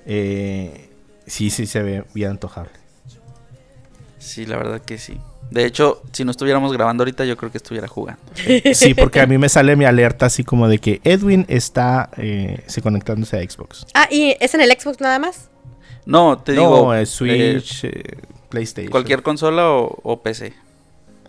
Eh, 0.05 0.89
sí, 1.27 1.49
sí 1.49 1.65
se 1.65 1.81
ve 1.83 2.03
bien 2.13 2.31
antojable. 2.31 2.71
Sí, 4.19 4.45
la 4.45 4.57
verdad 4.57 4.81
que 4.81 4.97
sí. 4.97 5.19
De 5.51 5.65
hecho, 5.65 6.01
si 6.11 6.25
no 6.25 6.31
estuviéramos 6.31 6.73
grabando 6.73 7.03
ahorita, 7.03 7.23
yo 7.25 7.37
creo 7.37 7.51
que 7.51 7.57
estuviera 7.59 7.87
jugando. 7.87 8.21
Sí, 8.73 8.93
porque 8.93 9.21
a 9.21 9.27
mí 9.27 9.37
me 9.37 9.47
sale 9.49 9.75
mi 9.75 9.85
alerta 9.85 10.25
así 10.25 10.43
como 10.43 10.67
de 10.67 10.79
que 10.79 11.01
Edwin 11.03 11.45
está 11.47 12.09
eh, 12.17 12.63
se 12.65 12.81
conectándose 12.81 13.37
a 13.37 13.47
Xbox. 13.47 13.85
Ah, 13.93 14.07
¿y 14.09 14.35
es 14.39 14.53
en 14.55 14.61
el 14.61 14.71
Xbox 14.71 14.99
nada 14.99 15.19
más? 15.19 15.49
No, 16.05 16.37
te 16.39 16.53
no, 16.53 16.61
digo. 16.61 16.93
es 16.93 17.09
eh, 17.09 17.11
Switch, 17.11 17.83
eh, 17.85 18.03
PlayStation. 18.49 18.91
cualquier 18.91 19.21
consola 19.21 19.69
o, 19.69 19.99
o 20.03 20.21
PC. 20.21 20.53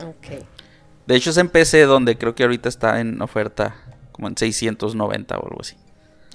Ok. 0.01 0.43
De 1.07 1.15
hecho, 1.15 1.31
es 1.31 1.37
en 1.37 1.49
PC 1.49 1.83
donde 1.83 2.17
creo 2.19 2.35
que 2.35 2.43
ahorita 2.43 2.69
está 2.69 3.01
en 3.01 3.21
oferta 3.23 3.77
como 4.17 4.29
en 4.29 4.37
690 4.37 5.39
o 5.39 5.45
algo 5.47 5.61
así. 5.61 5.77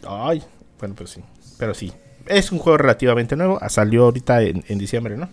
Ay, 0.07 0.41
bueno, 0.79 0.95
pues 0.95 1.09
sí. 1.11 1.21
Pero 1.57 1.73
sí. 1.73 1.91
Es 2.27 2.51
un 2.51 2.59
juego 2.59 2.77
relativamente 2.77 3.35
nuevo. 3.35 3.57
ah, 3.61 3.69
Salió 3.69 4.05
ahorita 4.05 4.41
en, 4.43 4.63
en 4.67 4.77
diciembre, 4.77 5.17
¿no? 5.17 5.27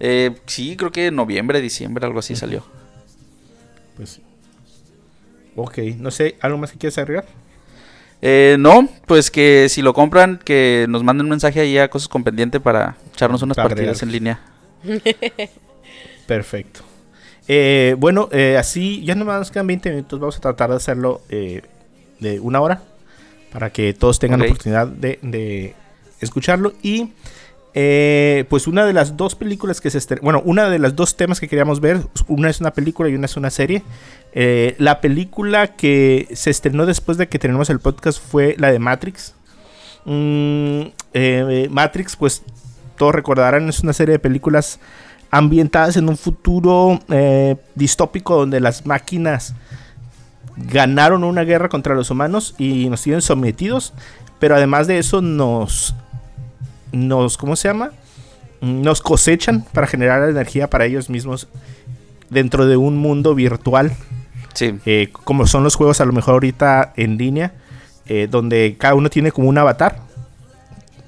Eh, 0.00 0.36
sí, 0.46 0.76
creo 0.76 0.92
que 0.92 1.06
en 1.06 1.16
noviembre, 1.16 1.60
diciembre, 1.60 2.06
algo 2.06 2.18
así 2.18 2.36
salió. 2.36 2.64
Pues 3.96 4.10
sí. 4.10 4.22
Ok, 5.56 5.78
no 5.98 6.10
sé, 6.10 6.36
¿algo 6.40 6.58
más 6.58 6.72
que 6.72 6.78
quieras 6.78 6.98
agregar? 6.98 7.24
Eh, 8.22 8.56
no, 8.58 8.88
pues 9.06 9.30
que 9.30 9.68
si 9.68 9.82
lo 9.82 9.92
compran, 9.94 10.38
que 10.44 10.86
nos 10.88 11.04
manden 11.04 11.26
un 11.26 11.30
mensaje 11.30 11.60
ahí 11.60 11.78
a 11.78 11.88
Cosas 11.90 12.08
con 12.08 12.24
Pendiente 12.24 12.58
para 12.60 12.96
echarnos 13.12 13.42
unas 13.42 13.56
Para 13.56 13.68
partidas 13.68 14.02
agregar. 14.02 14.02
en 14.02 14.12
línea. 14.12 14.40
Perfecto. 16.26 16.83
Eh, 17.48 17.94
bueno, 17.98 18.28
eh, 18.32 18.56
así 18.58 19.04
ya 19.04 19.14
no 19.14 19.24
nos 19.24 19.50
quedan 19.50 19.66
20 19.66 19.90
minutos. 19.90 20.18
Vamos 20.20 20.36
a 20.36 20.40
tratar 20.40 20.70
de 20.70 20.76
hacerlo 20.76 21.20
eh, 21.28 21.62
de 22.20 22.40
una 22.40 22.60
hora 22.60 22.82
para 23.52 23.70
que 23.70 23.92
todos 23.94 24.18
tengan 24.18 24.40
la 24.40 24.46
oportunidad 24.52 24.86
de, 24.88 25.18
de 25.22 25.74
escucharlo. 26.20 26.72
Y 26.82 27.12
eh, 27.74 28.44
pues 28.48 28.66
una 28.66 28.86
de 28.86 28.92
las 28.92 29.16
dos 29.16 29.34
películas 29.34 29.80
que 29.80 29.90
se 29.90 29.98
estren- 29.98 30.20
bueno, 30.22 30.40
una 30.44 30.70
de 30.70 30.78
las 30.78 30.96
dos 30.96 31.16
temas 31.16 31.38
que 31.40 31.48
queríamos 31.48 31.80
ver, 31.80 32.00
una 32.28 32.48
es 32.48 32.60
una 32.60 32.72
película 32.72 33.08
y 33.08 33.14
una 33.14 33.26
es 33.26 33.36
una 33.36 33.50
serie. 33.50 33.82
La 34.78 35.00
película 35.00 35.76
que 35.76 36.28
se 36.32 36.50
estrenó 36.50 36.86
después 36.86 37.18
de 37.18 37.28
que 37.28 37.38
tenemos 37.38 37.70
el 37.70 37.78
podcast 37.78 38.20
fue 38.20 38.56
la 38.58 38.72
de 38.72 38.78
Matrix. 38.80 39.34
Mm, 40.04 40.82
Matrix, 41.70 42.16
pues 42.16 42.42
todos 42.96 43.14
recordarán, 43.14 43.68
es 43.68 43.80
una 43.80 43.92
serie 43.92 44.12
de 44.14 44.18
películas 44.18 44.78
ambientadas 45.34 45.96
en 45.96 46.08
un 46.08 46.16
futuro 46.16 47.00
eh, 47.08 47.56
distópico 47.74 48.36
donde 48.36 48.60
las 48.60 48.86
máquinas 48.86 49.52
ganaron 50.56 51.24
una 51.24 51.42
guerra 51.42 51.68
contra 51.68 51.96
los 51.96 52.08
humanos 52.08 52.54
y 52.56 52.88
nos 52.88 53.02
tienen 53.02 53.20
sometidos, 53.20 53.94
pero 54.38 54.54
además 54.54 54.86
de 54.86 54.98
eso 54.98 55.20
nos 55.20 55.96
nos 56.92 57.36
¿cómo 57.36 57.56
se 57.56 57.66
llama? 57.66 57.90
Nos 58.60 59.02
cosechan 59.02 59.64
para 59.72 59.88
generar 59.88 60.28
energía 60.28 60.70
para 60.70 60.84
ellos 60.84 61.10
mismos 61.10 61.48
dentro 62.30 62.66
de 62.66 62.76
un 62.76 62.96
mundo 62.96 63.34
virtual. 63.34 63.90
Sí, 64.52 64.78
eh, 64.86 65.08
como 65.24 65.48
son 65.48 65.64
los 65.64 65.74
juegos 65.74 66.00
a 66.00 66.04
lo 66.04 66.12
mejor 66.12 66.34
ahorita 66.34 66.92
en 66.94 67.18
línea, 67.18 67.54
eh, 68.06 68.28
donde 68.30 68.76
cada 68.78 68.94
uno 68.94 69.10
tiene 69.10 69.32
como 69.32 69.48
un 69.48 69.58
avatar, 69.58 69.98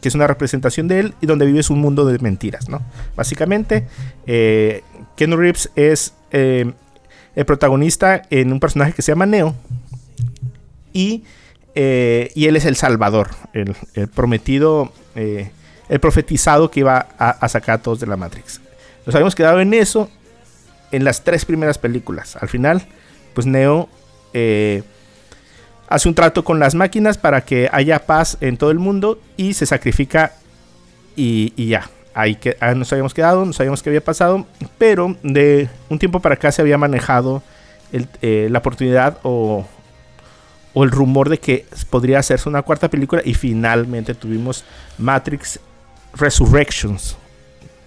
que 0.07 0.09
es 0.09 0.15
una 0.15 0.29
representación 0.29 0.87
de 0.87 1.01
él, 1.01 1.15
y 1.21 1.27
donde 1.27 1.47
vives 1.47 1.69
un 1.69 1.81
mundo 1.81 2.07
de 2.07 2.17
mentiras, 2.21 2.69
¿no? 2.69 2.81
Básicamente, 3.17 3.89
eh, 4.25 4.85
Ken 5.17 5.37
Reeves 5.37 5.69
es 5.75 6.15
eh, 6.31 6.73
el 7.35 7.45
protagonista 7.45 8.23
en 8.31 8.53
un 8.53 8.61
personaje 8.61 8.93
que 8.93 9.03
se 9.03 9.11
llama 9.11 9.27
Neo, 9.27 9.57
y, 10.93 11.25
eh, 11.75 12.31
él 12.37 12.55
es 12.55 12.67
el 12.67 12.77
salvador, 12.77 13.31
el, 13.53 13.75
prometido, 14.15 14.93
eh, 15.17 15.51
el 15.89 15.99
profetizado 15.99 16.71
que 16.71 16.79
iba 16.79 17.09
a, 17.19 17.49
sacar 17.49 17.81
a 17.81 17.83
todos 17.83 17.99
de 17.99 18.07
la 18.07 18.17
Matrix. 18.17 18.61
Nos 19.07 19.17
habíamos 19.17 19.35
quedado 19.35 19.61
en 19.61 19.75
eso 19.75 20.09
en 20.93 21.03
las 21.03 21.25
tres 21.25 21.45
primeras 21.45 21.79
películas. 21.79 22.37
Al 22.37 22.49
final, 22.49 22.87
pues 23.35 23.45
Neo 23.45 23.89
hace 25.89 26.09
un 26.09 26.15
trato 26.15 26.45
con 26.45 26.59
las 26.59 26.75
máquinas 26.75 27.19
para 27.19 27.41
que 27.45 27.69
haya 27.73 28.07
paz 28.07 28.37
en 28.41 28.57
todo 28.57 28.71
el 28.71 28.79
mundo 28.79 29.21
y 29.37 29.55
se 29.55 29.67
sacrifica 29.67 30.33
y, 31.17 31.53
y 31.57 31.69
ya. 31.69 31.89
Ahí 32.15 32.35
que, 32.37 32.57
ahí 32.61 32.75
nos 32.75 32.91
habíamos 32.93 33.13
quedado, 33.13 33.45
no 33.45 33.53
sabíamos 33.53 33.83
qué 33.83 33.91
había 33.91 34.03
pasado, 34.03 34.47
pero 34.79 35.17
de 35.23 35.69
un 35.91 35.99
tiempo 35.99 36.21
para 36.21 36.35
acá 36.37 36.51
se 36.51 36.63
había 36.63 36.79
manejado 36.79 37.43
el- 37.93 38.09
eh, 38.23 38.49
la 38.51 38.59
oportunidad 38.61 39.19
o, 39.23 39.67
o 40.73 40.85
el 40.85 40.91
rumor 40.91 41.29
de 41.29 41.39
que 41.39 41.67
podría 41.91 42.19
hacerse 42.19 42.49
una 42.49 42.63
cuarta 42.63 42.89
película 42.89 43.21
y 43.25 43.35
finalmente 43.35 44.15
tuvimos 44.15 44.65
Matrix 44.97 45.61
Resurrections. 46.15 47.17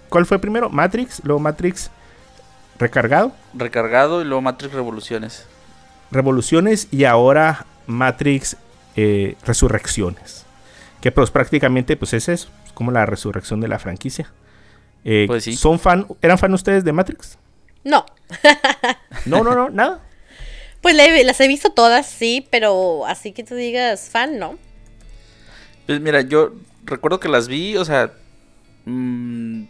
¿Cuál 0.08 0.26
fue 0.26 0.38
primero? 0.38 0.70
Matrix, 0.70 1.20
luego 1.24 1.40
Matrix 1.40 1.90
Recargado. 2.78 3.32
recargado 3.52 4.22
y 4.22 4.24
luego 4.24 4.40
Matrix 4.40 4.72
Revoluciones. 4.72 5.44
Revoluciones 6.10 6.88
y 6.90 7.04
ahora 7.04 7.66
Matrix 7.90 8.56
eh, 8.96 9.36
Resurrecciones. 9.44 10.44
Que 11.00 11.12
pues 11.12 11.30
prácticamente 11.30 11.96
pues 11.96 12.12
es 12.12 12.28
eso, 12.28 12.48
es 12.66 12.72
como 12.72 12.90
la 12.90 13.06
resurrección 13.06 13.60
de 13.60 13.68
la 13.68 13.78
franquicia. 13.78 14.30
Eh, 15.04 15.24
Pues 15.26 15.44
sí. 15.44 15.56
¿Son 15.56 15.78
fan, 15.78 16.06
¿Eran 16.20 16.38
fan 16.38 16.52
ustedes 16.54 16.84
de 16.84 16.92
Matrix? 16.92 17.38
No. 17.84 18.04
No, 19.26 19.42
no, 19.42 19.54
no, 19.54 19.70
nada. 19.70 20.00
Pues 20.82 20.94
le- 20.94 21.24
las 21.24 21.38
he 21.42 21.46
visto 21.48 21.70
todas, 21.72 22.06
sí, 22.06 22.46
pero 22.50 23.04
así 23.06 23.32
que 23.32 23.44
tú 23.44 23.54
digas 23.54 24.08
fan, 24.08 24.38
¿no? 24.38 24.56
Pues 25.86 26.00
mira, 26.00 26.22
yo 26.22 26.54
recuerdo 26.86 27.20
que 27.20 27.28
las 27.28 27.48
vi, 27.48 27.76
o 27.76 27.84
sea, 27.84 28.12
mm, 28.86 29.64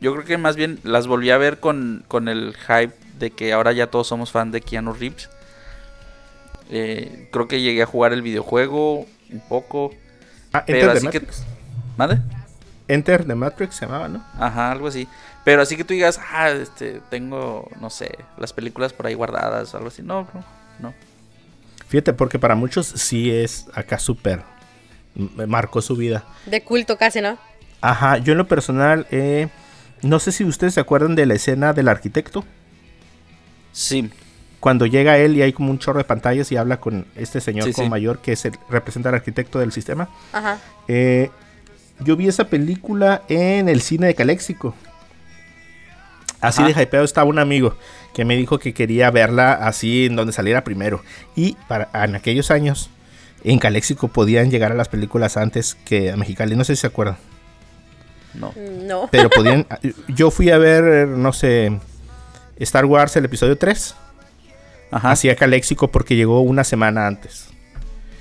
yo 0.00 0.12
creo 0.14 0.24
que 0.24 0.38
más 0.38 0.56
bien 0.56 0.80
las 0.82 1.06
volví 1.06 1.30
a 1.30 1.38
ver 1.38 1.60
con, 1.60 2.04
con 2.08 2.26
el 2.28 2.56
hype 2.66 2.92
de 3.18 3.30
que 3.30 3.52
ahora 3.52 3.70
ya 3.72 3.86
todos 3.88 4.08
somos 4.08 4.32
fan 4.32 4.50
de 4.50 4.60
Keanu 4.60 4.92
Reeves. 4.92 5.30
Eh, 6.70 7.28
creo 7.32 7.48
que 7.48 7.60
llegué 7.60 7.82
a 7.82 7.86
jugar 7.86 8.12
el 8.12 8.22
videojuego 8.22 9.06
un 9.30 9.40
poco. 9.48 9.92
Ah, 10.52 10.64
Pero 10.66 10.78
Enter 10.78 10.92
the 10.92 10.98
así 10.98 11.08
que- 11.08 11.20
Matrix. 11.20 11.44
¿Mande? 11.96 12.18
Enter 12.88 13.24
the 13.24 13.34
Matrix 13.34 13.74
se 13.76 13.86
llamaba, 13.86 14.08
¿no? 14.08 14.24
Ajá, 14.38 14.70
algo 14.72 14.88
así. 14.88 15.08
Pero 15.44 15.62
así 15.62 15.76
que 15.76 15.84
tú 15.84 15.94
digas, 15.94 16.20
ah, 16.32 16.50
este, 16.50 17.00
tengo, 17.10 17.68
no 17.80 17.90
sé, 17.90 18.16
las 18.38 18.52
películas 18.52 18.92
por 18.92 19.06
ahí 19.06 19.14
guardadas, 19.14 19.74
algo 19.74 19.88
así. 19.88 20.02
No, 20.02 20.22
no, 20.34 20.44
no. 20.80 20.94
Fíjate, 21.88 22.12
porque 22.12 22.38
para 22.38 22.54
muchos 22.56 22.86
sí 22.86 23.30
es 23.30 23.66
acá 23.74 23.98
súper. 23.98 24.42
Marcó 25.14 25.80
su 25.82 25.96
vida. 25.96 26.24
De 26.46 26.62
culto 26.62 26.96
casi, 26.98 27.20
¿no? 27.20 27.38
Ajá, 27.80 28.18
yo 28.18 28.32
en 28.32 28.38
lo 28.38 28.48
personal, 28.48 29.06
eh, 29.10 29.48
no 30.02 30.18
sé 30.18 30.32
si 30.32 30.44
ustedes 30.44 30.74
se 30.74 30.80
acuerdan 30.80 31.14
de 31.14 31.26
la 31.26 31.34
escena 31.34 31.72
del 31.72 31.88
arquitecto. 31.88 32.44
Sí, 33.72 34.10
Cuando 34.66 34.84
llega 34.86 35.16
él 35.16 35.36
y 35.36 35.42
hay 35.42 35.52
como 35.52 35.70
un 35.70 35.78
chorro 35.78 35.98
de 35.98 36.04
pantallas 36.04 36.50
y 36.50 36.56
habla 36.56 36.80
con 36.80 37.06
este 37.14 37.40
señor 37.40 37.66
Sí, 37.66 37.72
como 37.72 37.86
sí. 37.86 37.90
mayor 37.90 38.18
que 38.18 38.32
es 38.32 38.44
el, 38.46 38.54
representa 38.68 39.10
al 39.10 39.14
arquitecto 39.14 39.60
del 39.60 39.70
sistema. 39.70 40.08
Ajá. 40.32 40.58
Eh, 40.88 41.30
yo 42.00 42.16
vi 42.16 42.26
esa 42.26 42.48
película 42.48 43.22
en 43.28 43.68
el 43.68 43.80
cine 43.80 44.08
de 44.08 44.16
Caléxico. 44.16 44.74
Así 46.40 46.62
Ajá. 46.62 46.72
de 46.72 46.82
hypeado 46.82 47.04
estaba 47.04 47.30
un 47.30 47.38
amigo 47.38 47.76
que 48.12 48.24
me 48.24 48.36
dijo 48.36 48.58
que 48.58 48.74
quería 48.74 49.08
verla 49.12 49.52
así 49.52 50.06
en 50.06 50.16
donde 50.16 50.32
saliera 50.32 50.64
primero. 50.64 51.00
Y 51.36 51.56
para, 51.68 51.88
en 52.04 52.16
aquellos 52.16 52.50
años, 52.50 52.90
en 53.44 53.60
Caléxico 53.60 54.08
podían 54.08 54.50
llegar 54.50 54.72
a 54.72 54.74
las 54.74 54.88
películas 54.88 55.36
antes 55.36 55.76
que 55.84 56.10
a 56.10 56.16
Mexicali. 56.16 56.56
No 56.56 56.64
sé 56.64 56.74
si 56.74 56.80
se 56.80 56.88
acuerdan. 56.88 57.18
no. 58.34 58.52
No. 58.82 59.08
Pero 59.12 59.30
podían. 59.30 59.64
yo 60.08 60.32
fui 60.32 60.50
a 60.50 60.58
ver, 60.58 61.06
no 61.06 61.32
sé, 61.32 61.78
Star 62.58 62.84
Wars, 62.84 63.14
el 63.14 63.26
episodio 63.26 63.56
3. 63.56 63.94
Ajá. 64.90 65.10
Así 65.10 65.28
a 65.30 65.36
Caléxico 65.36 65.88
porque 65.90 66.16
llegó 66.16 66.40
una 66.40 66.64
semana 66.64 67.06
antes. 67.06 67.48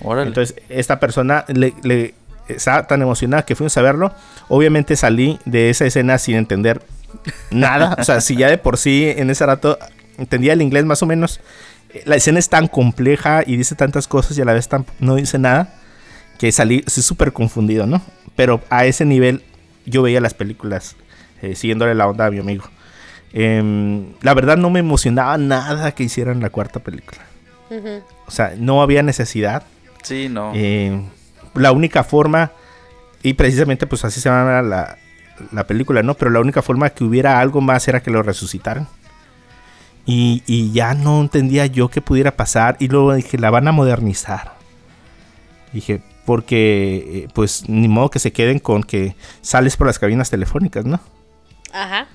Órale. 0.02 0.28
Entonces, 0.28 0.56
esta 0.70 1.00
persona 1.00 1.46
le, 1.48 1.74
le- 1.84 2.14
estaba 2.48 2.86
tan 2.88 3.02
emocionada 3.02 3.44
que 3.46 3.56
fuimos 3.56 3.76
a 3.78 3.82
verlo. 3.82 4.14
Obviamente 4.50 4.96
salí 4.96 5.40
de 5.46 5.70
esa 5.70 5.86
escena 5.86 6.18
sin 6.18 6.36
entender 6.36 6.82
nada. 7.52 7.96
O 8.00 8.04
sea, 8.04 8.22
si 8.22 8.36
ya 8.36 8.50
de 8.50 8.58
por 8.58 8.78
sí 8.78 9.12
en 9.16 9.30
ese 9.30 9.46
rato 9.46 9.78
entendía 10.18 10.54
el 10.54 10.62
inglés 10.62 10.86
más 10.86 11.02
o 11.02 11.06
menos, 11.06 11.40
la 12.06 12.16
escena 12.18 12.40
es 12.40 12.50
tan 12.50 12.68
compleja 12.68 13.44
y 13.46 13.58
dice 13.58 13.76
tantas 13.76 14.08
cosas 14.08 14.38
y 14.38 14.42
a 14.42 14.46
la 14.46 14.54
vez 14.54 14.68
tan- 14.68 14.86
no 15.00 15.16
dice 15.16 15.40
nada 15.40 15.74
que 16.38 16.52
salí 16.52 16.84
súper 16.88 17.32
confundido, 17.32 17.88
¿no? 17.88 18.02
Pero 18.36 18.62
a 18.70 18.86
ese 18.86 19.06
nivel 19.06 19.44
yo 19.86 20.02
veía 20.02 20.20
las 20.20 20.34
películas 20.34 20.96
eh, 21.42 21.56
siguiéndole 21.56 21.96
la 21.96 22.08
onda 22.08 22.26
a 22.26 22.32
mi 22.32 22.40
amigo. 22.40 22.66
Em, 23.38 24.14
la 24.22 24.34
verdad 24.34 24.56
no 24.56 24.70
me 24.70 24.80
emocionaba 24.80 25.38
nada 25.38 25.92
que 25.92 26.04
hicieran 26.04 26.40
la 26.40 26.50
cuarta 26.50 26.80
película. 26.80 27.20
Ujú. 27.70 28.02
O 28.26 28.32
sea, 28.32 28.54
no 28.58 28.82
había 28.82 29.04
necesidad. 29.04 29.64
Sí, 30.04 30.30
no. 30.30 30.54
Eh, 30.56 31.04
la 31.54 31.74
única 31.74 32.06
forma, 32.06 32.54
y 33.22 33.34
precisamente 33.34 33.88
pues 33.88 34.06
así 34.06 34.22
se 34.22 34.30
llama 34.30 34.62
la, 34.62 34.98
la 35.52 35.68
película, 35.68 36.02
¿no? 36.02 36.14
Pero 36.14 36.32
la 36.32 36.40
única 36.40 36.62
forma 36.62 36.90
que 36.92 37.04
hubiera 37.04 37.42
algo 37.42 37.60
más 37.60 37.86
era 37.90 38.02
que 38.02 38.10
lo 38.10 38.24
resucitaran. 38.24 38.88
Y, 40.06 40.42
y 40.46 40.72
ya 40.72 40.94
no 40.94 41.20
entendía 41.20 41.66
yo 41.66 41.90
qué 41.90 42.00
pudiera 42.00 42.38
pasar. 42.38 42.78
Y 42.80 42.88
luego 42.88 43.16
dije, 43.16 43.38
la 43.38 43.50
van 43.50 43.68
a 43.68 43.74
modernizar. 43.74 44.54
Dije, 45.74 46.02
porque 46.26 47.26
eh, 47.26 47.28
pues 47.34 47.68
ni 47.68 47.90
modo 47.90 48.10
que 48.10 48.20
se 48.20 48.32
queden 48.32 48.60
con 48.60 48.82
que 48.82 49.18
sales 49.42 49.76
por 49.76 49.88
las 49.88 50.00
cabinas 50.00 50.30
telefónicas, 50.30 50.86
¿no? 50.86 51.02
Ajá. 51.74 52.08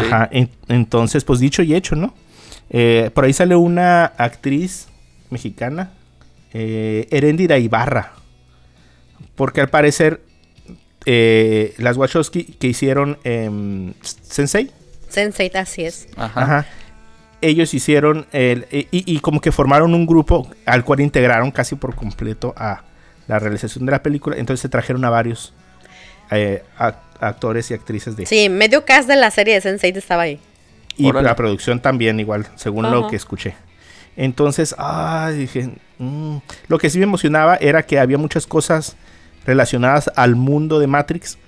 Ajá, 0.00 0.28
en- 0.32 0.50
entonces, 0.68 1.24
pues 1.24 1.40
dicho 1.40 1.62
y 1.62 1.74
hecho, 1.74 1.96
¿no? 1.96 2.14
Eh, 2.70 3.10
por 3.14 3.24
ahí 3.24 3.32
sale 3.32 3.54
una 3.56 4.04
actriz 4.04 4.88
mexicana, 5.30 5.90
eh, 6.52 7.06
Heréndira 7.10 7.58
Ibarra. 7.58 8.12
Porque 9.34 9.60
al 9.60 9.68
parecer, 9.68 10.22
eh, 11.06 11.74
las 11.78 11.96
Wachowski 11.96 12.44
que 12.44 12.68
hicieron 12.68 13.18
em, 13.24 13.92
Sensei, 14.02 14.70
Sensei, 15.08 15.50
así 15.54 15.84
es. 15.84 16.08
Ajá. 16.16 16.42
ajá, 16.42 16.66
ellos 17.40 17.74
hicieron, 17.74 18.26
el, 18.32 18.66
y, 18.70 18.86
y 18.90 19.18
como 19.20 19.40
que 19.40 19.52
formaron 19.52 19.94
un 19.94 20.06
grupo 20.06 20.48
al 20.64 20.84
cual 20.84 21.00
integraron 21.00 21.50
casi 21.50 21.74
por 21.74 21.94
completo 21.94 22.54
a 22.56 22.82
la 23.26 23.38
realización 23.38 23.84
de 23.84 23.92
la 23.92 24.02
película. 24.02 24.36
Entonces 24.36 24.60
se 24.62 24.68
trajeron 24.68 25.04
a 25.04 25.10
varios 25.10 25.52
eh, 26.30 26.62
ac- 26.78 26.96
actores 27.22 27.70
y 27.70 27.74
actrices 27.74 28.16
de, 28.16 28.26
Sí, 28.26 28.48
medio 28.48 28.84
cast 28.84 29.08
de 29.08 29.16
la 29.16 29.30
serie 29.30 29.54
de 29.54 29.60
Sensei 29.60 29.92
estaba 29.96 30.22
ahí. 30.22 30.40
Y 30.96 31.08
Órale. 31.08 31.28
la 31.28 31.36
producción 31.36 31.80
también 31.80 32.20
igual, 32.20 32.46
según 32.56 32.90
lo 32.90 33.08
que 33.08 33.16
escuché. 33.16 33.54
Entonces, 34.16 34.74
ay, 34.78 35.38
dije, 35.38 35.70
mm. 35.98 36.36
lo 36.68 36.78
que 36.78 36.90
sí 36.90 36.98
me 36.98 37.04
emocionaba 37.04 37.56
era 37.56 37.84
que 37.84 37.98
había 37.98 38.18
muchas 38.18 38.46
cosas 38.46 38.96
relacionadas 39.46 40.10
al 40.16 40.36
mundo 40.36 40.78
de 40.78 40.86
Matrix 40.86 41.38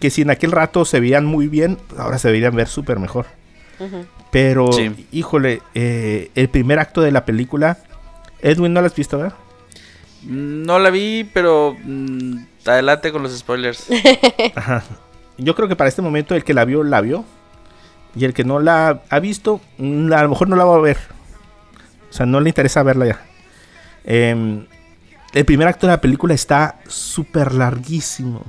que 0.00 0.10
si 0.10 0.22
en 0.22 0.30
aquel 0.30 0.52
rato 0.52 0.84
se 0.84 1.00
veían 1.00 1.24
muy 1.26 1.48
bien, 1.48 1.78
ahora 1.96 2.18
se 2.18 2.28
deberían 2.28 2.54
ver 2.54 2.68
súper 2.68 2.98
mejor. 2.98 3.26
Pero, 4.30 4.72
Sí. 4.72 5.06
híjole, 5.12 5.62
eh, 5.74 6.30
el 6.34 6.48
primer 6.48 6.78
acto 6.78 7.00
de 7.00 7.10
la 7.10 7.24
película, 7.24 7.78
Edwin, 8.40 8.72
¿no 8.72 8.80
lo 8.80 8.86
has 8.86 8.94
visto, 8.94 9.18
verdad? 9.18 9.34
No 10.24 10.78
la 10.78 10.90
vi, 10.90 11.28
pero 11.32 11.76
mm, 11.84 12.36
adelante 12.70 13.12
con 13.12 13.22
los 13.22 13.36
spoilers. 13.36 13.86
Ajá. 14.54 14.82
Yo 15.36 15.54
creo 15.54 15.68
que 15.68 15.76
para 15.76 15.88
este 15.88 16.02
momento 16.02 16.34
el 16.34 16.44
que 16.44 16.54
la 16.54 16.64
vio, 16.64 16.82
la 16.84 17.00
vio. 17.00 17.24
Y 18.16 18.24
el 18.24 18.32
que 18.34 18.42
no 18.44 18.58
la 18.58 19.02
ha 19.10 19.18
visto, 19.20 19.60
mm, 19.78 20.12
a 20.12 20.22
lo 20.22 20.30
mejor 20.30 20.48
no 20.48 20.56
la 20.56 20.64
va 20.64 20.76
a 20.76 20.80
ver. 20.80 20.96
O 22.10 22.12
sea, 22.12 22.26
no 22.26 22.40
le 22.40 22.48
interesa 22.50 22.82
verla 22.82 23.06
ya. 23.06 23.20
Em, 24.04 24.66
el 25.34 25.44
primer 25.44 25.68
acto 25.68 25.86
de 25.86 25.92
la 25.92 26.00
película 26.00 26.34
está 26.34 26.76
súper 26.88 27.52
larguísimo. 27.54 28.42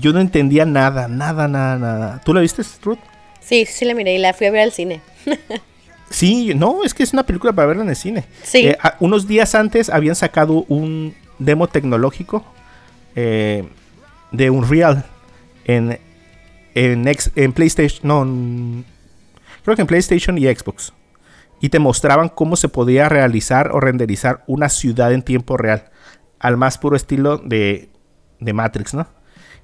Yo 0.00 0.12
no 0.12 0.20
entendía 0.20 0.64
nada, 0.64 1.08
nada, 1.08 1.48
nada, 1.48 1.76
nada. 1.78 2.20
¿Tú 2.24 2.32
la 2.32 2.40
viste, 2.40 2.62
Ruth? 2.82 2.98
Sí, 3.40 3.66
sí 3.66 3.84
la 3.84 3.94
miré 3.94 4.14
y 4.14 4.18
la 4.18 4.32
fui 4.32 4.46
a 4.46 4.50
ver 4.52 4.62
al 4.62 4.72
cine. 4.72 5.00
Sí, 6.10 6.52
no, 6.54 6.84
es 6.84 6.92
que 6.92 7.02
es 7.02 7.14
una 7.14 7.22
película 7.24 7.54
para 7.54 7.68
verla 7.68 7.84
en 7.84 7.88
el 7.88 7.96
cine. 7.96 8.26
Sí. 8.42 8.66
Eh, 8.66 8.76
a- 8.82 8.96
unos 9.00 9.26
días 9.26 9.54
antes 9.54 9.88
habían 9.88 10.14
sacado 10.14 10.66
un 10.68 11.14
demo 11.38 11.68
tecnológico 11.68 12.44
eh, 13.14 13.68
de 14.30 14.50
Unreal 14.50 15.04
en, 15.64 15.98
en, 16.74 17.08
en 17.36 17.52
PlayStation. 17.52 18.06
No, 18.08 18.84
creo 19.64 19.76
que 19.76 19.82
en 19.82 19.88
PlayStation 19.88 20.38
y 20.38 20.44
Xbox. 20.44 20.92
Y 21.60 21.68
te 21.68 21.78
mostraban 21.78 22.28
cómo 22.28 22.56
se 22.56 22.68
podía 22.68 23.08
realizar 23.08 23.70
o 23.72 23.80
renderizar 23.80 24.42
una 24.46 24.68
ciudad 24.68 25.12
en 25.12 25.22
tiempo 25.22 25.56
real. 25.56 25.90
Al 26.40 26.56
más 26.56 26.76
puro 26.78 26.96
estilo 26.96 27.38
de, 27.38 27.88
de 28.40 28.52
Matrix, 28.52 28.94
¿no? 28.94 29.06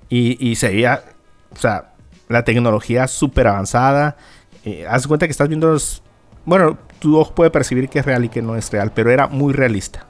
Y, 0.09 0.37
y 0.39 0.55
se 0.57 0.69
veía, 0.69 1.03
o 1.51 1.57
sea, 1.57 1.95
la 2.29 2.45
tecnología 2.45 3.09
súper 3.09 3.49
avanzada. 3.49 4.17
Eh, 4.65 4.87
haz 4.89 5.07
cuenta 5.07 5.27
que 5.27 5.33
estás 5.33 5.49
viendo 5.49 5.71
los... 5.71 6.03
Bueno, 6.45 6.79
tu 6.99 7.19
ojo 7.19 7.35
puede 7.35 7.51
percibir 7.51 7.89
que 7.89 7.99
es 7.99 8.07
real 8.07 8.25
y 8.25 8.29
que 8.29 8.43
no 8.43 8.57
es 8.57 8.71
real, 8.71 8.93
pero 8.95 9.11
era 9.11 9.27
muy 9.27 9.53
realista. 9.53 10.07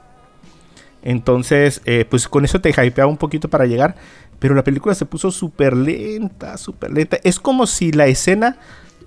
Entonces, 1.03 1.81
eh, 1.85 2.05
pues 2.09 2.27
con 2.27 2.45
eso 2.45 2.59
te 2.61 2.69
hypeaba 2.69 3.09
un 3.09 3.17
poquito 3.17 3.49
para 3.49 3.65
llegar. 3.65 3.95
Pero 4.39 4.55
la 4.55 4.63
película 4.63 4.95
se 4.95 5.05
puso 5.05 5.31
súper 5.31 5.75
lenta, 5.75 6.57
súper 6.57 6.91
lenta. 6.91 7.17
Es 7.23 7.39
como 7.39 7.67
si 7.67 7.91
la 7.91 8.07
escena 8.07 8.57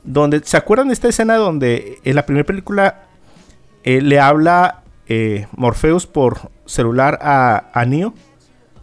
donde... 0.04 0.40
¿Se 0.44 0.56
acuerdan 0.56 0.88
de 0.88 0.94
esta 0.94 1.08
escena 1.08 1.36
donde 1.36 2.00
en 2.04 2.14
la 2.16 2.26
primera 2.26 2.44
película 2.44 3.04
eh, 3.84 4.00
le 4.02 4.20
habla 4.20 4.82
eh, 5.08 5.46
Morpheus 5.56 6.06
por 6.06 6.50
celular 6.66 7.18
a, 7.22 7.70
a 7.72 7.84
Neo? 7.86 8.12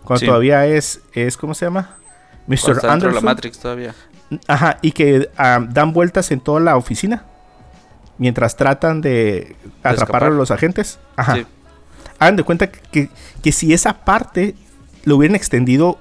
Cuando 0.03 0.21
Sí. 0.21 0.25
todavía 0.25 0.65
es, 0.65 1.01
es... 1.13 1.37
¿Cómo 1.37 1.53
se 1.53 1.65
llama? 1.65 1.97
Mr. 2.47 2.81
De 2.81 2.87
la 2.87 2.93
Anderson. 2.93 3.25
Matrix 3.25 3.59
todavía. 3.59 3.93
Ajá, 4.47 4.79
y 4.81 4.91
que 4.91 5.29
dan 5.37 5.93
vueltas 5.93 6.31
en 6.31 6.39
toda 6.39 6.59
la 6.59 6.77
oficina. 6.77 7.25
Mientras 8.17 8.55
tratan 8.57 9.01
de 9.01 9.55
atrapar 9.83 10.23
a 10.25 10.29
los 10.29 10.49
agentes. 10.51 10.99
Ajá. 11.15 11.35
Sí. 11.35 11.45
Hagan 12.19 12.35
de 12.35 12.43
cuenta 12.43 12.69
que, 12.69 13.09
que 13.41 13.51
si 13.51 13.73
esa 13.73 14.05
parte 14.05 14.55
lo 15.05 15.17
hubieran 15.17 15.35
extendido 15.35 15.97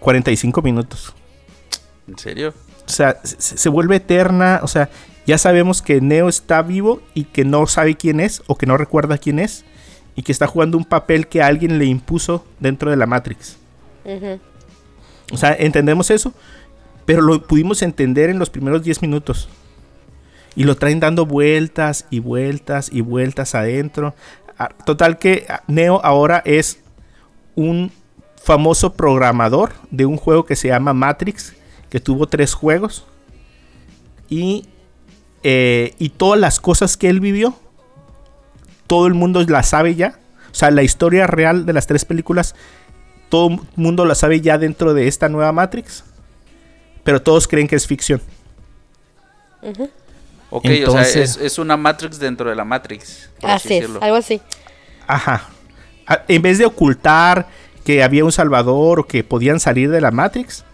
45 0.00 0.60
minutos. 0.62 1.14
¿En 2.06 2.18
serio? 2.18 2.52
O 2.86 2.90
sea, 2.90 3.18
se, 3.22 3.56
se 3.56 3.68
vuelve 3.68 3.96
eterna. 3.96 4.60
O 4.62 4.68
sea, 4.68 4.90
ya 5.26 5.38
sabemos 5.38 5.80
que 5.80 6.00
Neo 6.00 6.28
está 6.28 6.60
vivo 6.62 7.00
y 7.14 7.24
que 7.24 7.44
no 7.44 7.66
sabe 7.66 7.96
quién 7.96 8.20
es 8.20 8.42
o 8.46 8.56
que 8.56 8.66
no 8.66 8.76
recuerda 8.76 9.18
quién 9.18 9.38
es. 9.38 9.64
Y 10.16 10.22
que 10.22 10.32
está 10.32 10.46
jugando 10.46 10.76
un 10.76 10.84
papel 10.84 11.26
que 11.26 11.42
alguien 11.42 11.78
le 11.78 11.86
impuso 11.86 12.44
dentro 12.60 12.90
de 12.90 12.96
la 12.96 13.06
Matrix. 13.06 13.56
O 15.32 15.36
sea, 15.36 15.54
entendemos 15.58 16.10
eso, 16.10 16.34
pero 17.06 17.22
lo 17.22 17.42
pudimos 17.46 17.82
entender 17.82 18.30
en 18.30 18.38
los 18.38 18.50
primeros 18.50 18.82
10 18.82 19.02
minutos. 19.02 19.48
Y 20.54 20.64
lo 20.64 20.76
traen 20.76 21.00
dando 21.00 21.26
vueltas 21.26 22.06
y 22.10 22.20
vueltas 22.20 22.90
y 22.92 23.00
vueltas 23.00 23.54
adentro. 23.56 24.14
Ah, 24.58 24.70
Total 24.84 25.18
que 25.18 25.46
ah, 25.48 25.62
Neo 25.66 26.00
ahora 26.04 26.42
es 26.44 26.80
un 27.54 27.92
famoso 28.42 28.92
programador 28.92 29.72
de 29.90 30.06
un 30.06 30.16
juego 30.16 30.44
que 30.44 30.56
se 30.56 30.68
llama 30.68 30.92
Matrix, 30.92 31.54
que 31.90 32.00
tuvo 32.00 32.26
tres 32.26 32.54
juegos. 32.54 33.06
Y, 34.28 34.66
eh, 35.42 35.94
y 35.98 36.10
todas 36.10 36.40
las 36.40 36.60
cosas 36.60 36.96
que 36.96 37.08
él 37.08 37.20
vivió, 37.20 37.54
todo 38.86 39.06
el 39.06 39.14
mundo 39.14 39.42
la 39.42 39.62
sabe 39.62 39.94
ya. 39.94 40.18
O 40.50 40.54
sea, 40.54 40.70
la 40.70 40.82
historia 40.82 41.26
real 41.26 41.66
de 41.66 41.72
las 41.72 41.86
tres 41.86 42.04
películas 42.04 42.54
todo 43.28 43.48
el 43.48 43.60
mundo 43.74 44.04
la 44.04 44.14
sabe 44.14 44.40
ya 44.40 44.58
dentro 44.58 44.94
de 44.94 45.08
esta 45.08 45.28
nueva 45.28 45.50
Matrix. 45.50 46.04
Pero 47.02 47.20
todos 47.20 47.48
creen 47.48 47.66
que 47.66 47.74
es 47.74 47.84
ficción. 47.84 48.20
Ok, 50.56 50.66
Entonces- 50.66 51.08
o 51.08 51.12
sea, 51.12 51.22
es, 51.24 51.36
es 51.36 51.58
una 51.58 51.76
Matrix 51.76 52.18
dentro 52.20 52.48
de 52.48 52.54
la 52.54 52.64
Matrix. 52.64 53.28
Por 53.40 53.50
así, 53.50 53.66
Así 53.66 53.74
es, 53.74 53.80
decirlo. 53.80 54.00
algo 54.02 54.16
así. 54.16 54.40
Ajá. 55.08 55.48
A- 56.06 56.22
En 56.28 56.42
vez 56.42 56.58
de 56.58 56.64
ocultar 56.66 57.48
que 57.84 58.04
había 58.04 58.24
un 58.24 58.30
salvador 58.30 59.00
o 59.00 59.06
que 59.06 59.24
podían 59.24 59.58
salir 59.58 59.90
de 59.90 60.00
la 60.00 60.12
Matrix, 60.12 60.64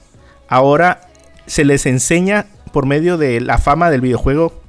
ahora 0.48 1.00
se 1.46 1.64
les 1.64 1.86
enseña 1.86 2.46
por 2.72 2.84
medio 2.84 3.16
de 3.16 3.40
la 3.40 3.56
fama 3.56 3.90
del 3.90 4.02
videojuego 4.02 4.60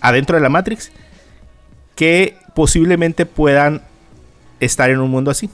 adentro 0.00 0.36
de 0.36 0.42
la 0.42 0.48
Matrix 0.48 0.90
que 1.94 2.36
posiblemente 2.54 3.24
puedan 3.24 3.82
estar 4.60 4.90
en 4.90 4.98
un 4.98 5.10
mundo 5.10 5.30
así. 5.30 5.48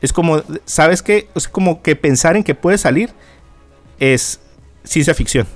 Es 0.00 0.12
como, 0.14 0.42
¿sabes 0.64 1.02
qué? 1.02 1.28
Es 1.34 1.46
como 1.46 1.82
que 1.82 1.94
pensar 1.94 2.36
en 2.36 2.42
que 2.44 2.54
puede 2.54 2.78
salir 2.78 3.10
es 3.98 4.40
ciencia 4.82 5.12
ficción. 5.14 5.46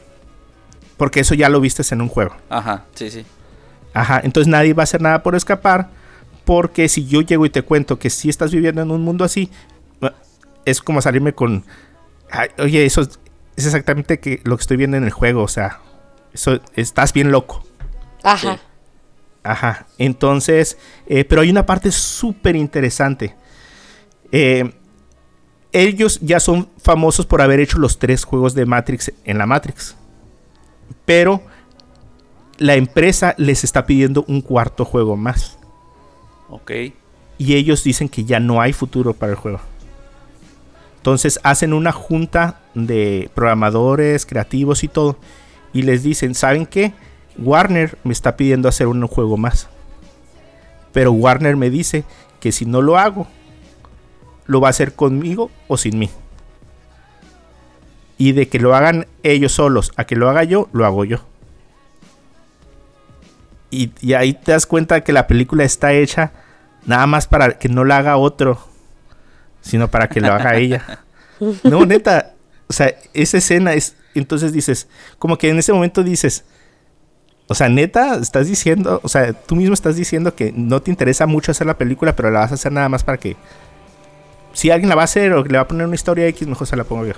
Porque 0.98 1.20
eso 1.20 1.34
ya 1.34 1.48
lo 1.48 1.60
viste 1.60 1.82
en 1.90 2.02
un 2.02 2.08
juego. 2.08 2.36
Ajá, 2.50 2.84
sí, 2.94 3.10
sí. 3.10 3.24
Ajá, 3.94 4.20
entonces 4.22 4.48
nadie 4.48 4.74
va 4.74 4.82
a 4.82 4.84
hacer 4.84 5.00
nada 5.00 5.22
por 5.22 5.34
escapar. 5.34 5.88
Porque 6.44 6.88
si 6.88 7.06
yo 7.06 7.22
llego 7.22 7.46
y 7.46 7.50
te 7.50 7.62
cuento 7.62 7.98
que 7.98 8.10
si 8.10 8.28
estás 8.28 8.50
viviendo 8.52 8.82
en 8.82 8.90
un 8.90 9.02
mundo 9.02 9.24
así, 9.24 9.50
eh, 10.02 10.10
es 10.66 10.82
como 10.82 11.00
salirme 11.00 11.32
con. 11.34 11.64
"Ay, 12.30 12.48
oye, 12.58 12.84
eso 12.84 13.00
es, 13.02 13.18
es 13.56 13.64
exactamente 13.66 14.18
que 14.20 14.40
lo 14.44 14.56
que 14.56 14.62
estoy 14.62 14.76
viendo 14.76 14.96
en 14.96 15.04
el 15.04 15.10
juego. 15.10 15.42
O 15.42 15.48
sea, 15.48 15.80
eso 16.32 16.60
estás 16.74 17.12
bien 17.12 17.30
loco. 17.32 17.64
Ajá. 18.22 18.54
Sí. 18.56 18.60
Ajá. 19.44 19.86
Entonces, 19.98 20.78
eh, 21.06 21.24
pero 21.24 21.42
hay 21.42 21.50
una 21.50 21.64
parte 21.64 21.92
súper 21.92 22.56
interesante. 22.56 23.34
Eh, 24.32 24.72
ellos 25.72 26.18
ya 26.22 26.40
son 26.40 26.68
famosos 26.82 27.26
por 27.26 27.40
haber 27.42 27.60
hecho 27.60 27.78
los 27.78 27.98
tres 27.98 28.24
juegos 28.24 28.54
de 28.54 28.66
Matrix 28.66 29.12
en 29.24 29.38
la 29.38 29.46
Matrix. 29.46 29.96
Pero 31.04 31.42
la 32.58 32.74
empresa 32.74 33.34
les 33.38 33.64
está 33.64 33.86
pidiendo 33.86 34.24
un 34.28 34.40
cuarto 34.40 34.84
juego 34.84 35.16
más. 35.16 35.58
Ok. 36.50 36.72
Y 37.38 37.54
ellos 37.54 37.84
dicen 37.84 38.08
que 38.08 38.24
ya 38.24 38.40
no 38.40 38.60
hay 38.60 38.72
futuro 38.72 39.14
para 39.14 39.32
el 39.32 39.38
juego. 39.38 39.60
Entonces 40.96 41.38
hacen 41.44 41.72
una 41.72 41.92
junta 41.92 42.60
de 42.74 43.30
programadores, 43.34 44.26
creativos 44.26 44.82
y 44.82 44.88
todo. 44.88 45.16
Y 45.72 45.82
les 45.82 46.02
dicen, 46.02 46.34
¿saben 46.34 46.66
qué? 46.66 46.92
Warner 47.38 47.96
me 48.02 48.12
está 48.12 48.36
pidiendo 48.36 48.68
hacer 48.68 48.88
un 48.88 49.06
juego 49.06 49.36
más. 49.36 49.68
Pero 50.92 51.12
Warner 51.12 51.56
me 51.56 51.70
dice 51.70 52.04
que 52.40 52.50
si 52.50 52.66
no 52.66 52.82
lo 52.82 52.98
hago, 52.98 53.28
lo 54.46 54.60
va 54.60 54.68
a 54.68 54.70
hacer 54.70 54.94
conmigo 54.94 55.50
o 55.68 55.76
sin 55.76 55.98
mí. 55.98 56.10
Y 58.18 58.32
de 58.32 58.48
que 58.48 58.58
lo 58.58 58.74
hagan 58.74 59.06
ellos 59.22 59.52
solos 59.52 59.92
a 59.96 60.04
que 60.04 60.16
lo 60.16 60.28
haga 60.28 60.44
yo, 60.44 60.68
lo 60.72 60.84
hago 60.84 61.04
yo. 61.04 61.18
Y, 63.70 63.92
y 64.00 64.14
ahí 64.14 64.34
te 64.34 64.52
das 64.52 64.66
cuenta 64.66 65.02
que 65.02 65.12
la 65.12 65.26
película 65.26 65.64
está 65.64 65.92
hecha 65.92 66.32
nada 66.84 67.06
más 67.06 67.26
para 67.26 67.58
que 67.58 67.68
no 67.68 67.84
la 67.84 67.98
haga 67.98 68.16
otro, 68.16 68.58
sino 69.60 69.88
para 69.88 70.08
que 70.08 70.20
lo 70.20 70.32
haga 70.32 70.56
ella. 70.56 71.00
No, 71.62 71.86
neta, 71.86 72.34
o 72.66 72.72
sea, 72.72 72.96
esa 73.14 73.38
escena 73.38 73.72
es, 73.72 73.94
entonces 74.16 74.52
dices, 74.52 74.88
como 75.20 75.38
que 75.38 75.50
en 75.50 75.58
ese 75.60 75.72
momento 75.72 76.02
dices, 76.02 76.44
o 77.46 77.54
sea, 77.54 77.68
neta, 77.68 78.16
estás 78.16 78.48
diciendo, 78.48 79.00
o 79.04 79.08
sea, 79.08 79.32
tú 79.32 79.54
mismo 79.54 79.72
estás 79.72 79.94
diciendo 79.94 80.34
que 80.34 80.52
no 80.52 80.82
te 80.82 80.90
interesa 80.90 81.26
mucho 81.26 81.52
hacer 81.52 81.68
la 81.68 81.78
película, 81.78 82.16
pero 82.16 82.32
la 82.32 82.40
vas 82.40 82.50
a 82.50 82.54
hacer 82.54 82.72
nada 82.72 82.88
más 82.88 83.04
para 83.04 83.18
que 83.18 83.36
si 84.52 84.72
alguien 84.72 84.88
la 84.88 84.96
va 84.96 85.02
a 85.02 85.04
hacer 85.04 85.32
o 85.32 85.44
le 85.44 85.58
va 85.58 85.62
a 85.62 85.68
poner 85.68 85.86
una 85.86 85.94
historia 85.94 86.26
X, 86.26 86.48
mejor 86.48 86.66
se 86.66 86.74
la 86.74 86.82
pongo 86.82 87.06
yo. 87.06 87.14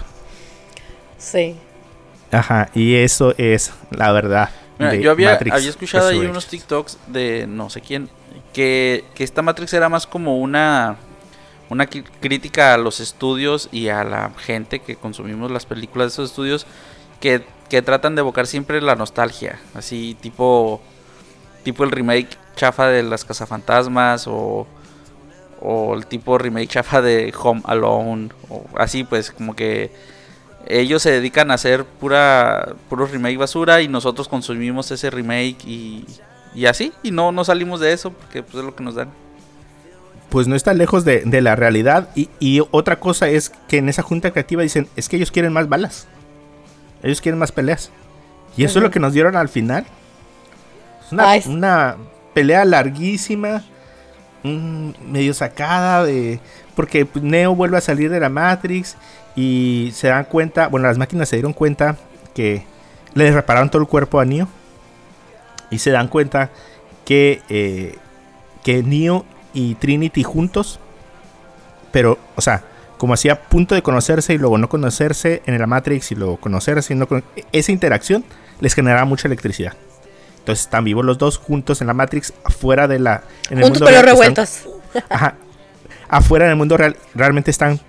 Sí. 1.21 1.57
Ajá, 2.33 2.71
y 2.75 2.97
eso 2.97 3.35
es 3.39 3.73
la 3.91 4.11
verdad. 4.11 4.51
Mira, 4.79 4.93
de 4.93 5.03
yo 5.03 5.11
había, 5.11 5.33
Matrix 5.33 5.55
había 5.55 5.69
escuchado 5.69 6.09
ahí 6.09 6.19
unos 6.19 6.47
TikToks 6.47 6.99
de 7.09 7.47
no 7.47 7.69
sé 7.69 7.83
quién 7.83 8.09
que, 8.53 9.05
que 9.15 9.25
esta 9.25 9.43
Matrix 9.43 9.73
era 9.75 9.89
más 9.89 10.07
como 10.07 10.39
una 10.39 10.97
una 11.69 11.87
crítica 11.87 12.75
a 12.75 12.79
los 12.79 12.99
estudios 12.99 13.69
y 13.71 13.89
a 13.89 14.03
la 14.03 14.33
gente 14.39 14.81
que 14.81 14.97
consumimos 14.97 15.53
las 15.53 15.67
películas 15.67 16.07
de 16.07 16.13
esos 16.15 16.31
estudios 16.31 16.67
que, 17.21 17.45
que 17.69 17.81
tratan 17.81 18.17
de 18.17 18.21
evocar 18.21 18.49
siempre 18.49 18.81
la 18.81 18.97
nostalgia, 18.97 19.61
así 19.75 20.17
tipo 20.21 20.81
tipo 21.63 21.85
el 21.85 21.91
remake 21.91 22.31
chafa 22.57 22.89
de 22.89 23.03
las 23.03 23.25
cazafantasmas 23.25 24.27
o 24.27 24.67
o 25.61 25.95
el 25.95 26.07
tipo 26.07 26.39
remake 26.39 26.69
chafa 26.69 27.03
de 27.03 27.33
Home 27.39 27.61
Alone 27.65 28.31
o 28.49 28.65
así 28.77 29.05
pues 29.05 29.31
como 29.31 29.55
que 29.55 29.93
ellos 30.67 31.03
se 31.03 31.11
dedican 31.11 31.51
a 31.51 31.55
hacer 31.55 31.85
pura 31.85 32.75
puro 32.89 33.07
remake 33.07 33.39
basura 33.39 33.81
y 33.83 33.89
nosotros 33.89 34.29
consumimos 34.29 34.91
ese 34.91 35.11
remake 35.11 35.65
y, 35.65 36.05
y 36.55 36.67
así 36.67 36.93
y 37.03 37.11
no 37.11 37.33
no 37.33 37.45
salimos 37.45 37.81
de 37.81 37.93
eso 37.93 38.13
porque 38.13 38.43
pues 38.43 38.57
es 38.57 38.65
lo 38.65 38.75
que 38.75 38.83
nos 38.85 38.95
dan 38.95 39.11
Pues 40.29 40.47
no 40.47 40.55
está 40.55 40.75
lejos 40.75 41.05
de, 41.05 41.23
de 41.25 41.41
la 41.41 41.57
realidad. 41.57 42.09
Y, 42.15 42.29
y 42.39 42.63
otra 42.71 43.01
cosa 43.01 43.29
es 43.29 43.51
que 43.69 43.79
en 43.79 43.89
esa 43.89 44.03
junta 44.03 44.31
creativa 44.31 44.63
dicen, 44.63 44.87
es 44.95 45.09
que 45.09 45.17
ellos 45.17 45.33
quieren 45.33 45.53
más 45.53 45.69
balas. 45.69 46.07
Ellos 47.03 47.21
quieren 47.21 47.39
más 47.39 47.51
peleas. 47.51 47.91
Y 48.57 48.63
eso 48.63 48.79
es 48.79 48.83
lo 48.85 48.91
que 48.91 49.01
nos 49.01 49.13
dieron 49.13 49.35
al 49.35 49.49
final. 49.49 49.87
Es 51.01 51.13
una, 51.13 51.35
una 51.47 51.97
pelea 52.33 52.65
larguísima. 52.65 53.65
medio 54.45 55.35
sacada 55.35 56.05
de... 56.05 56.39
Porque 56.81 57.07
Neo 57.21 57.55
vuelve 57.55 57.77
a 57.77 57.81
salir 57.83 58.11
de 58.11 58.21
la 58.21 58.29
Matrix. 58.31 58.97
Y 59.37 59.93
se 59.95 60.09
dan 60.09 60.25
cuenta, 60.25 60.69
bueno, 60.69 60.87
las 60.89 60.97
máquinas 60.99 61.29
se 61.29 61.37
dieron 61.37 61.53
cuenta 61.53 61.97
que 62.35 62.65
le 63.15 63.31
repararon 63.31 63.69
todo 63.71 63.83
el 63.83 63.89
cuerpo 63.89 64.19
a 64.19 64.25
Neo. 64.25 64.49
Y 65.71 65.79
se 65.79 65.91
dan 65.91 66.09
cuenta 66.09 66.51
que, 67.05 67.43
eh, 67.51 67.97
que 68.65 68.83
Neo 68.83 69.25
y 69.53 69.75
Trinity 69.75 70.23
juntos, 70.23 70.81
pero, 71.93 72.19
o 72.37 72.41
sea, 72.41 72.63
como 72.99 73.15
hacía 73.15 73.41
punto 73.43 73.75
de 73.75 73.83
conocerse 73.83 74.33
y 74.35 74.39
luego 74.39 74.59
no 74.59 74.69
conocerse 74.69 75.43
en 75.47 75.59
la 75.59 75.67
Matrix 75.67 76.13
y 76.13 76.15
luego 76.15 76.37
conocerse 76.39 76.93
y 76.93 76.97
no 76.97 77.07
cono- 77.07 77.23
esa 77.53 77.73
interacción 77.73 78.25
les 78.61 78.75
generaba 78.75 79.05
mucha 79.05 79.29
electricidad. 79.29 79.73
Entonces 80.39 80.65
están 80.65 80.85
vivos 80.85 81.05
los 81.05 81.19
dos 81.19 81.37
juntos 81.39 81.81
en 81.81 81.87
la 81.89 81.95
Matrix, 81.95 82.33
afuera 82.45 82.89
de 82.89 82.99
la. 82.99 83.23
En 83.51 83.59
el 83.59 83.65
Juntos 83.65 83.81
mundo 83.83 83.87
pero 83.87 83.99
están- 83.99 84.07
revueltos. 84.07 84.63
Ajá. 85.11 85.35
Afuera 86.11 86.45
en 86.47 86.51
el 86.51 86.57
mundo 86.57 86.77
real 86.77 86.97
realmente 87.15 87.51
están 87.51 87.81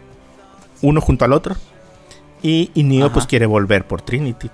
uno 0.81 1.01
junto 1.01 1.25
al 1.25 1.33
otro. 1.33 1.55
Y, 2.43 2.71
y 2.73 2.83
Neo 2.83 3.05
Ajá. 3.07 3.13
pues 3.13 3.25
quiere 3.27 3.45
volver 3.45 3.85
por 3.85 4.01
Trinity. 4.01 4.49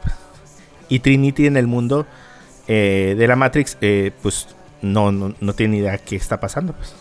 Y 0.89 0.99
Trinity 0.99 1.47
en 1.47 1.57
el 1.57 1.67
mundo 1.67 2.05
eh, 2.67 3.15
de 3.17 3.27
la 3.27 3.35
Matrix 3.35 3.77
eh, 3.81 4.11
pues 4.21 4.47
no, 4.81 5.11
no, 5.11 5.33
no 5.39 5.53
tiene 5.53 5.73
ni 5.73 5.79
idea 5.79 5.97
qué 5.97 6.15
está 6.15 6.39
pasando. 6.39 6.73
Pues. 6.73 6.95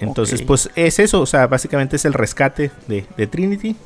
Entonces 0.00 0.42
pues 0.42 0.70
es 0.74 0.98
eso. 0.98 1.20
O 1.20 1.26
sea, 1.26 1.46
básicamente 1.46 1.96
es 1.96 2.04
el 2.04 2.12
rescate 2.12 2.70
de, 2.86 3.06
de 3.16 3.26
Trinity. 3.26 3.76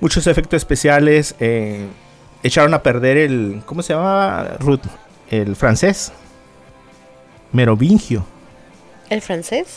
Muchos 0.00 0.26
efectos 0.26 0.58
especiales. 0.58 1.34
eh, 1.40 1.86
echaron 2.42 2.74
a 2.74 2.82
perder 2.82 3.16
el... 3.16 3.62
¿Cómo 3.66 3.82
se 3.82 3.94
llamaba? 3.94 4.56
Ruth? 4.60 4.82
El 5.30 5.56
francés. 5.56 6.12
Merovingio. 7.52 8.24
¿El 9.10 9.22
francés? 9.22 9.68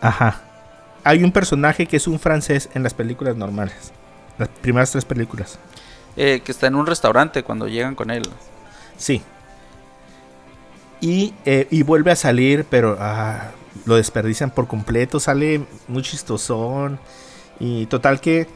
Ajá. 0.00 0.42
Hay 1.04 1.22
un 1.22 1.32
personaje 1.32 1.86
que 1.86 1.96
es 1.96 2.06
un 2.06 2.18
francés 2.18 2.68
en 2.74 2.82
las 2.82 2.94
películas 2.94 3.36
normales. 3.36 3.92
Las 4.38 4.48
primeras 4.48 4.90
tres 4.90 5.04
películas. 5.04 5.58
Eh, 6.16 6.40
que 6.44 6.52
está 6.52 6.66
en 6.66 6.74
un 6.74 6.86
restaurante 6.86 7.42
cuando 7.42 7.68
llegan 7.68 7.94
con 7.94 8.10
él 8.10 8.22
Sí. 8.96 9.22
Y, 11.00 11.34
eh, 11.44 11.68
y 11.70 11.82
vuelve 11.82 12.10
a 12.10 12.16
salir, 12.16 12.64
pero 12.68 12.96
ah, 12.98 13.50
lo 13.84 13.96
desperdician 13.96 14.50
por 14.50 14.66
completo. 14.66 15.20
Sale 15.20 15.64
muy 15.88 16.02
chistosón. 16.02 16.98
Y 17.60 17.86
total 17.86 18.20
que 18.20 18.46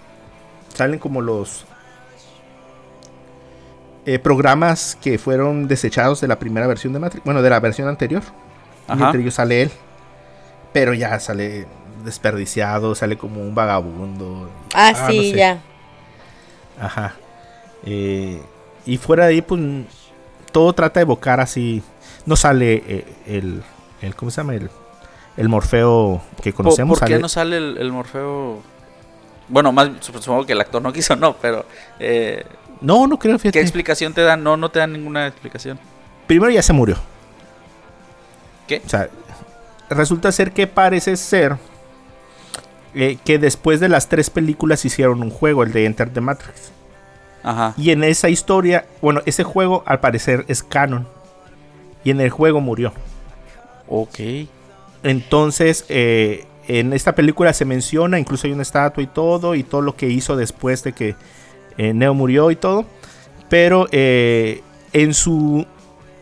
salen 0.74 0.98
como 0.98 1.20
los 1.20 1.66
eh, 4.06 4.18
programas 4.18 4.96
que 5.00 5.18
fueron 5.18 5.68
desechados 5.68 6.20
de 6.20 6.28
la 6.28 6.38
primera 6.38 6.66
versión 6.66 6.92
de 6.92 6.98
Matrix. 6.98 7.24
Bueno, 7.24 7.42
de 7.42 7.50
la 7.50 7.60
versión 7.60 7.88
anterior. 7.88 8.22
Y 8.98 9.02
entre 9.02 9.20
ellos 9.22 9.34
sale 9.34 9.62
él. 9.62 9.70
Pero 10.72 10.94
ya 10.94 11.18
sale 11.20 11.66
desperdiciado, 12.04 12.94
sale 12.94 13.16
como 13.18 13.40
un 13.40 13.54
vagabundo. 13.54 14.48
Ah, 14.74 14.92
no 14.92 15.08
sí, 15.08 15.30
sé. 15.32 15.36
ya. 15.36 15.58
Ajá. 16.80 17.14
Eh, 17.84 18.40
y 18.86 18.96
fuera 18.96 19.26
de 19.26 19.34
ahí, 19.34 19.42
pues 19.42 19.60
todo 20.52 20.72
trata 20.72 21.00
de 21.00 21.02
evocar 21.02 21.40
así. 21.40 21.82
No 22.26 22.36
sale 22.36 22.82
eh, 22.86 23.04
el, 23.26 23.62
el. 24.02 24.14
¿Cómo 24.14 24.30
se 24.30 24.38
llama? 24.38 24.54
El, 24.54 24.70
el 25.36 25.48
Morfeo 25.48 26.20
que 26.42 26.52
¿Por, 26.52 26.64
conocemos. 26.64 26.98
por 26.98 27.06
qué 27.08 27.14
sale- 27.14 27.22
no 27.22 27.28
sale 27.28 27.56
el, 27.56 27.78
el 27.78 27.92
Morfeo? 27.92 28.60
Bueno, 29.48 29.72
más 29.72 29.90
supongo 30.00 30.46
que 30.46 30.52
el 30.52 30.60
actor 30.60 30.80
no 30.80 30.92
quiso, 30.94 31.16
no, 31.16 31.34
pero 31.34 31.64
eh, 31.98 32.44
No, 32.80 33.06
no 33.06 33.18
creo, 33.18 33.34
¿qué 33.36 33.40
fíjate. 33.42 33.60
explicación 33.60 34.12
te 34.14 34.22
dan? 34.22 34.42
No, 34.44 34.56
no 34.56 34.70
te 34.70 34.78
dan 34.78 34.92
ninguna 34.92 35.26
explicación. 35.26 35.78
Primero 36.26 36.50
ya 36.52 36.62
se 36.62 36.72
murió. 36.72 36.96
¿Qué? 38.70 38.80
O 38.86 38.88
sea, 38.88 39.10
resulta 39.88 40.30
ser 40.30 40.52
que 40.52 40.68
parece 40.68 41.16
ser 41.16 41.56
eh, 42.94 43.18
que 43.24 43.40
después 43.40 43.80
de 43.80 43.88
las 43.88 44.08
tres 44.08 44.30
películas 44.30 44.84
hicieron 44.84 45.22
un 45.22 45.30
juego, 45.30 45.64
el 45.64 45.72
de 45.72 45.86
Enter 45.86 46.08
the 46.08 46.20
Matrix. 46.20 46.70
Ajá. 47.42 47.74
Y 47.76 47.90
en 47.90 48.04
esa 48.04 48.28
historia, 48.28 48.86
bueno, 49.02 49.22
ese 49.26 49.42
juego 49.42 49.82
al 49.86 49.98
parecer 49.98 50.44
es 50.46 50.62
canon. 50.62 51.08
Y 52.04 52.12
en 52.12 52.20
el 52.20 52.30
juego 52.30 52.60
murió. 52.60 52.92
Ok. 53.88 54.20
Entonces, 55.02 55.84
eh, 55.88 56.44
en 56.68 56.92
esta 56.92 57.16
película 57.16 57.52
se 57.52 57.64
menciona, 57.64 58.20
incluso 58.20 58.46
hay 58.46 58.52
una 58.52 58.62
estatua 58.62 59.02
y 59.02 59.08
todo, 59.08 59.56
y 59.56 59.64
todo 59.64 59.80
lo 59.80 59.96
que 59.96 60.08
hizo 60.08 60.36
después 60.36 60.84
de 60.84 60.92
que 60.92 61.16
eh, 61.76 61.92
Neo 61.92 62.14
murió 62.14 62.52
y 62.52 62.56
todo. 62.56 62.84
Pero 63.48 63.88
en 63.90 65.12
su 65.12 65.66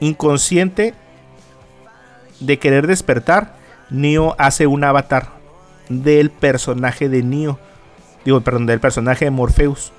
inconsciente 0.01 0.95
de 2.41 2.59
querer 2.59 2.87
despertar, 2.87 3.55
Neo 3.91 4.35
hace 4.39 4.67
un 4.67 4.85
avatar 4.85 5.29
del 5.89 6.31
personaje 6.31 7.09
de 7.09 7.23
Neo. 7.23 7.59
Digo, 8.25 8.41
perdón, 8.43 8.67
del 8.67 8.81
personaje 8.81 9.25
de 9.25 9.31
Morpheus. 9.31 9.93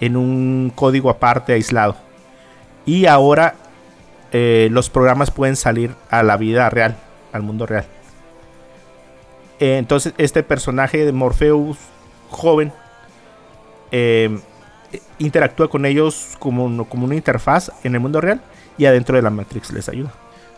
En 0.00 0.16
un 0.16 0.72
código 0.74 1.10
aparte, 1.10 1.52
aislado. 1.52 1.96
Y 2.86 3.04
ahora 3.06 3.54
eh, 4.32 4.68
los 4.70 4.88
programas 4.88 5.30
pueden 5.30 5.56
salir 5.56 5.94
a 6.08 6.22
la 6.22 6.36
vida 6.38 6.70
real, 6.70 6.96
al 7.32 7.42
mundo 7.42 7.66
real. 7.66 7.84
Eh, 9.58 9.76
entonces, 9.76 10.14
este 10.16 10.42
personaje 10.42 11.04
de 11.04 11.12
Morpheus 11.12 11.76
joven 12.30 12.72
eh, 13.92 14.38
interactúa 15.18 15.68
con 15.68 15.84
ellos 15.84 16.36
como, 16.38 16.64
un- 16.64 16.84
como 16.84 17.04
una 17.04 17.14
interfaz 17.16 17.70
en 17.84 17.94
el 17.94 18.00
mundo 18.00 18.20
real 18.22 18.40
y 18.78 18.86
adentro 18.86 19.16
de 19.16 19.22
la 19.22 19.30
Matrix 19.30 19.70
les 19.72 19.88
ayuda. 19.90 20.12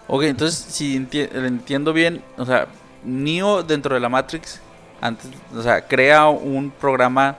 Ok, 0.09 0.25
entonces, 0.25 0.59
si 0.59 0.99
enti- 0.99 1.29
entiendo 1.33 1.93
bien, 1.93 2.23
o 2.37 2.45
sea, 2.45 2.67
Neo 3.05 3.63
dentro 3.63 3.95
de 3.95 4.01
la 4.01 4.09
Matrix 4.09 4.61
Antes, 5.01 5.31
o 5.57 5.63
sea, 5.63 5.87
crea 5.87 6.29
un 6.29 6.71
programa 6.71 7.37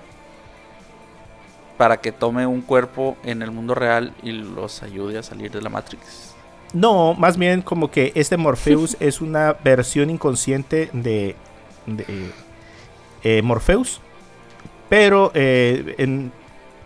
para 1.77 1.97
que 1.97 2.11
tome 2.11 2.45
un 2.45 2.61
cuerpo 2.61 3.17
en 3.23 3.41
el 3.41 3.51
mundo 3.51 3.73
real 3.73 4.13
y 4.21 4.31
los 4.31 4.83
ayude 4.83 5.17
a 5.17 5.23
salir 5.23 5.51
de 5.51 5.61
la 5.61 5.69
Matrix. 5.69 6.33
No, 6.73 7.13
más 7.13 7.37
bien 7.37 7.61
como 7.61 7.89
que 7.89 8.11
este 8.15 8.35
Morpheus 8.35 8.97
es 8.99 9.21
una 9.21 9.53
versión 9.63 10.09
inconsciente 10.09 10.89
de, 10.91 11.35
de 11.85 12.31
eh, 13.23 13.41
Morpheus. 13.41 14.01
Pero 14.89 15.31
eh, 15.33 15.95
en, 15.97 16.31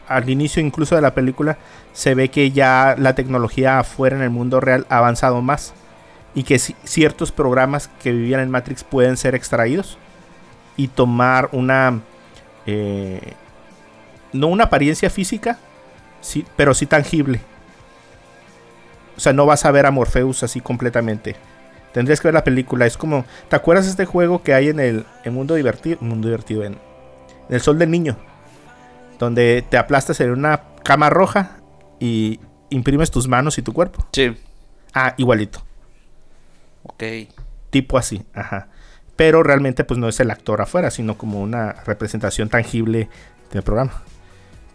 al 0.07 0.29
inicio 0.29 0.61
incluso 0.61 0.95
de 0.95 1.01
la 1.01 1.13
película 1.13 1.57
se 1.97 2.13
ve 2.13 2.29
que 2.29 2.51
ya 2.51 2.93
la 2.95 3.15
tecnología 3.15 3.79
afuera 3.79 4.15
en 4.15 4.21
el 4.21 4.29
mundo 4.29 4.59
real 4.59 4.85
ha 4.87 4.99
avanzado 4.99 5.41
más. 5.41 5.73
Y 6.35 6.43
que 6.43 6.57
ci- 6.57 6.75
ciertos 6.83 7.31
programas 7.31 7.89
que 8.03 8.11
vivían 8.11 8.39
en 8.39 8.51
Matrix 8.51 8.83
pueden 8.83 9.17
ser 9.17 9.33
extraídos. 9.33 9.97
Y 10.75 10.89
tomar 10.89 11.49
una... 11.53 12.01
eh, 12.67 13.33
no 14.31 14.45
una 14.45 14.65
apariencia 14.65 15.09
física, 15.09 15.57
sí, 16.21 16.45
pero 16.55 16.75
sí 16.75 16.85
tangible. 16.85 17.41
O 19.15 19.19
sea, 19.19 19.33
no 19.33 19.47
vas 19.47 19.65
a 19.65 19.71
ver 19.71 19.87
a 19.87 19.91
Morpheus 19.91 20.43
así 20.43 20.61
completamente. 20.61 21.35
Tendrías 21.93 22.21
que 22.21 22.27
ver 22.27 22.35
la 22.35 22.43
película. 22.43 22.85
Es 22.85 22.95
como. 22.95 23.25
¿Te 23.49 23.55
acuerdas 23.55 23.85
de 23.85 23.91
este 23.91 24.05
juego 24.05 24.43
que 24.43 24.53
hay 24.53 24.69
en 24.69 24.79
el 24.79 25.05
mundo 25.31 25.55
divertido? 25.55 25.97
Mundo 26.01 26.27
divertido, 26.27 26.63
en, 26.63 26.73
en 26.73 27.55
el 27.55 27.61
sol 27.61 27.79
del 27.79 27.89
niño. 27.89 28.17
Donde 29.17 29.65
te 29.67 29.79
aplastas 29.79 30.19
en 30.19 30.29
una 30.29 30.61
cama 30.83 31.09
roja 31.09 31.56
y 31.99 32.39
imprimes 32.69 33.11
tus 33.11 33.27
manos 33.27 33.57
y 33.57 33.61
tu 33.61 33.73
cuerpo. 33.73 34.05
Sí. 34.13 34.35
Ah, 34.93 35.13
igualito. 35.17 35.63
Ok. 36.83 37.03
Tipo 37.69 37.97
así, 37.97 38.23
ajá. 38.33 38.69
Pero 39.15 39.43
realmente, 39.43 39.83
pues 39.83 39.99
no 39.99 40.07
es 40.07 40.19
el 40.19 40.31
actor 40.31 40.61
afuera, 40.61 40.91
sino 40.91 41.17
como 41.17 41.41
una 41.41 41.73
representación 41.85 42.49
tangible 42.49 43.09
del 43.51 43.63
programa. 43.63 44.03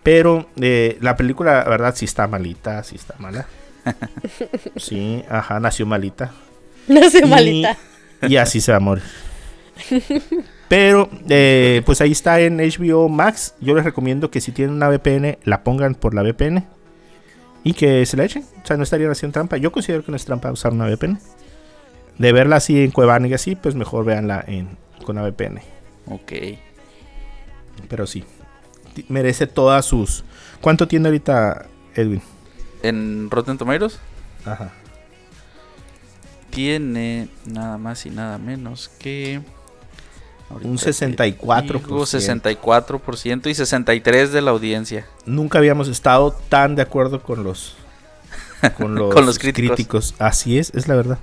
Pero 0.02 0.48
eh, 0.60 0.98
la 1.00 1.16
película, 1.16 1.62
la 1.62 1.70
verdad, 1.70 1.94
sí 1.94 2.04
está 2.04 2.26
malita, 2.26 2.82
sí 2.82 2.96
está 2.96 3.14
mala. 3.18 3.46
Sí, 4.76 5.24
ajá, 5.28 5.58
nació 5.60 5.86
malita. 5.86 6.32
Y- 6.88 7.26
malita. 7.26 7.76
Y 8.28 8.36
así 8.36 8.60
se 8.60 8.70
va 8.72 8.76
a 8.76 8.80
morir. 8.80 9.02
Pero, 10.68 11.08
eh, 11.28 11.82
pues 11.84 12.00
ahí 12.00 12.12
está 12.12 12.40
en 12.40 12.58
HBO 12.58 13.08
Max. 13.08 13.54
Yo 13.60 13.74
les 13.74 13.84
recomiendo 13.84 14.30
que 14.30 14.40
si 14.40 14.52
tienen 14.52 14.74
una 14.76 14.88
VPN, 14.88 15.38
la 15.44 15.64
pongan 15.64 15.94
por 15.94 16.14
la 16.14 16.22
VPN. 16.22 16.64
Y 17.64 17.74
que 17.74 18.04
se 18.06 18.16
la 18.16 18.24
echen. 18.24 18.44
O 18.62 18.66
sea, 18.66 18.76
no 18.76 18.82
estarían 18.82 19.10
haciendo 19.10 19.32
trampa. 19.34 19.56
Yo 19.56 19.70
considero 19.72 20.04
que 20.04 20.10
no 20.10 20.16
es 20.16 20.24
trampa 20.24 20.50
usar 20.50 20.72
una 20.72 20.86
VPN. 20.86 21.18
De 22.18 22.32
verla 22.32 22.56
así 22.56 22.82
en 22.82 22.90
Cuevana 22.90 23.26
y 23.28 23.34
así, 23.34 23.56
pues 23.56 23.74
mejor 23.74 24.04
véanla 24.04 24.44
en, 24.46 24.76
con 25.04 25.16
la 25.16 25.22
VPN. 25.22 25.60
Ok. 26.06 26.32
Pero 27.88 28.06
sí. 28.06 28.24
Merece 29.08 29.46
todas 29.46 29.84
sus... 29.86 30.24
¿Cuánto 30.60 30.86
tiene 30.86 31.08
ahorita 31.08 31.66
Edwin? 31.94 32.22
En 32.82 33.30
Rotten 33.30 33.58
Tomatoes 33.58 33.98
Ajá. 34.44 34.72
tiene 36.50 37.28
nada 37.46 37.78
más 37.78 38.04
y 38.06 38.10
nada 38.10 38.38
menos 38.38 38.88
que. 38.98 39.40
Ahorita 40.52 40.68
Un 40.68 40.76
te 40.76 40.90
64%. 40.90 41.62
digo, 41.62 42.02
64% 42.04 43.46
y 43.46 43.54
63% 43.54 44.28
de 44.28 44.40
la 44.42 44.50
audiencia. 44.50 45.06
Nunca 45.26 45.58
habíamos 45.58 45.88
estado 45.88 46.32
tan 46.48 46.74
de 46.74 46.82
acuerdo 46.82 47.22
con 47.22 47.44
los... 47.44 47.76
Con 48.76 48.94
los, 48.94 49.12
Con 49.12 49.26
los 49.26 49.40
críticos. 49.40 50.14
Así 50.20 50.56
es, 50.56 50.72
es 50.74 50.86
la 50.86 50.94
verdad. 50.94 51.18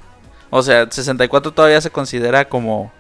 O 0.49 0.61
sea, 0.61 0.89
64 0.89 1.51
todavía 1.51 1.79
se 1.79 1.89
considera 1.89 2.49
como. 2.49 2.91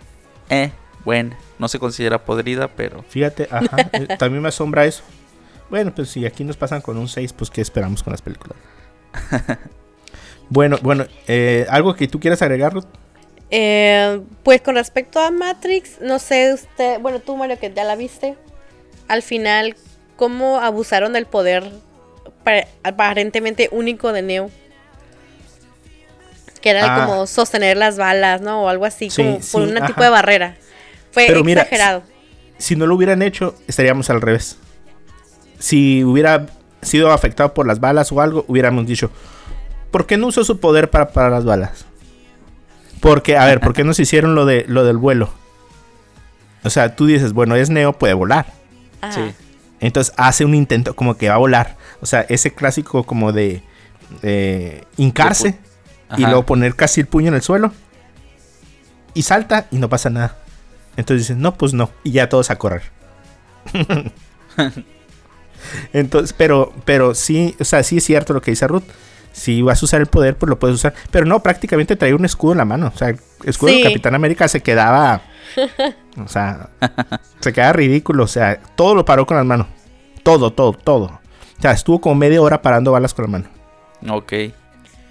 Eh, 0.49 0.71
bueno. 1.03 1.35
No 1.57 1.67
se 1.67 1.79
considera 1.79 2.23
podrida, 2.23 2.67
pero. 2.69 3.03
Fíjate, 3.03 3.47
ajá, 3.51 3.89
eh, 3.93 4.07
también 4.17 4.41
me 4.41 4.49
asombra 4.49 4.85
eso. 4.85 5.03
Bueno, 5.69 5.93
pues 5.93 6.09
si 6.09 6.25
aquí 6.25 6.43
nos 6.43 6.57
pasan 6.57 6.81
con 6.81 6.97
un 6.97 7.07
6, 7.07 7.33
pues 7.33 7.49
¿qué 7.49 7.61
esperamos 7.61 8.01
con 8.01 8.11
las 8.11 8.21
películas? 8.21 8.57
bueno, 10.49 10.77
bueno, 10.81 11.05
eh, 11.27 11.65
¿algo 11.69 11.95
que 11.95 12.07
tú 12.07 12.19
quieras 12.19 12.41
agregar, 12.41 12.73
Ruth? 12.73 12.85
Eh, 13.51 14.21
pues 14.43 14.61
con 14.61 14.75
respecto 14.75 15.19
a 15.19 15.31
Matrix, 15.31 15.99
no 16.01 16.19
sé 16.19 16.53
usted, 16.53 16.99
bueno, 16.99 17.19
tú 17.19 17.35
Mario 17.35 17.57
que 17.59 17.73
ya 17.73 17.83
la 17.83 17.95
viste, 17.95 18.35
al 19.07 19.23
final, 19.23 19.75
¿cómo 20.17 20.59
abusaron 20.59 21.13
del 21.13 21.25
poder 21.25 21.71
pa- 22.43 22.67
aparentemente 22.83 23.67
único 23.71 24.13
de 24.13 24.21
Neo? 24.21 24.51
Que 26.61 26.71
era 26.71 26.95
Ah. 26.95 27.05
como 27.05 27.25
sostener 27.25 27.77
las 27.77 27.97
balas, 27.97 28.41
¿no? 28.41 28.63
O 28.63 28.69
algo 28.69 28.85
así, 28.85 29.09
Sí, 29.09 29.23
como 29.23 29.41
sí, 29.41 29.51
por 29.51 29.61
un 29.63 29.85
tipo 29.87 30.03
de 30.03 30.09
barrera. 30.09 30.55
Fue 31.11 31.25
Pero 31.25 31.43
mira, 31.43 31.61
exagerado. 31.63 32.03
Si 32.57 32.75
no 32.75 32.85
lo 32.85 32.95
hubieran 32.95 33.21
hecho, 33.21 33.55
estaríamos 33.67 34.09
al 34.09 34.21
revés. 34.21 34.57
Si 35.57 36.03
hubiera 36.03 36.47
sido 36.81 37.11
afectado 37.11 37.53
por 37.53 37.65
las 37.65 37.79
balas 37.79 38.11
o 38.11 38.21
algo, 38.21 38.45
hubiéramos 38.47 38.85
dicho, 38.85 39.09
¿por 39.89 40.05
qué 40.05 40.17
no 40.17 40.27
usó 40.27 40.43
su 40.43 40.59
poder 40.59 40.89
para 40.89 41.09
parar 41.11 41.31
las 41.31 41.45
balas? 41.45 41.85
Porque, 42.99 43.37
a 43.37 43.45
ver, 43.45 43.59
¿por 43.59 43.73
qué 43.73 43.83
nos 43.83 43.99
hicieron 43.99 44.35
lo, 44.35 44.45
de, 44.45 44.65
lo 44.67 44.83
del 44.83 44.97
vuelo? 44.97 45.31
O 46.63 46.69
sea, 46.69 46.95
tú 46.95 47.05
dices, 47.05 47.33
bueno, 47.33 47.55
es 47.55 47.69
Neo, 47.69 47.93
puede 47.93 48.13
volar. 48.13 48.53
Ajá. 49.01 49.13
Sí. 49.13 49.33
Entonces 49.79 50.13
hace 50.17 50.45
un 50.45 50.55
intento 50.55 50.95
como 50.95 51.17
que 51.17 51.29
va 51.29 51.35
a 51.35 51.39
volar. 51.39 51.77
O 52.01 52.05
sea, 52.05 52.21
ese 52.29 52.53
clásico 52.53 53.03
como 53.03 53.31
de 53.31 53.63
eh, 54.21 54.83
hincarse 54.97 55.57
y 56.17 56.21
luego 56.21 56.45
poner 56.45 56.75
casi 56.75 57.01
el 57.01 57.07
puño 57.07 57.29
en 57.29 57.35
el 57.35 57.41
suelo. 57.41 57.71
Y 59.13 59.23
salta 59.23 59.67
y 59.71 59.77
no 59.77 59.89
pasa 59.89 60.09
nada. 60.09 60.37
Entonces 60.97 61.27
dicen, 61.27 61.41
no, 61.41 61.55
pues 61.55 61.73
no. 61.73 61.89
Y 62.03 62.11
ya 62.11 62.29
todos 62.29 62.51
a 62.51 62.57
correr. 62.57 62.83
Entonces, 65.93 66.33
pero, 66.37 66.73
pero 66.85 67.15
sí, 67.15 67.55
o 67.59 67.63
sea, 67.63 67.83
sí 67.83 67.97
es 67.97 68.03
cierto 68.03 68.33
lo 68.33 68.41
que 68.41 68.51
dice 68.51 68.67
Ruth. 68.67 68.83
Si 69.31 69.61
vas 69.61 69.81
a 69.81 69.85
usar 69.85 70.01
el 70.01 70.07
poder, 70.07 70.37
pues 70.37 70.49
lo 70.49 70.59
puedes 70.59 70.75
usar. 70.75 70.93
Pero 71.11 71.25
no, 71.25 71.41
prácticamente 71.41 71.95
traía 71.95 72.15
un 72.15 72.25
escudo 72.25 72.53
en 72.53 72.57
la 72.59 72.65
mano. 72.65 72.91
O 72.93 72.97
sea, 72.97 73.09
el 73.09 73.19
escudo 73.45 73.69
Sí. 73.71 73.75
del 73.77 73.83
Capitán 73.85 74.15
América 74.15 74.47
se 74.47 74.61
quedaba. 74.61 75.21
O 76.23 76.27
sea, 76.27 76.69
se 77.39 77.53
quedaba 77.53 77.73
ridículo. 77.73 78.25
O 78.25 78.27
sea, 78.27 78.59
todo 78.75 78.93
lo 78.93 79.05
paró 79.05 79.25
con 79.25 79.37
las 79.37 79.45
manos. 79.45 79.67
Todo, 80.23 80.51
todo, 80.51 80.73
todo. 80.73 81.05
O 81.57 81.61
sea, 81.61 81.71
estuvo 81.71 82.01
como 82.01 82.15
media 82.15 82.41
hora 82.41 82.61
parando 82.61 82.91
balas 82.91 83.13
con 83.13 83.23
la 83.25 83.31
mano. 83.31 83.49
Ok. 84.09 84.33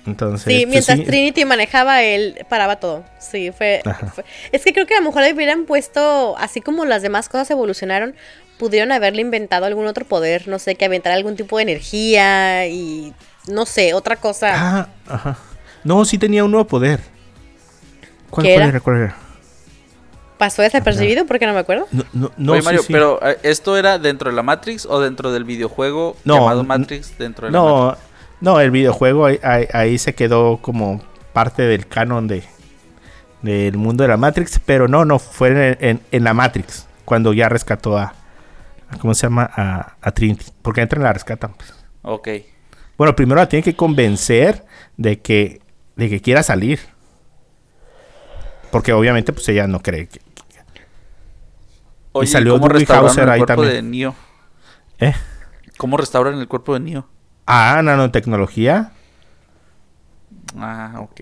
Entonces, 0.06 0.42
Sí, 0.42 0.60
pues, 0.64 0.68
mientras 0.68 0.98
sí. 0.98 1.04
Trinity 1.04 1.44
manejaba, 1.44 2.02
él 2.02 2.44
paraba 2.48 2.76
todo. 2.76 3.04
Sí, 3.20 3.50
fue, 3.56 3.82
fue- 4.14 4.24
Es 4.52 4.64
que 4.64 4.72
creo 4.72 4.86
que 4.86 4.94
a 4.94 5.00
lo 5.00 5.06
mejor 5.06 5.22
le 5.22 5.32
hubieran 5.32 5.64
puesto, 5.64 6.36
así 6.38 6.60
como 6.60 6.84
las 6.84 7.02
demás 7.02 7.28
cosas 7.28 7.50
evolucionaron, 7.50 8.14
pudieron 8.58 8.92
haberle 8.92 9.20
inventado 9.22 9.66
algún 9.66 9.86
otro 9.86 10.04
poder, 10.06 10.48
no 10.48 10.58
sé, 10.58 10.74
que 10.76 10.84
aventara 10.86 11.14
algún 11.16 11.36
tipo 11.36 11.56
de 11.56 11.62
energía 11.64 12.66
y 12.66 13.12
no 13.48 13.66
sé, 13.66 13.94
otra 13.94 14.16
cosa. 14.16 14.50
Ah, 14.54 14.88
ajá. 15.06 15.36
No, 15.84 16.04
sí 16.04 16.18
tenía 16.18 16.44
un 16.44 16.50
nuevo 16.50 16.66
poder. 16.66 17.00
¿Cuál, 18.30 18.46
¿Qué 18.46 18.52
cuál 18.54 18.62
era? 18.62 18.68
era? 18.70 18.80
¿Cuál 18.80 18.96
era? 18.96 19.16
¿Pasó 20.36 20.62
desapercibido? 20.62 21.26
Porque 21.26 21.46
no 21.46 21.52
me 21.52 21.58
acuerdo. 21.58 21.86
No, 21.90 22.04
no, 22.12 22.30
no, 22.36 22.52
Oye, 22.52 22.62
Mario, 22.62 22.82
sí. 22.82 22.92
pero 22.92 23.18
eh, 23.26 23.38
¿esto 23.42 23.76
era 23.76 23.98
dentro 23.98 24.30
de 24.30 24.36
la 24.36 24.42
Matrix 24.44 24.86
o 24.86 25.00
dentro 25.00 25.32
del 25.32 25.42
videojuego 25.44 26.16
No, 26.24 26.34
llamado 26.36 26.62
Matrix 26.62 27.18
dentro 27.18 27.46
de 27.46 27.52
la 27.52 27.60
Matrix? 27.60 27.98
No, 28.40 28.52
no, 28.52 28.60
el 28.60 28.70
videojuego 28.70 29.26
ahí, 29.26 29.40
ahí- 29.42 29.66
ahí 29.72 29.98
se 29.98 30.14
quedó 30.14 30.58
como 30.58 31.02
parte 31.32 31.62
del 31.62 31.86
canon 31.88 32.28
de 32.28 32.44
del 33.42 33.76
mundo 33.76 34.02
de 34.02 34.08
la 34.08 34.16
Matrix, 34.16 34.60
pero 34.64 34.88
no, 34.88 35.04
no, 35.04 35.18
fue 35.20 35.48
en, 35.48 35.76
en- 35.80 36.00
en 36.10 36.24
la 36.24 36.34
Matrix, 36.34 36.86
cuando 37.04 37.32
ya 37.32 37.48
rescató 37.48 37.96
a, 37.96 38.14
a- 38.90 38.98
¿cómo 39.00 39.14
se 39.14 39.26
llama? 39.26 39.48
A, 39.56 39.94
a 40.00 40.10
Trinity, 40.12 40.44
porque 40.62 40.82
entran 40.82 41.02
y 41.02 41.04
la 41.04 41.12
rescatan. 41.12 41.52
pues. 41.54 41.72
Ok. 42.02 42.28
Bueno, 42.98 43.16
primero 43.16 43.40
la 43.40 43.48
tienen 43.48 43.64
que 43.64 43.76
convencer 43.76 44.66
de 44.96 45.20
que, 45.20 45.62
de 45.96 46.10
que 46.10 46.20
quiera 46.20 46.42
salir. 46.42 46.80
Porque 48.70 48.92
obviamente 48.92 49.32
pues 49.32 49.48
ella 49.48 49.66
no 49.66 49.80
cree 49.80 50.08
que... 50.08 50.20
Oye, 52.12 52.28
¿y 52.28 52.30
salió 52.30 52.58
¿cómo 52.60 52.66
Hauser 52.66 53.24
el 53.24 53.30
ahí 53.30 53.38
cuerpo 53.38 53.62
también. 53.62 53.72
de 53.72 53.82
Neo? 53.82 54.14
¿Eh? 54.98 55.14
¿Cómo 55.76 55.96
restauran 55.96 56.38
el 56.38 56.48
cuerpo 56.48 56.74
de 56.74 56.80
Neo? 56.80 57.08
Ah, 57.46 57.80
nanotecnología. 57.82 58.92
Ah, 60.56 60.96
ok. 60.98 61.20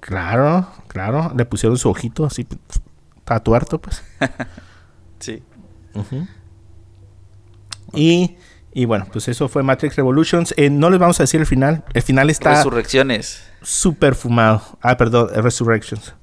Claro, 0.00 0.68
claro. 0.86 1.32
Le 1.36 1.44
pusieron 1.44 1.76
su 1.76 1.90
ojito 1.90 2.24
así, 2.24 2.46
está 3.18 3.40
tuerto 3.40 3.80
pues. 3.80 4.02
Sí. 5.18 5.42
Y, 7.94 8.36
y 8.78 8.84
bueno, 8.84 9.06
pues 9.10 9.26
eso 9.28 9.48
fue 9.48 9.62
Matrix 9.62 9.96
Revolutions. 9.96 10.52
Eh, 10.58 10.68
no 10.68 10.90
les 10.90 10.98
vamos 11.00 11.18
a 11.18 11.22
decir 11.22 11.40
el 11.40 11.46
final. 11.46 11.82
El 11.94 12.02
final 12.02 12.28
está 12.28 12.56
Resurrecciones. 12.56 13.42
súper 13.62 14.14
fumado. 14.14 14.62
Ah, 14.82 14.96
perdón, 14.98 15.30
eh, 15.34 15.40
Resurrections. 15.40 16.14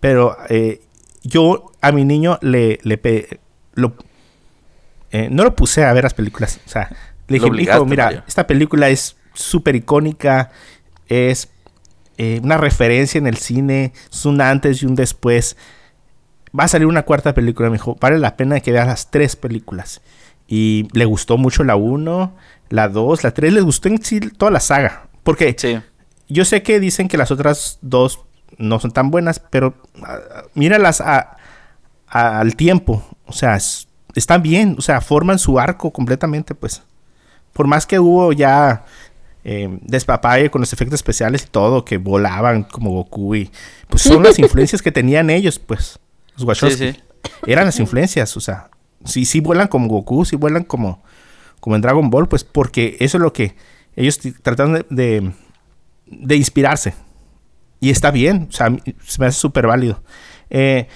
Pero 0.00 0.36
eh, 0.48 0.80
yo 1.22 1.70
a 1.82 1.92
mi 1.92 2.04
niño 2.06 2.38
le, 2.40 2.78
le 2.82 2.96
pe- 2.96 3.40
lo, 3.74 3.94
eh, 5.10 5.28
no 5.30 5.44
lo 5.44 5.54
puse 5.54 5.84
a 5.84 5.92
ver 5.92 6.04
las 6.04 6.14
películas. 6.14 6.60
O 6.66 6.68
sea, 6.70 6.88
le 7.26 7.38
dije, 7.38 7.46
hijo, 7.62 7.84
mira, 7.84 8.04
Mario. 8.06 8.22
esta 8.26 8.46
película 8.46 8.88
es 8.88 9.16
súper 9.34 9.76
icónica. 9.76 10.50
Es 11.08 11.50
una 12.42 12.56
referencia 12.56 13.18
en 13.18 13.26
el 13.26 13.36
cine. 13.36 13.92
Es 14.10 14.24
un 14.24 14.40
antes 14.40 14.82
y 14.82 14.86
un 14.86 14.94
después. 14.94 15.56
va 16.58 16.64
a 16.64 16.68
salir 16.68 16.86
una 16.86 17.02
cuarta 17.02 17.34
película, 17.34 17.68
me 17.68 17.76
dijo, 17.76 17.96
vale 18.00 18.18
la 18.18 18.36
pena 18.36 18.60
que 18.60 18.72
veas 18.72 18.86
las 18.86 19.10
tres 19.10 19.36
películas. 19.36 20.00
Y 20.48 20.88
le 20.92 21.04
gustó 21.04 21.36
mucho 21.36 21.62
la 21.62 21.76
1, 21.76 22.34
la 22.70 22.88
2, 22.88 23.22
la 23.22 23.30
3, 23.32 23.52
les 23.52 23.62
gustó 23.64 23.88
en 23.88 24.02
sí 24.02 24.18
toda 24.20 24.50
la 24.50 24.60
saga. 24.60 25.08
Porque 25.22 25.54
Sí. 25.58 25.78
yo 26.28 26.44
sé 26.44 26.62
que 26.62 26.80
dicen 26.80 27.06
que 27.08 27.18
las 27.18 27.30
otras 27.30 27.78
dos 27.82 28.20
no 28.56 28.80
son 28.80 28.90
tan 28.92 29.10
buenas, 29.10 29.40
pero 29.40 29.74
ah, 30.02 30.18
míralas 30.54 31.00
a- 31.02 31.36
a- 32.08 32.40
al 32.40 32.56
tiempo. 32.56 33.06
O 33.26 33.32
sea, 33.32 33.56
es- 33.56 33.88
están 34.14 34.42
bien, 34.42 34.74
o 34.78 34.80
sea, 34.80 35.00
forman 35.02 35.38
su 35.38 35.60
arco 35.60 35.90
completamente, 35.92 36.54
pues. 36.54 36.82
Por 37.52 37.66
más 37.66 37.86
que 37.86 37.98
hubo 37.98 38.32
ya 38.32 38.84
eh, 39.44 39.78
despapalle 39.82 40.50
con 40.50 40.60
los 40.60 40.72
efectos 40.74 40.96
especiales 40.96 41.44
y 41.44 41.46
todo, 41.46 41.84
que 41.84 41.96
volaban 41.96 42.64
como 42.64 42.90
Goku 42.90 43.34
y... 43.36 43.50
Pues 43.88 44.02
son 44.02 44.22
las 44.22 44.38
influencias 44.38 44.82
que 44.82 44.92
tenían 44.92 45.30
ellos, 45.30 45.58
pues. 45.58 45.98
Los 46.36 46.44
Wachowski. 46.44 46.92
sí. 46.92 47.00
Eran 47.46 47.64
las 47.64 47.78
influencias, 47.80 48.36
o 48.36 48.40
sea, 48.40 48.68
sí, 49.04 49.24
sí 49.24 49.40
vuelan 49.40 49.68
como 49.68 49.88
Goku, 49.88 50.24
sí 50.24 50.36
vuelan 50.36 50.64
como, 50.64 51.02
como 51.60 51.76
en 51.76 51.82
Dragon 51.82 52.10
Ball, 52.10 52.28
pues 52.28 52.44
porque 52.44 52.96
eso 53.00 53.16
es 53.18 53.22
lo 53.22 53.32
que 53.32 53.54
ellos 53.96 54.18
t- 54.18 54.32
trataron 54.32 54.74
de, 54.74 54.86
de, 54.90 55.32
de 56.06 56.36
inspirarse. 56.36 56.94
Y 57.80 57.90
está 57.90 58.10
bien, 58.10 58.48
o 58.50 58.52
sea, 58.52 58.74
se 59.04 59.20
me 59.20 59.26
hace 59.26 59.38
súper 59.38 59.66
válido. 59.66 60.02
Eh, 60.50 60.88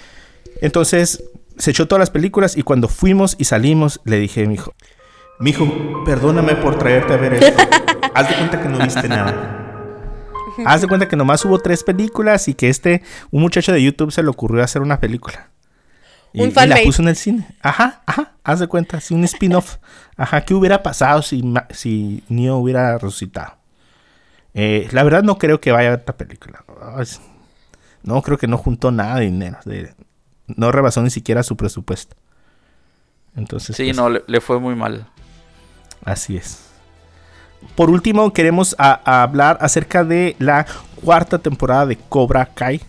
entonces, 0.61 1.23
se 1.57 1.71
echó 1.71 1.87
todas 1.87 2.01
las 2.01 2.11
películas 2.11 2.57
y 2.57 2.63
cuando 2.63 2.89
fuimos 2.89 3.37
y 3.39 3.45
salimos, 3.45 4.01
le 4.05 4.19
dije 4.19 4.45
a 4.45 4.49
mi 4.49 4.55
hijo, 4.55 4.73
mi 5.39 5.51
hijo, 5.51 6.03
perdóname 6.05 6.55
por 6.57 6.79
traerte 6.79 7.13
a 7.15 7.17
ver 7.17 7.35
esto. 7.35 7.63
Haz 8.15 8.29
de 8.29 8.35
cuenta 8.37 8.61
que 8.63 8.69
no 8.69 8.79
viste 8.79 9.09
nada. 9.09 9.59
Haz 10.67 10.81
de 10.83 10.87
cuenta 10.89 11.09
que 11.09 11.17
nomás 11.17 11.45
hubo 11.45 11.59
tres 11.61 11.83
películas 11.83 12.47
y 12.49 12.55
que 12.55 12.69
este, 12.69 13.03
un 13.31 13.41
muchacho 13.43 13.73
de 13.73 13.83
YouTube 13.83 14.13
se 14.13 14.23
le 14.23 14.29
ocurrió 14.29 14.63
hacer 14.63 14.83
una 14.83 15.01
película. 15.01 15.51
Y, 16.33 16.41
Un 16.43 16.49
y 16.51 16.67
la 16.67 16.77
puso 16.85 17.03
en 17.03 17.09
el 17.09 17.17
cine. 17.17 17.47
Ajá, 17.61 18.03
ajá, 18.07 18.33
haz 18.43 18.61
de 18.61 18.67
cuenta, 18.67 19.01
sí, 19.01 19.15
un 19.15 19.25
spin-off. 19.25 19.77
Ajá, 20.17 20.43
¿qué 20.43 20.55
hubiera 20.55 20.83
pasado 20.83 21.21
si, 21.23 21.43
si 21.71 22.23
Neo 22.29 22.57
hubiera 22.57 22.97
resucitado? 22.99 23.57
Eh, 24.55 24.89
la 24.93 25.03
verdad 25.03 25.23
no 25.23 25.39
creo 25.39 25.61
que 25.61 25.73
vaya 25.73 25.89
a 25.89 25.91
ver 25.93 26.01
esta 26.01 26.17
película. 26.17 26.65
No, 28.03 28.21
creo 28.23 28.37
que 28.39 28.47
no 28.47 28.59
juntó 28.59 28.91
nada 28.91 29.17
de 29.17 29.27
dinero. 29.27 29.59
de- 29.65 29.95
no 30.47 30.71
rebasó 30.73 31.03
ni 31.03 31.11
siquiera 31.11 31.43
su 31.43 31.57
presupuesto. 31.57 32.15
Entonces, 33.37 33.75
Sí, 33.77 33.85
pues, 33.85 33.97
no, 33.97 34.11
le, 34.11 34.23
le 34.27 34.41
fue 34.41 34.59
muy 34.61 34.75
mal. 34.75 35.07
Así 36.05 36.37
es. 36.37 36.69
Por 37.75 37.91
último, 37.91 38.33
queremos 38.33 38.75
a- 38.79 39.01
a 39.05 39.23
hablar 39.23 39.57
acerca 39.61 40.05
de 40.05 40.37
la 40.39 40.67
cuarta 41.03 41.39
temporada 41.39 41.87
de 41.87 41.97
Cobra 41.97 42.45
Kai. 42.47 42.81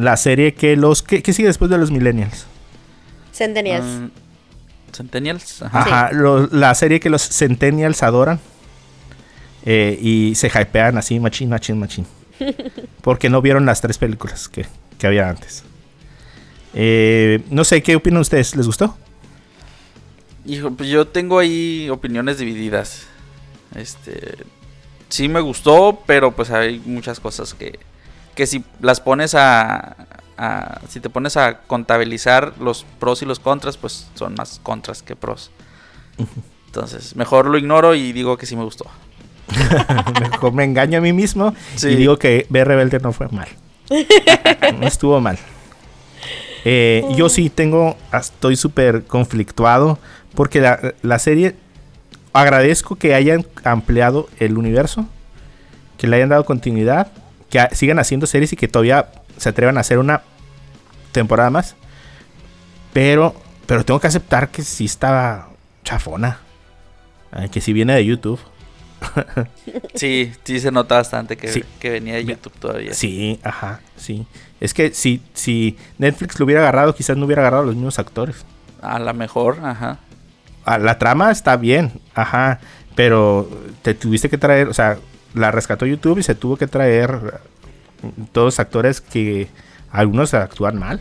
La 0.00 0.16
serie 0.16 0.54
que 0.54 0.76
los... 0.76 1.02
¿Qué, 1.02 1.22
qué 1.22 1.32
sigue 1.32 1.48
después 1.48 1.70
de 1.70 1.78
los 1.78 1.90
Millennials? 1.90 2.46
Centennials. 3.32 3.84
Mm, 3.84 4.06
Centennials. 4.92 5.62
Ajá. 5.62 5.80
Ajá, 5.80 6.12
lo- 6.12 6.46
la 6.48 6.74
serie 6.74 7.00
que 7.00 7.10
los 7.10 7.22
Centennials 7.28 8.02
adoran. 8.02 8.40
Eh, 9.64 9.98
y 10.00 10.34
se 10.36 10.48
hypean 10.48 10.96
así, 10.98 11.20
machín, 11.20 11.50
machín, 11.50 11.78
machín. 11.78 12.06
Porque 13.02 13.28
no 13.28 13.42
vieron 13.42 13.66
las 13.66 13.80
tres 13.80 13.98
películas 13.98 14.48
que, 14.48 14.66
que 14.98 15.06
había 15.06 15.28
antes. 15.28 15.64
Eh, 16.74 17.40
no 17.50 17.64
sé, 17.64 17.82
¿qué 17.82 17.96
opinan 17.96 18.20
ustedes? 18.20 18.54
¿Les 18.56 18.66
gustó? 18.66 18.96
Hijo, 20.46 20.70
pues 20.70 20.88
yo 20.88 21.06
tengo 21.06 21.38
ahí 21.38 21.88
opiniones 21.90 22.38
divididas. 22.38 23.06
Este. 23.74 24.38
Sí 25.08 25.28
me 25.28 25.40
gustó, 25.40 26.02
pero 26.06 26.30
pues 26.32 26.50
hay 26.50 26.80
muchas 26.86 27.20
cosas 27.20 27.52
que. 27.54 27.78
Que 28.40 28.46
si 28.46 28.64
las 28.80 29.02
pones 29.02 29.34
a. 29.34 29.96
a- 30.38 30.80
si 30.88 30.98
te 31.00 31.10
pones 31.10 31.36
a 31.36 31.58
contabilizar 31.66 32.54
los 32.58 32.86
pros 32.98 33.20
y 33.20 33.26
los 33.26 33.38
contras, 33.38 33.76
pues 33.76 34.06
son 34.14 34.32
más 34.34 34.60
contras 34.62 35.02
que 35.02 35.14
pros. 35.14 35.50
Entonces, 36.68 37.16
mejor 37.16 37.44
lo 37.44 37.58
ignoro 37.58 37.94
y 37.94 38.12
digo 38.14 38.38
que 38.38 38.46
sí 38.46 38.56
me 38.56 38.64
gustó. 38.64 38.86
Mejor 40.20 40.54
me 40.54 40.64
engaño 40.64 40.96
a 40.96 41.00
mí 41.02 41.12
mismo 41.12 41.54
Sí. 41.76 41.88
y 41.88 41.96
digo 41.96 42.18
que 42.18 42.46
Ver 42.48 42.66
Rebelde 42.66 42.98
no 43.00 43.12
fue 43.12 43.28
mal. 43.28 43.48
no 44.80 44.86
estuvo 44.86 45.20
mal. 45.20 45.38
Eh, 46.64 47.04
yo 47.16 47.28
sí 47.28 47.50
tengo, 47.50 47.98
estoy 48.10 48.56
súper 48.56 49.04
conflictuado 49.04 49.98
porque 50.34 50.60
la, 50.62 50.94
la 51.02 51.18
serie, 51.18 51.56
agradezco 52.32 52.96
que 52.96 53.14
hayan 53.14 53.44
ampliado 53.64 54.28
el 54.38 54.56
universo, 54.56 55.04
que 55.98 56.06
le 56.06 56.16
hayan 56.16 56.30
dado 56.30 56.44
continuidad, 56.46 57.12
que 57.50 57.66
sigan 57.72 57.98
haciendo 57.98 58.26
series 58.26 58.52
y 58.52 58.56
que 58.56 58.68
todavía 58.68 59.10
se 59.36 59.48
atrevan 59.50 59.76
a 59.76 59.80
hacer 59.80 59.98
una 59.98 60.22
temporada 61.12 61.50
más. 61.50 61.76
Pero, 62.92 63.34
pero 63.66 63.84
tengo 63.84 64.00
que 64.00 64.06
aceptar 64.06 64.48
que 64.48 64.62
sí 64.62 64.84
estaba 64.86 65.50
chafona. 65.84 66.38
Ay, 67.32 67.48
que 67.48 67.60
sí 67.60 67.72
viene 67.72 67.94
de 67.94 68.04
YouTube. 68.04 68.40
Sí, 69.94 70.32
sí 70.44 70.60
se 70.60 70.70
nota 70.70 70.96
bastante 70.96 71.36
que, 71.36 71.48
Sí. 71.48 71.64
que 71.78 71.90
venía 71.90 72.14
de 72.14 72.24
YouTube 72.24 72.52
todavía. 72.58 72.92
Sí, 72.94 73.38
ajá, 73.42 73.80
sí. 73.96 74.26
Es 74.60 74.74
que 74.74 74.92
si, 74.92 75.22
si 75.34 75.76
Netflix 75.98 76.38
lo 76.38 76.44
hubiera 76.44 76.60
agarrado, 76.62 76.94
quizás 76.94 77.16
no 77.16 77.26
hubiera 77.26 77.42
agarrado 77.42 77.62
a 77.64 77.66
los 77.66 77.74
mismos 77.76 77.98
actores. 77.98 78.44
A 78.82 78.98
lo 78.98 79.12
mejor, 79.14 79.58
ajá. 79.62 79.98
Ah, 80.64 80.78
la 80.78 80.98
trama 80.98 81.30
está 81.30 81.56
bien, 81.56 81.92
ajá, 82.14 82.60
pero 82.94 83.48
te 83.82 83.94
tuviste 83.94 84.28
que 84.28 84.38
traer, 84.38 84.68
o 84.68 84.74
sea, 84.74 84.98
la 85.34 85.50
rescató 85.50 85.86
YouTube 85.86 86.18
y 86.18 86.22
se 86.22 86.34
tuvo 86.34 86.56
que 86.56 86.66
traer 86.66 87.40
todos 88.32 88.60
actores 88.60 89.00
que 89.00 89.48
algunos 89.90 90.34
actúan 90.34 90.78
mal. 90.78 91.00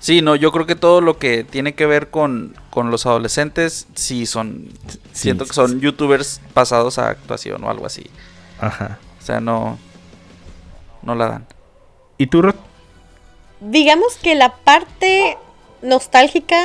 Sí, 0.00 0.20
no, 0.20 0.34
yo 0.34 0.50
creo 0.50 0.66
que 0.66 0.74
todo 0.74 1.00
lo 1.00 1.18
que 1.18 1.44
tiene 1.44 1.74
que 1.74 1.86
ver 1.86 2.10
con, 2.10 2.56
con 2.70 2.90
los 2.90 3.06
adolescentes, 3.06 3.86
sí 3.94 4.26
son. 4.26 4.68
Sí, 4.88 4.98
siento 5.12 5.46
que 5.46 5.52
son 5.52 5.70
sí. 5.70 5.80
youtubers 5.80 6.40
pasados 6.54 6.98
a 6.98 7.08
actuación 7.08 7.62
o 7.62 7.70
algo 7.70 7.86
así. 7.86 8.10
Ajá. 8.60 8.98
O 9.20 9.24
sea, 9.24 9.40
no. 9.40 9.78
No 11.02 11.14
la 11.14 11.28
dan. 11.28 11.46
¿Y 12.18 12.26
tú, 12.26 12.42
Rod? 12.42 12.56
Digamos 13.60 14.16
que 14.16 14.34
la 14.34 14.56
parte 14.56 15.38
nostálgica, 15.82 16.60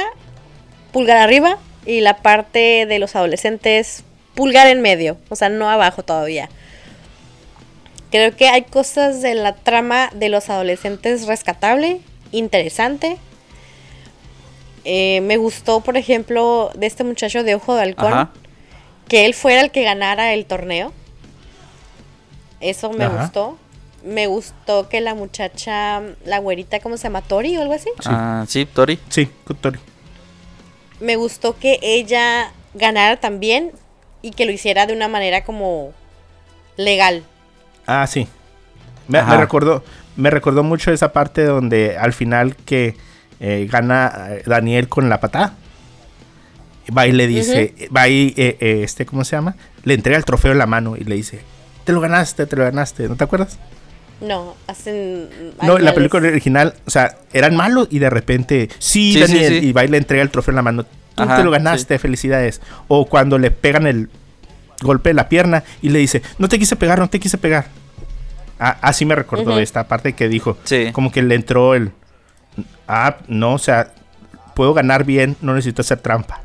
pulgar 0.92 1.18
arriba, 1.18 1.60
y 1.86 2.02
la 2.02 2.18
parte 2.18 2.86
de 2.86 3.00
los 3.00 3.16
adolescentes, 3.16 4.04
pulgar 4.38 4.68
en 4.68 4.82
medio, 4.82 5.18
o 5.30 5.36
sea, 5.36 5.50
no 5.50 5.68
abajo 5.70 6.04
todavía. 6.04 6.48
Creo 8.12 8.34
que 8.36 8.48
hay 8.48 8.62
cosas 8.62 9.22
de 9.22 9.34
la 9.34 9.56
trama 9.56 10.10
de 10.14 10.30
los 10.30 10.50
adolescentes 10.50 11.26
rescatable, 11.28 12.00
interesante. 12.32 13.18
Eh, 14.86 15.20
me 15.22 15.36
gustó, 15.38 15.82
por 15.82 15.98
ejemplo, 15.98 16.72
de 16.76 16.86
este 16.86 17.04
muchacho 17.04 17.44
de 17.44 17.56
ojo 17.56 17.76
de 17.76 17.82
halcón, 17.82 18.14
Ajá. 18.14 18.30
que 19.10 19.26
él 19.26 19.34
fuera 19.34 19.60
el 19.62 19.72
que 19.72 19.84
ganara 19.84 20.34
el 20.34 20.46
torneo. 20.46 20.94
Eso 22.62 22.92
me 22.92 23.06
Ajá. 23.06 23.24
gustó. 23.24 23.58
Me 24.04 24.28
gustó 24.28 24.88
que 24.88 25.02
la 25.02 25.16
muchacha, 25.16 26.02
la 26.24 26.38
güerita, 26.38 26.80
¿cómo 26.80 26.96
se 26.96 27.04
llama? 27.04 27.24
Tori 27.24 27.58
o 27.58 27.62
algo 27.64 27.74
así. 27.74 27.90
Sí. 28.00 28.06
Ah, 28.10 28.46
sí, 28.48 28.66
Tori. 28.66 29.00
Sí, 29.10 29.28
Tori. 29.60 29.80
Me 31.00 31.16
gustó 31.16 31.58
que 31.58 31.80
ella 31.82 32.52
ganara 32.76 33.18
también 33.20 33.72
y 34.22 34.32
que 34.32 34.46
lo 34.46 34.52
hiciera 34.52 34.86
de 34.86 34.94
una 34.94 35.08
manera 35.08 35.44
como 35.44 35.94
legal. 36.76 37.24
Ah, 37.86 38.06
sí. 38.08 38.28
Me, 39.08 39.22
me 39.24 39.38
recordó, 39.38 39.84
me 40.16 40.30
recordó 40.30 40.64
mucho 40.64 40.92
esa 40.92 41.14
parte 41.14 41.44
donde 41.46 41.98
al 41.98 42.12
final 42.14 42.56
que 42.56 42.96
eh, 43.40 43.68
gana 43.72 44.28
eh, 44.32 44.44
Daniel 44.46 44.90
con 44.90 45.10
la 45.10 45.20
patada. 45.20 45.54
Va 46.96 47.06
y 47.06 47.12
le 47.12 47.28
dice, 47.28 47.74
va 47.96 48.08
y 48.08 48.34
eh, 48.38 48.58
eh, 48.62 48.82
este, 48.84 49.06
¿cómo 49.06 49.26
se 49.26 49.36
llama? 49.36 49.56
Le 49.84 49.94
entrega 49.94 50.18
el 50.18 50.24
trofeo 50.26 50.54
en 50.54 50.58
la 50.58 50.68
mano 50.68 50.96
y 50.96 51.04
le 51.04 51.16
dice, 51.16 51.42
te 51.84 51.92
lo 51.92 52.00
ganaste, 52.00 52.46
te 52.46 52.56
lo 52.56 52.64
ganaste, 52.64 53.10
¿no 53.10 53.16
te 53.18 53.26
acuerdas? 53.26 53.60
No, 54.22 54.56
hacen. 54.68 55.30
No, 55.62 55.78
la 55.78 55.94
película 55.94 56.28
original, 56.28 56.74
o 56.86 56.90
sea, 56.90 57.18
eran 57.34 57.56
malos 57.56 57.88
y 57.92 58.00
de 58.00 58.10
repente, 58.10 58.70
sí, 58.80 59.14
Sí, 59.14 59.14
sí, 59.14 59.20
Daniel, 59.20 59.60
sí. 59.60 59.68
y 59.68 59.72
va 59.74 59.84
y 59.84 59.90
le 59.90 59.98
entrega 59.98 60.24
el 60.24 60.32
trofeo 60.32 60.54
en 60.54 60.56
la 60.56 60.62
mano. 60.62 60.86
Tú 61.18 61.24
Ajá, 61.24 61.38
te 61.38 61.44
lo 61.44 61.52
ganaste, 61.52 61.98
felicidades. 62.00 62.62
O 62.88 63.06
cuando 63.08 63.38
le 63.40 63.52
pegan 63.52 63.88
el 63.88 64.10
golpe 64.82 65.10
de 65.10 65.16
la 65.16 65.28
pierna 65.28 65.64
y 65.82 65.90
le 65.90 66.00
dice, 66.00 66.22
no 66.38 66.48
te 66.48 66.60
quise 66.60 66.76
pegar, 66.76 67.00
no 67.00 67.10
te 67.10 67.20
quise 67.20 67.38
pegar. 67.40 67.68
Ah, 68.60 68.78
así 68.82 69.04
me 69.04 69.16
recordó 69.16 69.52
Ujú. 69.52 69.60
esta 69.60 69.88
parte 69.88 70.14
que 70.14 70.30
dijo, 70.30 70.58
Sí. 70.64 70.92
como 70.94 71.12
que 71.12 71.22
le 71.24 71.36
entró 71.36 71.74
el, 71.74 71.92
ah, 72.88 73.18
no, 73.28 73.54
o 73.56 73.58
sea, 73.60 73.92
puedo 74.56 74.74
ganar 74.74 75.04
bien, 75.04 75.36
no 75.42 75.54
necesito 75.56 75.82
hacer 75.82 75.98
trampa. 76.00 76.42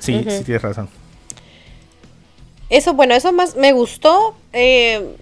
Sí, 0.00 0.24
sí 0.28 0.44
tienes 0.44 0.62
razón. 0.62 0.88
Eso, 2.70 2.94
bueno, 2.94 3.14
eso 3.14 3.32
más 3.32 3.56
me 3.56 3.72
gustó. 3.72 4.36
eh, 4.52 5.16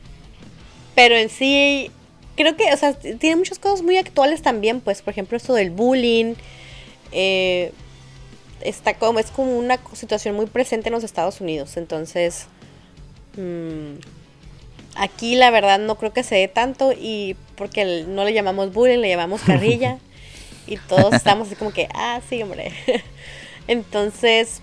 pero 0.95 1.15
en 1.17 1.31
sí, 1.31 1.91
creo 2.37 2.55
que, 2.57 2.71
o 2.73 2.77
sea, 2.77 2.93
tiene 2.95 3.37
muchas 3.37 3.59
cosas 3.59 3.83
muy 3.83 3.97
actuales 3.97 4.43
también. 4.43 4.81
Pues, 4.81 5.01
por 5.01 5.13
ejemplo, 5.13 5.37
esto 5.39 5.55
del 5.55 5.71
bullying. 5.71 6.35
Eh, 7.13 7.73
está 8.61 8.95
como, 8.95 9.19
es 9.19 9.31
como 9.31 9.57
una 9.59 9.79
situación 9.93 10.35
muy 10.35 10.47
presente 10.47 10.89
en 10.89 10.95
los 10.95 11.05
Estados 11.05 11.41
Unidos. 11.41 11.77
Entonces, 11.77 12.47
mm, 13.37 13.95
aquí 14.97 15.35
la 15.35 15.51
verdad 15.51 15.79
no 15.79 15.97
creo 15.97 16.13
que 16.13 16.23
se 16.23 16.37
dé 16.37 16.49
tanto. 16.49 16.93
Y 16.93 17.37
porque 17.57 18.05
no 18.09 18.25
le 18.25 18.33
llamamos 18.33 18.73
bullying, 18.73 18.99
le 18.99 19.09
llamamos 19.09 19.43
carrilla. 19.47 19.99
y 20.67 20.77
todos 20.77 21.13
estamos 21.15 21.49
así 21.49 21.57
como 21.57 21.73
que, 21.73 21.89
ah, 21.95 22.21
sí, 22.29 22.43
hombre. 22.43 22.73
Entonces, 23.69 24.61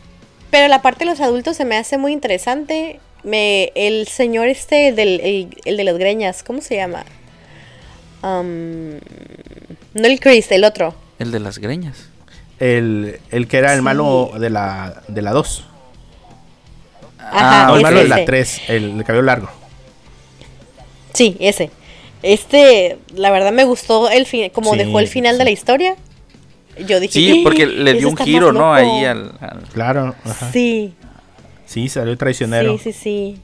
pero 0.50 0.68
la 0.68 0.82
parte 0.82 1.06
de 1.06 1.12
los 1.12 1.20
adultos 1.20 1.58
se 1.58 1.66
me 1.66 1.78
hace 1.78 1.98
muy 1.98 2.14
interesante. 2.14 3.00
Me, 3.24 3.72
el 3.76 4.08
señor 4.08 4.48
este, 4.48 4.90
el, 4.90 4.96
del, 4.96 5.20
el, 5.20 5.58
el 5.66 5.78
de 5.78 5.84
las 5.84 5.98
greñas, 5.98 6.44
¿cómo 6.44 6.62
se 6.62 6.76
llama? 6.76 7.06
Um, 8.22 8.98
no 9.94 10.06
el 10.06 10.20
Chris, 10.20 10.52
el 10.52 10.64
otro. 10.64 10.94
El 11.20 11.32
de 11.32 11.40
las 11.40 11.58
greñas. 11.58 12.09
El, 12.60 13.20
el 13.32 13.48
que 13.48 13.58
era 13.58 13.74
el 13.74 13.80
Sí. 13.80 13.84
malo 13.84 14.32
de 14.38 14.50
la 14.50 15.02
de 15.08 15.22
la 15.22 15.32
2. 15.32 15.66
Ajá, 17.20 17.68
no, 17.68 17.74
el 17.76 17.76
ese, 17.78 17.84
malo 17.84 18.00
de 18.00 18.08
la 18.08 18.16
ese. 18.18 18.26
3, 18.26 18.62
el 18.70 18.98
de 18.98 19.04
cabello 19.04 19.24
largo. 19.24 19.50
Sí, 21.14 21.38
ese. 21.40 21.70
Este, 22.22 22.98
la 23.16 23.32
verdad 23.32 23.52
me 23.52 23.64
gustó 23.64 24.10
el 24.10 24.26
fin, 24.26 24.50
como 24.50 24.74
Sí, 24.74 24.80
dejó 24.80 25.00
el 25.00 25.08
final 25.08 25.38
de 25.38 25.44
la 25.46 25.52
historia. 25.52 25.96
Yo 26.88 27.00
dije, 27.00 27.14
Sí, 27.14 27.42
porque 27.44 27.66
le 27.66 27.92
"Ese 27.92 28.00
dio 28.00 28.10
un 28.10 28.18
giro, 28.18 28.52
¿no? 28.52 28.60
loco". 28.60 28.74
Ahí 28.74 29.06
al... 29.06 29.34
al- 29.40 29.64
Claro, 29.74 30.16
ajá. 30.26 30.52
Sí, 30.52 30.94
Sí, 31.66 31.88
salió 31.88 32.18
traicionero. 32.18 32.78
sí, 32.78 32.92
sí, 32.92 32.94
sí. 32.94 33.38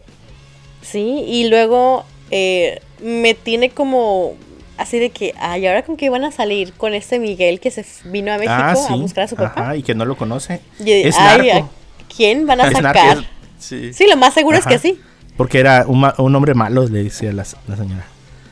Sí, 0.82 1.24
y 1.28 1.48
luego 1.48 2.06
eh, 2.32 2.82
me 3.02 3.34
tiene 3.34 3.70
como 3.70 4.34
así 4.78 5.00
de 5.00 5.10
que, 5.10 5.34
ay, 5.40 5.66
ahora 5.68 5.84
con 5.84 5.98
qué 5.98 6.06
iban 6.06 6.24
a 6.24 6.32
salir 6.32 6.74
con 6.74 6.94
este 6.94 7.20
Miguel 7.20 7.60
que 7.60 7.72
se 7.72 7.86
vino 8.06 8.32
a 8.34 8.38
México 8.38 8.54
ah, 8.56 8.76
sí. 8.76 8.94
a 8.94 8.96
buscar 8.98 9.24
a 9.24 9.28
su 9.28 9.36
papá. 9.36 9.62
Ajá, 9.62 9.76
y 9.76 9.84
que 9.84 9.96
no 9.96 10.06
lo 10.06 10.16
conoce. 10.18 10.62
Yo, 10.80 10.86
es 10.94 11.16
ay, 11.18 11.50
narco. 11.50 11.66
¿a 12.04 12.14
quién 12.16 12.46
van 12.48 12.62
a 12.62 12.68
Es 12.68 12.82
narco. 12.82 13.00
sacar? 13.00 13.18
Sí, 13.60 13.94
Sí, 13.94 14.06
lo 14.10 14.18
más 14.18 14.34
seguro 14.34 14.58
es 14.58 14.66
que 14.66 14.78
sí. 14.80 15.00
Porque 15.38 15.60
era 15.60 15.86
un, 15.88 16.00
ma- 16.02 16.14
un 16.18 16.34
hombre 16.36 16.54
malo, 16.54 16.88
le 16.88 17.04
decía 17.04 17.32
la, 17.34 17.46
la 17.68 17.76
señora. 17.76 18.06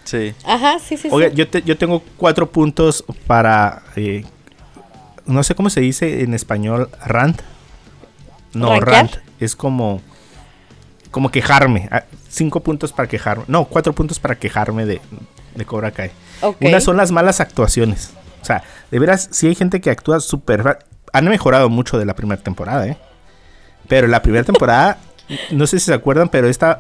sí. 0.04 0.34
Ajá, 0.46 0.80
sí, 0.80 0.98
sí, 0.98 1.08
Oiga, 1.12 1.30
sí. 1.30 1.36
yo, 1.36 1.48
te- 1.48 1.62
yo 1.62 1.78
tengo 1.78 2.02
cuatro 2.18 2.52
puntos 2.52 3.04
para. 3.28 3.84
eh, 3.96 4.26
no 5.26 5.42
sé 5.44 5.56
cómo 5.56 5.70
se 5.70 5.80
dice 5.82 6.24
en 6.24 6.34
español, 6.34 6.90
rant. 7.06 7.42
No, 8.54 8.80
rant. 8.80 9.16
Es 9.40 9.56
como. 9.56 10.02
Como 11.12 11.30
quejarme. 11.30 11.88
Ah, 11.92 12.04
Cinco 12.30 12.62
puntos 12.62 12.92
para 12.92 13.08
quejarme. 13.08 13.44
No, 13.48 13.66
cuatro 13.66 13.94
puntos 13.94 14.20
para 14.20 14.36
quejarme 14.36 14.86
de, 14.86 15.00
de 15.56 15.66
Cobra 15.66 15.92
Kai. 15.92 16.12
Ok. 16.42 16.58
Una 16.62 16.80
son 16.82 16.98
las 16.98 17.12
malas 17.12 17.40
actuaciones. 17.40 18.12
O 18.42 18.46
sea, 18.46 18.64
de 18.92 19.00
veras, 19.00 19.30
si 19.32 19.48
hay 19.48 19.56
gente 19.56 19.80
que 19.82 19.90
actúa 19.90 20.20
súper. 20.20 20.80
Han 21.14 21.26
mejorado 21.30 21.70
mucho 21.70 21.98
de 22.00 22.06
la 22.06 22.16
primera 22.16 22.42
temporada, 22.42 22.88
¿eh? 22.88 22.98
Pero 23.88 24.08
la 24.08 24.22
primera 24.22 24.44
temporada, 24.44 24.98
no 25.52 25.68
sé 25.68 25.80
si 25.80 25.86
se 25.86 25.94
acuerdan, 25.94 26.30
pero 26.30 26.48
esta, 26.50 26.80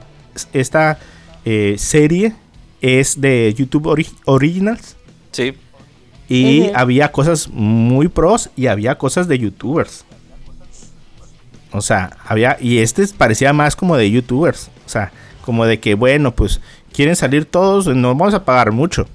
esta 0.53 0.97
eh, 1.45 1.75
serie 1.77 2.33
es 2.81 3.21
de 3.21 3.53
YouTube 3.55 3.85
Ori- 3.85 4.13
Originals. 4.25 4.95
Sí. 5.31 5.55
Y 6.27 6.69
había 6.73 7.11
cosas 7.11 7.49
muy 7.49 8.07
pros 8.07 8.49
y 8.55 8.67
había 8.67 8.97
cosas 8.97 9.27
de 9.27 9.37
YouTubers. 9.39 10.05
O 11.71 11.81
sea, 11.81 12.17
había. 12.25 12.57
Y 12.59 12.79
este 12.79 13.05
parecía 13.17 13.51
más 13.53 13.75
como 13.75 13.97
de 13.97 14.09
YouTubers. 14.09 14.69
O 14.85 14.89
sea, 14.89 15.11
como 15.43 15.65
de 15.65 15.79
que, 15.79 15.95
bueno, 15.95 16.33
pues 16.33 16.61
quieren 16.93 17.15
salir 17.15 17.45
todos, 17.45 17.87
no 17.87 18.15
vamos 18.15 18.33
a 18.33 18.45
pagar 18.45 18.71
mucho. 18.71 19.07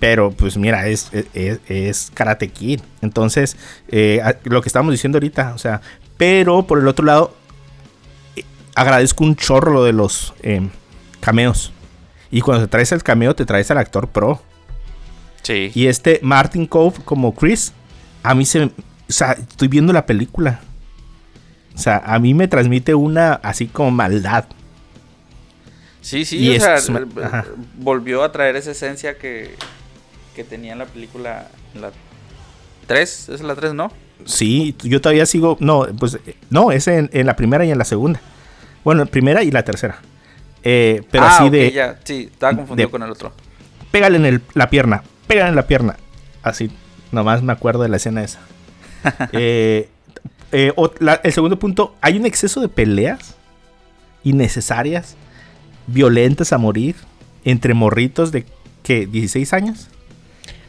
Pero 0.00 0.32
pues 0.32 0.56
mira, 0.56 0.88
es, 0.88 1.10
es, 1.32 1.60
es 1.68 2.10
Karate 2.12 2.48
Kid. 2.48 2.80
Entonces, 3.02 3.56
eh, 3.88 4.20
lo 4.44 4.60
que 4.60 4.68
estamos 4.68 4.90
diciendo 4.90 5.16
ahorita, 5.16 5.52
o 5.54 5.58
sea, 5.58 5.80
pero 6.16 6.64
por 6.64 6.80
el 6.80 6.88
otro 6.88 7.04
lado, 7.04 7.34
eh, 8.34 8.44
agradezco 8.74 9.22
un 9.22 9.36
chorro 9.36 9.72
lo 9.72 9.84
de 9.84 9.92
los 9.92 10.34
em, 10.42 10.70
cameos. 11.20 11.72
Y 12.32 12.40
cuando 12.40 12.64
te 12.64 12.70
traes 12.70 12.90
el 12.90 13.02
cameo, 13.02 13.36
te 13.36 13.44
traes 13.44 13.70
al 13.70 13.78
actor 13.78 14.08
pro. 14.08 14.42
Sí. 15.42 15.70
Y 15.74 15.86
este 15.86 16.18
Martin 16.22 16.66
Cove 16.66 17.00
como 17.04 17.34
Chris, 17.34 17.72
a 18.22 18.34
mí 18.34 18.44
se... 18.44 18.64
O 18.64 18.70
sea, 19.08 19.32
estoy 19.32 19.68
viendo 19.68 19.92
la 19.92 20.06
película. 20.06 20.60
O 21.74 21.78
sea, 21.78 22.02
a 22.04 22.18
mí 22.18 22.34
me 22.34 22.48
transmite 22.48 22.94
una 22.94 23.34
así 23.34 23.66
como 23.66 23.90
maldad. 23.90 24.46
Sí, 26.02 26.24
sí, 26.26 26.38
Y 26.38 26.56
o 26.56 26.60
sea, 26.60 26.76
eh, 26.76 27.42
volvió 27.78 28.22
a 28.24 28.32
traer 28.32 28.56
esa 28.56 28.72
esencia 28.72 29.16
que, 29.16 29.54
que 30.36 30.44
tenía 30.44 30.72
en 30.72 30.78
la 30.80 30.86
película, 30.86 31.48
en 31.74 31.80
la 31.80 31.92
3, 32.88 33.28
es 33.30 33.40
la 33.40 33.54
3, 33.54 33.72
¿no? 33.72 33.90
Sí, 34.24 34.76
yo 34.82 35.00
todavía 35.00 35.24
sigo... 35.26 35.56
No, 35.60 35.86
pues... 35.98 36.18
No, 36.50 36.70
es 36.72 36.86
en, 36.88 37.08
en 37.12 37.26
la 37.26 37.36
primera 37.36 37.64
y 37.64 37.70
en 37.70 37.78
la 37.78 37.84
segunda. 37.84 38.20
Bueno, 38.84 39.02
en 39.02 39.08
primera 39.08 39.42
y 39.42 39.50
la 39.50 39.64
tercera. 39.64 40.00
Eh, 40.64 41.02
pero 41.10 41.24
ah, 41.24 41.36
así 41.38 41.50
de... 41.50 41.70
ya, 41.72 41.98
sí, 42.04 42.28
estaba 42.32 42.54
confundido 42.56 42.88
de- 42.88 42.90
con 42.90 43.02
el 43.02 43.10
otro. 43.10 43.32
Pégale 43.90 44.16
en 44.16 44.26
el- 44.26 44.42
la 44.54 44.70
pierna. 44.70 45.02
Pégale 45.26 45.50
en 45.50 45.56
la 45.56 45.66
pierna. 45.66 45.96
Así. 46.42 46.70
Nomás 47.12 47.42
me 47.42 47.52
acuerdo 47.52 47.82
de 47.82 47.88
la 47.88 47.96
escena 47.96 48.22
esa. 48.24 48.40
Eh, 49.32 49.88
eh, 50.52 50.72
la- 51.00 51.20
el 51.24 51.32
segundo 51.32 51.58
punto. 51.58 51.94
Hay 52.00 52.16
un 52.16 52.26
exceso 52.26 52.60
de 52.60 52.68
peleas. 52.68 53.34
Innecesarias. 54.24 55.16
Violentas 55.92 56.52
a 56.52 56.58
morir. 56.58 56.96
Entre 57.44 57.74
morritos 57.74 58.32
de... 58.32 58.46
¿Qué? 58.82 59.08
¿16 59.08 59.52
años? 59.52 59.88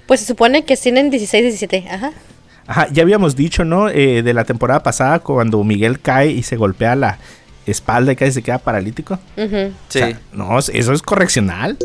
Pues 0.08 0.20
se 0.20 0.26
supone 0.28 0.66
que 0.66 0.76
tienen 0.78 1.10
16, 1.10 1.44
17. 1.44 1.86
Ajá. 1.90 2.12
Ajá, 2.68 2.88
ya 2.92 3.04
habíamos 3.04 3.36
dicho, 3.36 3.66
¿no? 3.66 3.90
Eh, 3.90 4.24
de 4.24 4.34
la 4.34 4.44
temporada 4.44 4.84
pasada, 4.84 5.20
cuando 5.20 5.64
Miguel 5.64 6.00
cae 6.00 6.32
y 6.32 6.44
se 6.44 6.56
golpea 6.56 6.96
la 6.96 7.18
espalda 7.66 8.12
y 8.12 8.16
casi 8.16 8.32
se 8.32 8.42
queda 8.42 8.58
paralítico. 8.60 9.20
Ujú. 9.38 9.72
Sí. 9.90 10.00
O 10.02 10.06
sea, 10.06 10.20
no, 10.32 10.60
eso 10.60 10.94
es 10.94 11.02
correccional. 11.02 11.78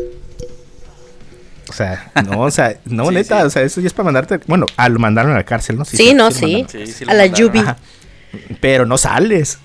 O 1.69 1.73
sea, 1.73 2.11
no, 2.25 2.41
o 2.41 2.51
sea, 2.51 2.79
no, 2.85 3.05
Sí, 3.09 3.13
neta, 3.13 3.41
sí. 3.41 3.45
o 3.45 3.49
sea, 3.49 3.61
eso 3.63 3.81
ya 3.81 3.87
es 3.87 3.93
para 3.93 4.05
mandarte. 4.05 4.39
Bueno, 4.47 4.65
al 4.77 4.97
mandarlo 4.99 5.31
a 5.31 5.35
la 5.35 5.43
cárcel, 5.43 5.77
¿no? 5.77 5.85
Sí, 5.85 6.13
no, 6.13 6.25
lo 6.25 6.31
sí. 6.31 6.41
mandaron. 6.63 6.69
Sí, 6.69 6.93
sí 6.93 7.05
lo 7.05 7.11
A 7.11 7.13
la 7.13 7.23
mandaron. 7.23 7.47
Yubi. 7.47 7.59
Ajá. 7.59 7.77
Pero 8.61 8.85
no 8.85 8.97
sales. 8.97 9.59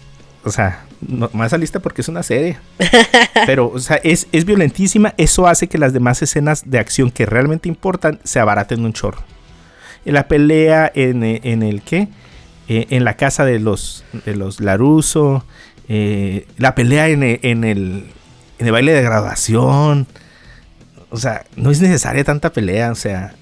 O 0.45 0.51
sea, 0.51 0.84
no, 1.09 1.31
más 1.33 1.51
saliste 1.51 1.81
porque 1.81 2.03
es 2.03 2.09
una 2.09 2.23
serie. 2.23 2.59
Pero, 3.47 3.71
o 3.71 3.79
sea, 3.79 3.97
es, 4.03 4.27
es 4.33 4.45
violentísima. 4.45 5.15
Eso 5.17 5.47
hace 5.47 5.69
que 5.69 5.79
las 5.79 5.93
demás 5.93 6.23
escenas 6.23 6.63
de 6.71 6.79
acción 6.79 7.11
que 7.11 7.27
realmente 7.27 7.69
importan 7.69 8.21
se 8.25 8.41
abaraten 8.41 8.85
un 8.85 8.93
chorro. 8.93 9.23
En 10.05 10.15
la 10.15 10.29
pelea, 10.29 10.91
en, 10.95 11.23
eh, 11.25 11.41
en 11.45 11.63
el 11.63 11.83
qué? 11.83 12.09
Eh, 12.69 12.87
en 12.91 13.05
la 13.05 13.17
casa 13.17 13.45
de 13.45 13.59
los, 13.59 14.05
de 14.25 14.37
los 14.37 14.61
Laruso. 14.61 15.45
eh, 15.89 16.47
la 16.57 16.75
pelea 16.75 17.09
en, 17.09 17.23
en 17.23 17.65
el, 17.65 18.07
en 18.59 18.67
el 18.67 18.73
baile 18.73 18.93
de 18.93 19.03
graduación. 19.03 20.07
O 21.11 21.17
sea, 21.17 21.45
no 21.57 21.71
es 21.71 21.81
necesaria 21.81 22.25
tanta 22.25 22.53
pelea. 22.53 22.91
O 22.91 22.95
sea, 22.97 23.35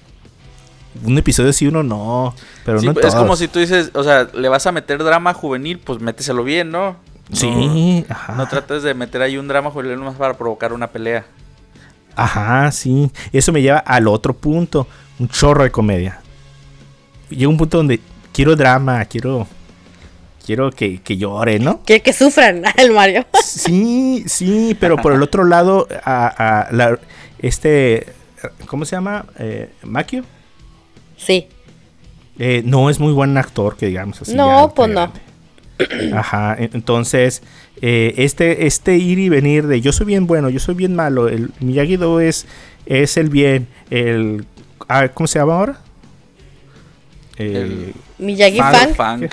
un 1.03 1.17
episodio 1.17 1.51
sí, 1.53 1.67
uno 1.67 1.83
no. 1.83 2.35
Pero 2.65 2.79
Sí, 2.79 2.85
no 2.85 2.91
en 2.91 3.07
es 3.07 3.15
como 3.15 3.35
si 3.35 3.47
tú 3.47 3.59
dices, 3.59 3.91
o 3.93 4.03
sea, 4.03 4.27
le 4.33 4.47
vas 4.49 4.65
a 4.67 4.71
meter 4.71 5.03
drama 5.03 5.33
juvenil, 5.33 5.79
pues 5.79 5.99
méteselo 5.99 6.43
bien, 6.43 6.71
¿no? 6.71 6.97
No- 7.29 7.35
Sí, 7.35 8.05
ajá. 8.09 8.33
No 8.35 8.47
trates 8.47 8.83
de 8.83 8.93
meter 8.93 9.21
ahí 9.21 9.37
un 9.37 9.47
drama 9.47 9.71
juvenil 9.71 9.97
más 9.97 10.15
para 10.15 10.35
provocar 10.37 10.73
una 10.73 10.87
pelea. 10.87 11.25
Ajá, 12.15 12.71
sí. 12.71 13.09
Eso 13.31 13.51
me 13.51 13.61
lleva 13.61 13.79
al 13.79 14.07
otro 14.07 14.33
punto. 14.33 14.87
Un 15.19 15.29
chorro 15.29 15.63
de 15.63 15.71
comedia. 15.71 16.19
Llega 17.29 17.47
un 17.49 17.57
punto 17.57 17.77
donde 17.77 17.99
quiero 18.33 18.55
drama, 18.55 19.03
quiero. 19.05 19.47
Quiero 20.45 20.71
que, 20.71 21.01
que 21.01 21.15
llore, 21.15 21.57
¿no? 21.57 21.81
Que, 21.83 22.01
que 22.01 22.11
sufran 22.11 22.63
el 22.77 22.91
Mario. 22.91 23.25
Sí, 23.41 24.25
sí, 24.27 24.75
pero 24.79 24.97
por 24.97 25.13
el 25.13 25.23
otro 25.23 25.45
lado, 25.45 25.87
a, 26.03 26.27
a 26.67 26.71
la- 26.71 26.99
este. 27.39 28.07
¿Cómo 28.67 28.83
se 28.83 28.97
llama? 28.97 29.25
Eh, 29.39 29.71
Makio. 29.83 30.23
Sí. 31.17 31.47
Eh, 32.37 32.61
no 32.65 32.89
es 32.89 32.99
muy 32.99 33.13
buen 33.13 33.37
actor, 33.37 33.77
que 33.77 33.85
digamos 33.85 34.21
así. 34.21 34.35
No, 34.35 34.73
pues 34.75 34.89
no. 34.91 35.11
Ajá, 36.13 36.55
en- 36.57 36.69
entonces, 36.73 37.41
eh, 37.81 38.13
este, 38.17 38.65
este 38.67 38.97
ir 38.97 39.19
y 39.19 39.29
venir 39.29 39.67
de 39.67 39.81
yo 39.81 39.91
soy 39.91 40.05
bien 40.05 40.27
bueno, 40.27 40.49
yo 40.49 40.59
soy 40.59 40.75
bien 40.75 40.95
malo, 40.95 41.27
el 41.29 41.51
Miyagi-Do 41.59 42.19
es, 42.19 42.45
es 42.85 43.17
el 43.17 43.29
bien, 43.29 43.67
el... 43.89 44.45
ah, 44.87 45.07
¿Cómo 45.09 45.27
se 45.27 45.39
llama 45.39 45.55
ahora? 45.55 45.79
El- 47.37 47.93
Miyagi 48.19 48.57
Fang. 48.59 49.29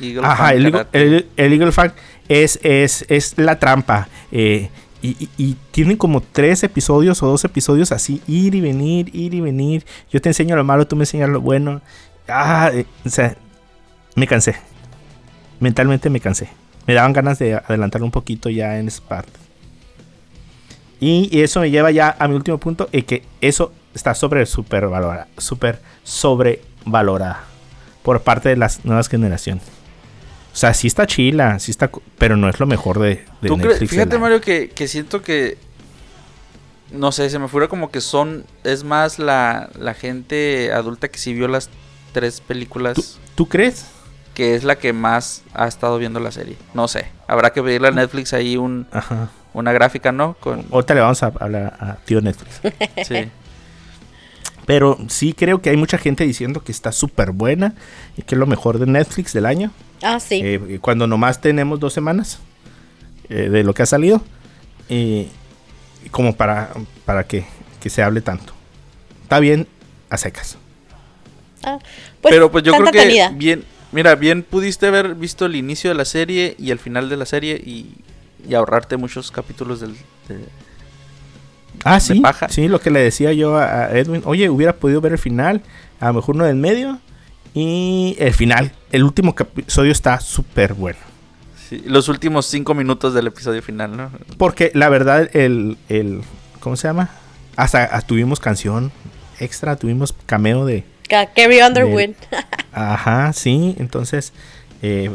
Eagle 0.00 0.26
ajá, 0.26 0.36
Fang 0.48 0.56
el, 0.56 0.86
el, 0.92 1.26
el 1.36 1.52
Eagle 1.52 1.72
Fang 1.72 1.92
es, 2.28 2.58
es, 2.62 3.04
es 3.08 3.34
la 3.38 3.58
trampa. 3.58 4.08
eh, 4.32 4.70
y, 5.02 5.08
y- 5.20 5.28
y 5.36 5.56
tienen 5.70 5.98
como 5.98 6.22
tres 6.22 6.62
episodios 6.62 7.22
o 7.22 7.26
dos 7.26 7.44
episodios 7.44 7.92
así, 7.92 8.22
ir 8.26 8.54
y 8.54 8.62
venir, 8.62 9.14
ir 9.14 9.34
y 9.34 9.40
venir. 9.42 9.84
Yo 10.10 10.18
te 10.22 10.30
enseño 10.30 10.56
lo 10.56 10.64
malo, 10.64 10.86
tú 10.86 10.96
me 10.96 11.02
enseñas 11.02 11.28
lo 11.28 11.42
bueno. 11.42 11.82
Ah, 12.26 12.70
eh, 12.72 12.86
o 13.04 13.10
sea, 13.10 13.36
me 14.16 14.26
cansé. 14.26 14.56
Mentalmente 15.60 16.10
me 16.10 16.20
cansé. 16.20 16.48
Me 16.86 16.94
daban 16.94 17.12
ganas 17.12 17.38
de 17.38 17.54
adelantar 17.54 18.02
un 18.02 18.10
poquito 18.10 18.50
ya 18.50 18.78
en 18.78 18.88
esa 18.88 19.02
parte. 19.02 19.32
Y, 21.00 21.40
eso 21.40 21.60
me 21.60 21.70
lleva 21.70 21.90
ya 21.90 22.16
a 22.18 22.28
mi 22.28 22.34
último 22.34 22.58
punto, 22.58 22.88
y 22.92 23.02
que 23.02 23.24
eso 23.40 23.72
está 23.94 24.14
sobre 24.14 24.46
super 24.46 24.86
valorada, 24.88 25.28
super 25.36 25.80
sobrevalorada 26.02 27.44
por 28.02 28.22
parte 28.22 28.48
de 28.48 28.56
las 28.56 28.84
nuevas 28.84 29.08
generaciones. 29.08 29.64
O 30.52 30.56
sea, 30.56 30.72
sí 30.72 30.86
está 30.86 31.06
chila, 31.06 31.58
sí 31.58 31.70
está, 31.72 31.90
pero 32.16 32.36
no 32.36 32.48
es 32.48 32.60
lo 32.60 32.66
mejor 32.66 33.00
de, 33.00 33.24
de 33.42 33.48
¿Tú 33.48 33.56
Netflix. 33.56 33.90
Fíjate. 33.90 34.18
Mario, 34.18 34.40
que, 34.40 34.70
que 34.70 34.88
siento 34.88 35.20
que 35.20 35.58
no 36.92 37.12
sé, 37.12 37.28
se 37.28 37.38
me 37.38 37.48
fuera 37.48 37.68
como 37.68 37.90
que 37.90 38.00
son, 38.00 38.44
es 38.62 38.84
más 38.84 39.18
la, 39.18 39.70
la 39.78 39.94
gente 39.94 40.72
adulta 40.72 41.08
que 41.08 41.18
sí 41.18 41.34
vio 41.34 41.48
las 41.48 41.68
tres 42.12 42.40
películas, 42.40 42.94
¿Tú, 42.94 43.02
tú 43.34 43.48
crees? 43.48 43.86
Que 44.34 44.54
es 44.54 44.64
la 44.64 44.76
que 44.76 44.92
más 44.92 45.42
ha 45.54 45.66
estado 45.66 45.98
viendo 45.98 46.20
la 46.20 46.32
serie. 46.32 46.56
No 46.74 46.88
sé, 46.88 47.06
habrá 47.26 47.52
que 47.52 47.62
pedirle 47.62 47.88
a 47.88 47.92
Netflix 47.92 48.32
ahí 48.32 48.56
un, 48.56 48.86
Ajá. 48.92 49.30
una 49.52 49.72
gráfica, 49.72 50.12
¿no? 50.12 50.34
Con, 50.40 50.66
Ahorita 50.70 50.94
le 50.94 51.00
vamos 51.00 51.22
a 51.22 51.26
hablar 51.26 51.76
a 51.80 51.96
tío 52.04 52.20
Netflix. 52.20 52.60
sí. 53.06 53.30
Pero 54.66 54.98
sí 55.08 55.34
creo 55.34 55.60
que 55.60 55.70
hay 55.70 55.76
mucha 55.76 55.98
gente 55.98 56.24
diciendo 56.24 56.62
que 56.64 56.72
está 56.72 56.90
súper 56.90 57.30
buena 57.32 57.74
y 58.16 58.22
que 58.22 58.34
es 58.34 58.38
lo 58.38 58.46
mejor 58.46 58.78
de 58.78 58.86
Netflix 58.86 59.32
del 59.32 59.46
año. 59.46 59.70
Ah, 60.02 60.18
sí. 60.20 60.40
Eh, 60.42 60.78
cuando 60.80 61.06
nomás 61.06 61.40
tenemos 61.40 61.78
dos 61.80 61.92
semanas 61.92 62.38
eh, 63.28 63.48
de 63.48 63.62
lo 63.62 63.74
que 63.74 63.82
ha 63.82 63.86
salido. 63.86 64.22
Y 64.88 65.28
como 66.10 66.34
para, 66.36 66.70
para 67.04 67.24
que, 67.24 67.46
que 67.80 67.90
se 67.90 68.02
hable 68.02 68.20
tanto. 68.20 68.52
Está 69.22 69.38
bien 69.38 69.66
a 70.10 70.16
secas. 70.16 70.58
Ah, 71.62 71.78
Pero 72.22 72.50
pues 72.50 72.64
yo 72.64 72.72
creo 72.74 72.92
que 72.92 73.32
bien, 73.36 73.64
mira, 73.94 74.14
bien 74.14 74.42
pudiste 74.42 74.86
haber 74.88 75.14
visto 75.14 75.46
el 75.46 75.56
inicio 75.56 75.88
de 75.90 75.96
la 75.96 76.04
serie 76.04 76.54
y 76.58 76.70
el 76.70 76.78
final 76.78 77.08
de 77.08 77.16
la 77.16 77.24
serie 77.24 77.54
y, 77.56 77.94
y 78.46 78.54
ahorrarte 78.54 78.96
muchos 78.98 79.30
capítulos 79.30 79.80
del... 79.80 79.94
de- 80.28 80.44
Ah, 81.84 81.94
De 81.94 82.00
sí. 82.00 82.20
paja. 82.20 82.48
Sí, 82.48 82.68
lo 82.68 82.80
que 82.80 82.90
le 82.90 83.00
decía 83.00 83.32
yo 83.32 83.58
a 83.58 83.90
Edwin. 83.90 84.22
Oye, 84.24 84.48
hubiera 84.48 84.76
podido 84.76 85.00
ver 85.00 85.12
el 85.12 85.18
final. 85.18 85.60
A 86.00 86.06
lo 86.08 86.14
mejor 86.14 86.34
uno 86.36 86.44
del 86.44 86.56
medio. 86.56 86.98
Y 87.52 88.16
el 88.18 88.32
final. 88.32 88.72
El 88.90 89.04
último 89.04 89.34
episodio 89.38 89.92
está 89.92 90.18
súper 90.20 90.74
bueno. 90.74 90.98
sí, 91.68 91.82
los 91.86 92.08
últimos 92.08 92.46
cinco 92.46 92.74
minutos 92.74 93.12
del 93.14 93.26
episodio 93.26 93.60
final, 93.62 93.96
¿no? 93.96 94.10
Porque 94.38 94.70
la 94.74 94.88
verdad, 94.88 95.28
el, 95.36 95.76
el 95.88 96.22
¿cómo 96.60 96.76
se 96.76 96.88
llama? 96.88 97.10
Hasta 97.56 98.00
tuvimos 98.02 98.40
canción 98.40 98.90
extra, 99.40 99.76
tuvimos 99.76 100.14
cameo 100.26 100.64
de... 100.64 100.84
Ca- 101.14 101.32
Carrie 101.32 101.64
Underwood. 101.64 102.14
Ajá, 102.72 103.32
sí, 103.32 103.74
entonces 103.78 104.32
eh, 104.82 105.10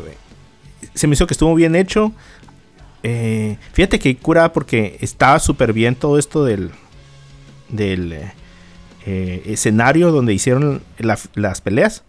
se 0.93 1.07
me 1.07 1.13
hizo 1.13 1.27
que 1.27 1.33
estuvo 1.33 1.53
bien 1.55 1.75
hecho. 1.75 2.13
Eh, 3.03 3.57
fíjate 3.73 3.99
que 3.99 4.15
cura 4.17 4.51
porque 4.53 4.97
estaba 5.01 5.39
súper 5.39 5.73
bien 5.73 5.95
todo 5.95 6.17
esto 6.19 6.43
del, 6.45 6.71
del 7.69 8.13
eh, 9.05 9.41
escenario 9.45 10.11
donde 10.11 10.33
hicieron 10.33 10.81
la- 10.97 11.19
las 11.35 11.61
peleas. 11.61 12.03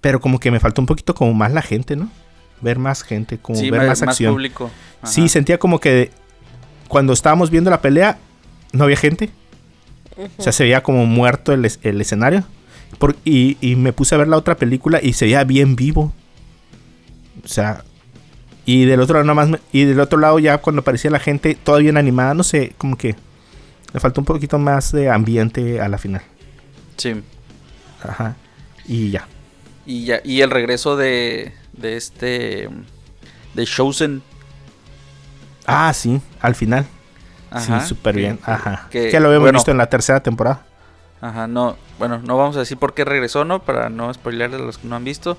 Pero 0.00 0.20
como 0.20 0.38
que 0.38 0.50
me 0.50 0.60
faltó 0.60 0.80
un 0.80 0.86
poquito 0.86 1.14
como 1.14 1.34
más 1.34 1.52
la 1.52 1.62
gente, 1.62 1.96
¿no? 1.96 2.10
Ver 2.60 2.78
más 2.78 3.02
gente, 3.02 3.38
como 3.38 3.58
sí, 3.58 3.70
ver 3.70 3.86
más 3.86 4.02
acción. 4.02 4.32
público. 4.34 4.70
Ajá. 5.02 5.12
Sí, 5.12 5.28
sentía 5.28 5.58
como 5.58 5.78
que 5.80 6.10
cuando 6.88 7.12
estábamos 7.12 7.50
viendo 7.50 7.70
la 7.70 7.80
pelea 7.80 8.18
no 8.72 8.84
había 8.84 8.96
gente. 8.96 9.30
O 10.38 10.42
sea, 10.42 10.52
se 10.52 10.62
veía 10.64 10.82
como 10.82 11.04
muerto 11.06 11.52
el 11.52 11.64
escenario. 12.00 12.44
Por- 12.98 13.16
y, 13.24 13.56
y 13.60 13.76
me 13.76 13.92
puse 13.92 14.14
a 14.14 14.18
ver 14.18 14.28
la 14.28 14.36
otra 14.36 14.56
película 14.56 15.00
y 15.02 15.12
se 15.12 15.26
veía 15.26 15.44
bien 15.44 15.76
vivo. 15.76 16.12
O 17.44 17.48
sea, 17.48 17.84
y 18.64 18.84
del 18.84 19.00
otro 19.00 19.22
lado 19.22 19.34
más 19.34 19.60
y 19.72 19.84
del 19.84 20.00
otro 20.00 20.18
lado 20.18 20.38
ya 20.38 20.58
cuando 20.58 20.80
aparecía 20.80 21.10
la 21.10 21.20
gente 21.20 21.54
toda 21.54 21.78
bien 21.78 21.96
animada, 21.96 22.34
no 22.34 22.42
sé, 22.42 22.72
como 22.78 22.96
que 22.96 23.14
le 23.92 24.00
faltó 24.00 24.20
un 24.20 24.24
poquito 24.24 24.58
más 24.58 24.92
de 24.92 25.10
ambiente 25.10 25.80
a 25.80 25.88
la 25.88 25.98
final. 25.98 26.22
Sí. 26.96 27.14
Ajá. 28.02 28.36
Y 28.86 29.10
ya. 29.10 29.28
Y, 29.84 30.04
ya, 30.04 30.20
y 30.24 30.40
el 30.40 30.50
regreso 30.50 30.96
de, 30.96 31.52
de 31.74 31.96
este... 31.96 32.68
De 33.54 33.64
Chosen. 33.64 34.22
Ah, 35.66 35.92
sí, 35.94 36.20
al 36.40 36.54
final. 36.54 36.86
Ajá, 37.50 37.80
sí, 37.80 37.88
súper 37.88 38.16
bien. 38.16 38.38
Ajá. 38.44 38.88
que- 38.90 39.08
Que, 39.10 39.20
lo 39.20 39.26
habíamos 39.28 39.44
bueno. 39.46 39.58
visto 39.58 39.70
en 39.70 39.78
la 39.78 39.86
tercera 39.88 40.20
temporada. 40.22 40.66
Ajá, 41.20 41.46
no, 41.46 41.76
bueno, 41.98 42.18
no 42.18 42.36
vamos 42.36 42.56
a 42.56 42.60
decir 42.60 42.76
por 42.76 42.94
qué 42.94 43.04
regresó, 43.04 43.44
¿no? 43.44 43.62
Para 43.62 43.88
no 43.88 44.12
spoilear 44.12 44.54
a 44.54 44.58
los 44.58 44.78
que 44.78 44.86
no 44.88 44.96
han 44.96 45.04
visto. 45.04 45.36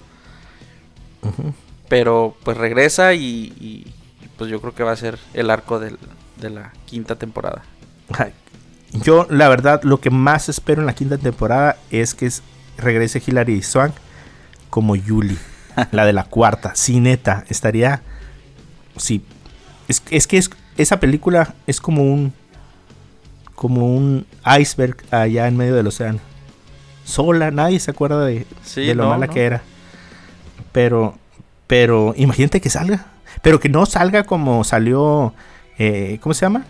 Pero 1.90 2.36
pues 2.44 2.58
regresa 2.58 3.14
y, 3.14 3.54
y, 3.60 3.94
pues 4.38 4.50
yo 4.50 4.60
creo 4.62 4.74
que 4.76 4.84
va 4.84 4.92
a 4.92 4.96
ser 4.98 5.18
el 5.34 5.50
arco 5.50 5.80
del- 5.80 5.98
de 6.38 6.50
la 6.50 6.74
quinta 6.86 7.16
temporada. 7.16 7.64
Yo, 8.92 9.26
la 9.30 9.50
verdad, 9.50 9.82
lo 9.84 10.00
que 10.00 10.10
más 10.10 10.50
espero 10.50 10.82
en 10.82 10.86
la 10.86 10.96
quinta 10.96 11.18
temporada 11.18 11.78
es 11.92 12.14
que 12.14 12.26
es- 12.26 12.44
regrese 12.78 13.22
Hilary 13.26 13.62
Swank 13.64 13.94
como 14.70 14.96
Yuli, 14.96 15.38
la 15.92 16.06
de 16.06 16.14
la 16.14 16.24
cuarta. 16.26 16.76
Sí, 16.76 17.00
neta, 17.00 17.44
estaría. 17.50 18.02
Sí. 18.98 19.24
Es, 19.88 20.04
es 20.10 20.28
que 20.28 20.38
es, 20.38 20.50
esa 20.78 21.00
película 21.00 21.56
es 21.68 21.80
como 21.82 22.04
un. 22.04 22.34
Como 23.58 23.88
un 23.88 24.26
iceberg 24.60 24.98
allá 25.12 25.48
en 25.48 25.58
medio 25.58 25.74
del 25.76 25.88
océano. 25.88 26.20
Sola, 27.04 27.50
nadie 27.52 27.80
se 27.80 27.90
acuerda 27.92 28.24
de, 28.24 28.46
Sí, 28.64 28.86
de 28.86 28.94
lo 28.96 29.04
no, 29.06 29.10
mala 29.10 29.26
no. 29.28 29.34
que 29.34 29.44
era. 29.44 29.62
Pero, 30.72 31.16
pero, 31.66 32.14
imagínate 32.18 32.62
que 32.62 32.70
salga. 32.70 33.08
Pero 33.42 33.60
que 33.60 33.68
no 33.70 33.86
salga 33.86 34.24
como 34.26 34.64
salió. 34.64 35.34
eh, 35.80 36.20
¿Cómo 36.22 36.34
se 36.34 36.46
llama? 36.46 36.66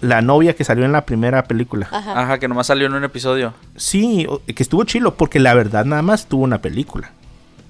La 0.00 0.20
novia 0.22 0.56
que 0.56 0.64
salió 0.64 0.84
en 0.84 0.90
la 0.92 1.06
primera 1.06 1.44
película. 1.44 1.86
Ajá. 1.92 2.20
Ajá, 2.20 2.38
que 2.38 2.48
nomás 2.48 2.66
salió 2.66 2.86
en 2.86 2.94
un 2.94 3.04
episodio. 3.04 3.54
Sí, 3.76 4.26
que 4.54 4.62
estuvo 4.62 4.82
chilo, 4.84 5.14
porque 5.14 5.38
la 5.38 5.54
verdad 5.54 5.84
nada 5.84 6.02
más 6.02 6.26
tuvo 6.26 6.42
una 6.42 6.60
película. 6.60 7.12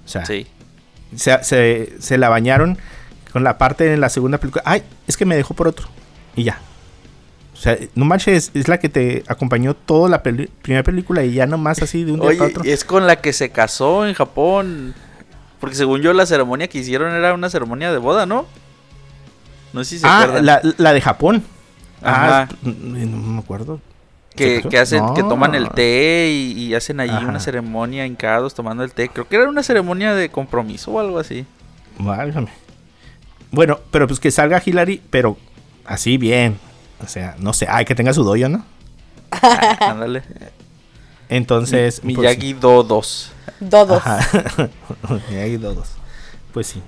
O 0.07 0.09
sea, 0.09 0.24
Sí. 0.24 0.47
se, 1.14 1.45
se- 1.45 1.93
se 2.01 2.16
la 2.18 2.30
bañaron 2.30 2.78
con 3.33 3.45
la 3.45 3.59
parte 3.59 3.85
de 3.85 3.99
la 3.99 4.09
segunda 4.09 4.39
película. 4.39 4.62
Ay, 4.66 4.83
es 5.07 5.16
que 5.18 5.26
me 5.26 5.37
dejó 5.37 5.53
por 5.53 5.68
otro. 5.68 5.89
Y 6.35 6.45
ya. 6.45 6.59
O 7.62 7.64
sea, 7.64 7.78
no 7.94 8.04
manches, 8.04 8.50
es 8.54 8.66
la 8.66 8.80
que 8.80 8.88
te 8.88 9.22
acompañó 9.28 9.74
toda 9.74 10.08
la 10.08 10.20
primera 10.20 10.82
película 10.82 11.22
y 11.22 11.34
ya 11.34 11.46
nomás 11.46 11.80
así 11.80 12.02
de 12.02 12.10
un 12.10 12.18
día 12.18 12.30
para 12.30 12.42
Oye, 12.42 12.50
otro. 12.50 12.64
y 12.64 12.72
es 12.72 12.84
con 12.84 13.06
la 13.06 13.20
que 13.20 13.32
se 13.32 13.50
casó 13.50 14.04
en 14.04 14.14
Japón. 14.14 14.94
Porque 15.60 15.76
según 15.76 16.00
yo 16.00 16.12
la 16.12 16.26
ceremonia 16.26 16.66
que 16.66 16.78
hicieron 16.78 17.14
era 17.14 17.32
una 17.34 17.48
ceremonia 17.50 17.92
de 17.92 17.98
boda, 17.98 18.26
¿no? 18.26 18.46
No 19.72 19.84
sé 19.84 19.90
si 19.90 19.98
se 20.00 20.08
ah, 20.08 20.22
acuerdan. 20.22 20.44
la, 20.44 20.60
la 20.76 20.92
de 20.92 21.00
Japón. 21.00 21.44
Ajá. 22.02 22.48
Ah, 22.50 22.56
no 22.64 23.16
me 23.16 23.38
acuerdo. 23.38 23.80
¿Se 24.30 24.36
Que, 24.38 24.68
que 24.68 24.78
hacen, 24.80 25.14
que 25.14 25.22
toman 25.22 25.54
el 25.54 25.68
té 25.68 26.32
y, 26.32 26.64
y 26.64 26.74
hacen 26.74 26.98
allí 26.98 27.12
Ajá. 27.12 27.28
una 27.28 27.38
ceremonia 27.38 28.06
hincados 28.06 28.54
tomando 28.54 28.82
el 28.82 28.90
té. 28.90 29.08
Creo 29.08 29.28
que 29.28 29.36
era 29.36 29.48
una 29.48 29.62
ceremonia 29.62 30.16
de 30.16 30.30
compromiso 30.30 30.90
o 30.90 30.98
algo 30.98 31.20
así. 31.20 31.46
Válgame. 31.96 32.50
Bueno, 33.52 33.78
pero 33.92 34.08
pues 34.08 34.18
que 34.18 34.32
salga 34.32 34.60
Hillary, 34.66 35.00
pero 35.10 35.36
así 35.84 36.18
bien. 36.18 36.58
O 37.03 37.09
sea, 37.09 37.36
no 37.38 37.53
sé, 37.53 37.66
ay, 37.68 37.84
que 37.84 37.94
tenga 37.94 38.12
su 38.12 38.22
doyo, 38.24 38.48
¿no? 38.48 38.64
Ándale. 39.81 40.22
Entonces, 41.28 42.05
Mi- 42.05 42.14
pues, 42.14 42.28
Miyagi 42.28 42.52
2. 42.55 43.32
Dodos. 43.60 44.02
Ajá. 44.06 44.68
Miyagi 45.31 45.56
Dodos. 45.56 45.89
Pues 46.52 46.66
sí. 46.68 46.82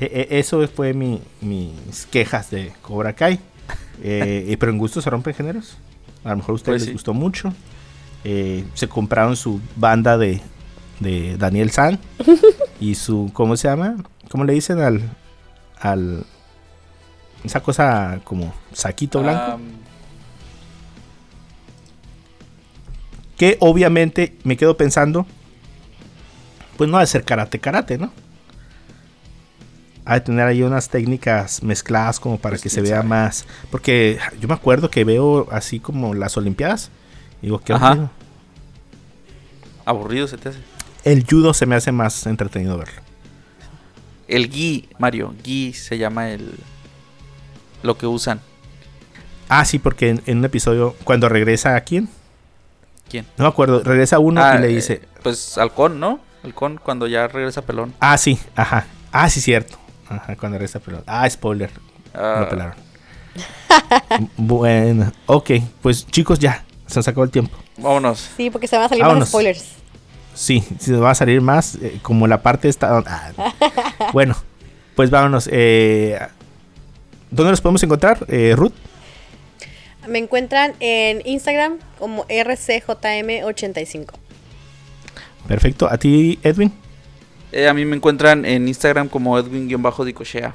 E- 0.00 0.26
e- 0.30 0.38
eso 0.38 0.66
fue 0.68 0.92
mi, 0.92 1.22
mis 1.40 2.06
quejas 2.06 2.50
de 2.50 2.72
Cobra 2.82 3.12
Kai. 3.14 3.38
Eh, 4.02 4.46
y- 4.48 4.56
pero 4.56 4.72
en 4.72 4.78
gusto 4.78 5.00
se 5.00 5.08
rompen 5.10 5.34
géneros. 5.34 5.76
A 6.24 6.30
lo 6.30 6.36
mejor 6.36 6.52
a 6.52 6.54
ustedes 6.56 6.72
Pues 6.74 6.82
les 6.82 6.88
sí. 6.88 6.92
gustó 6.92 7.14
mucho. 7.14 7.52
Eh, 8.24 8.64
se 8.74 8.88
compraron 8.88 9.36
su 9.36 9.60
banda 9.76 10.18
de, 10.18 10.40
de 11.00 11.36
Daniel 11.36 11.70
San. 11.70 11.98
y 12.80 12.94
su, 12.94 13.30
¿cómo 13.32 13.56
se 13.56 13.68
llama? 13.68 13.96
¿Cómo 14.30 14.44
le 14.44 14.52
dicen 14.52 14.80
al... 14.80 15.02
al 15.80 16.26
esa 17.44 17.62
cosa 17.62 18.20
como 18.24 18.52
saquito 18.72 19.22
blanco? 19.22 19.60
Que 23.36 23.56
obviamente 23.60 24.36
me 24.44 24.56
quedo 24.56 24.76
pensando, 24.76 25.26
pues 26.76 26.88
no 26.88 26.96
ha 26.96 27.00
de 27.00 27.06
ser 27.08 27.24
karate 27.24 27.58
karate, 27.58 27.98
¿no? 27.98 28.12
Ha 30.04 30.14
de 30.14 30.20
tener 30.20 30.46
ahí 30.46 30.62
unas 30.62 30.88
técnicas 30.90 31.62
mezcladas 31.62 32.20
como 32.20 32.38
para 32.38 32.52
Pues 32.52 32.62
que 32.62 32.68
se 32.70 32.82
vea 32.82 32.98
sabe. 32.98 33.08
más. 33.08 33.46
Porque 33.70 34.18
yo 34.38 34.46
me 34.48 34.54
acuerdo 34.54 34.90
que 34.90 35.02
veo 35.04 35.48
así 35.50 35.80
como 35.80 36.14
las 36.14 36.36
Olimpiadas. 36.36 36.90
y 37.40 37.46
Digo, 37.46 37.58
qué 37.60 37.72
aburrido. 37.72 38.10
aburrido 39.84 40.28
se 40.28 40.36
te 40.38 40.50
hace. 40.50 40.58
El 41.04 41.24
judo 41.28 41.54
se 41.54 41.66
me 41.66 41.74
hace 41.74 41.90
más 41.92 42.26
entretenido 42.26 42.76
verlo. 42.78 43.00
El 44.28 44.50
gi, 44.50 44.88
Mario. 44.98 45.34
Gi 45.42 45.72
se 45.72 45.98
llama 45.98 46.30
el. 46.30 46.52
Lo 47.84 47.96
que 47.96 48.06
usan. 48.08 48.40
Ah, 49.48 49.64
sí, 49.64 49.78
porque 49.78 50.08
en, 50.08 50.22
en 50.26 50.38
un 50.38 50.44
episodio, 50.46 50.96
cuando 51.04 51.28
regresa 51.28 51.76
a 51.76 51.82
quién? 51.82 52.08
¿Quién? 53.08 53.26
No 53.36 53.44
me 53.44 53.48
acuerdo, 53.48 53.82
regresa 53.84 54.18
uno 54.18 54.42
Ah, 54.42 54.56
y 54.56 54.62
le 54.62 54.66
eh, 54.70 54.74
dice, 54.74 55.02
pues 55.22 55.56
Halcón, 55.58 56.00
¿no? 56.00 56.18
Halcón 56.42 56.80
cuando 56.82 57.06
ya 57.06 57.28
regresa 57.28 57.62
pelón. 57.62 57.94
ah, 58.00 58.16
sí, 58.18 58.38
ajá. 58.56 58.86
Ah, 59.12 59.28
sí, 59.30 59.40
cierto. 59.40 59.76
Ajá, 60.08 60.34
cuando 60.36 60.58
regresa, 60.58 60.80
pero. 60.80 61.02
Ah, 61.06 61.28
spoiler. 61.30 61.70
Ah, 62.14 62.38
Lo 62.40 62.48
pelaron. 62.48 62.74
bueno, 64.36 65.12
ok, 65.26 65.50
pues 65.82 66.06
chicos, 66.06 66.38
ya, 66.38 66.64
se 66.86 66.98
nos 66.98 67.08
acabó 67.08 67.24
el 67.24 67.30
tiempo. 67.30 67.56
vámonos. 67.76 68.30
Sí, 68.36 68.50
porque 68.50 68.66
se 68.66 68.76
van 68.76 68.86
a 68.86 68.88
salir 68.88 69.02
Vámonos. 69.02 69.20
más 69.20 69.28
spoilers. 69.28 69.64
Sí, 70.34 70.64
si 70.80 70.90
nos 70.90 71.02
va 71.02 71.10
a 71.10 71.14
salir 71.14 71.40
más, 71.40 71.76
eh, 71.76 71.98
como 72.02 72.26
la 72.26 72.42
parte 72.42 72.68
esta. 72.68 72.98
ah, 73.06 73.32
bueno, 74.12 74.34
pues 74.96 75.10
vámonos. 75.10 75.48
eh, 75.52 76.18
¿Dónde 77.34 77.50
nos 77.50 77.60
podemos 77.60 77.82
encontrar, 77.82 78.24
eh, 78.28 78.54
Ruth? 78.56 78.72
Me 80.06 80.20
encuentran 80.20 80.74
en 80.78 81.20
Instagram 81.24 81.78
como 81.98 82.24
RCJM85. 82.28 84.12
Perfecto. 85.48 85.88
¿A 85.90 85.98
ti, 85.98 86.38
Edwin? 86.44 86.72
Eh, 87.50 87.66
a 87.66 87.74
mí 87.74 87.84
me 87.84 87.96
encuentran 87.96 88.44
en 88.44 88.68
Instagram 88.68 89.08
como 89.08 89.36
Edwin-Dicochea. 89.36 90.54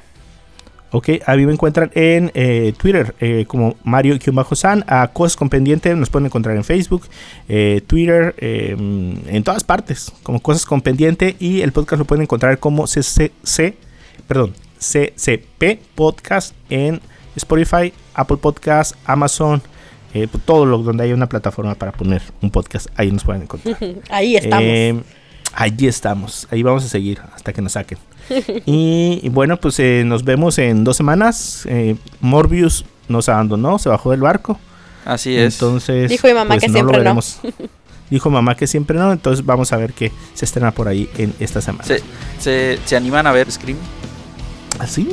Ok, 0.92 1.08
a 1.26 1.36
mí 1.36 1.44
me 1.44 1.52
encuentran 1.52 1.90
en 1.94 2.32
eh, 2.34 2.72
Twitter 2.78 3.14
eh, 3.20 3.44
como 3.46 3.76
Mario-San. 3.84 4.84
A 4.88 5.08
Cosas 5.12 5.36
con 5.36 5.50
Pendiente 5.50 5.94
nos 5.94 6.08
pueden 6.08 6.26
encontrar 6.26 6.56
en 6.56 6.64
Facebook, 6.64 7.02
eh, 7.48 7.82
Twitter, 7.86 8.34
eh, 8.38 8.74
en 8.78 9.44
todas 9.44 9.64
partes, 9.64 10.12
como 10.22 10.40
Cosas 10.40 10.64
con 10.64 10.80
Pendiente. 10.80 11.36
Y 11.38 11.60
el 11.60 11.72
podcast 11.72 11.98
lo 11.98 12.06
pueden 12.06 12.22
encontrar 12.22 12.58
como 12.58 12.86
CCC, 12.86 13.74
perdón, 14.26 14.54
CCP 14.80 15.78
Podcast 15.94 16.54
en 16.68 17.00
Spotify, 17.36 17.92
Apple 18.14 18.38
Podcast, 18.38 18.96
Amazon, 19.04 19.62
eh, 20.14 20.26
todo 20.44 20.66
lo 20.66 20.78
donde 20.78 21.04
haya 21.04 21.14
una 21.14 21.28
plataforma 21.28 21.74
para 21.74 21.92
poner 21.92 22.22
un 22.42 22.50
podcast, 22.50 22.88
ahí 22.96 23.12
nos 23.12 23.24
pueden 23.24 23.42
encontrar. 23.42 23.76
Ahí 24.10 24.36
estamos. 24.36 24.64
Eh, 24.64 25.00
allí 25.54 25.86
estamos. 25.86 26.48
Ahí 26.50 26.62
vamos 26.62 26.84
a 26.84 26.88
seguir 26.88 27.20
hasta 27.34 27.52
que 27.52 27.62
nos 27.62 27.72
saquen. 27.72 27.98
y, 28.66 29.20
y 29.22 29.28
bueno, 29.28 29.56
pues 29.58 29.78
eh, 29.78 30.02
nos 30.04 30.24
vemos 30.24 30.58
en 30.58 30.84
dos 30.84 30.96
semanas. 30.96 31.66
Eh, 31.66 31.96
Morbius 32.20 32.84
nos 33.08 33.28
abandonó, 33.28 33.78
se 33.78 33.88
bajó 33.88 34.10
del 34.10 34.20
barco. 34.20 34.58
Así 35.04 35.36
es. 35.36 35.54
Entonces, 35.54 36.10
Dijo 36.10 36.26
mi 36.26 36.34
mamá 36.34 36.54
pues, 36.54 36.64
que 36.64 36.70
siempre 36.70 37.02
no. 37.02 37.18
Dijo 38.10 38.30
mamá 38.30 38.56
que 38.56 38.66
siempre 38.66 38.98
no. 38.98 39.12
Entonces 39.12 39.44
vamos 39.44 39.72
a 39.72 39.76
ver 39.76 39.92
qué 39.92 40.12
se 40.34 40.44
estrena 40.44 40.72
por 40.72 40.88
ahí 40.88 41.08
en 41.16 41.32
esta 41.40 41.60
semana. 41.60 41.84
¿Se, 41.84 42.02
se, 42.38 42.78
se 42.84 42.96
animan 42.96 43.26
a 43.26 43.32
ver 43.32 43.50
Scream? 43.50 43.78
¿Así? 44.80 45.08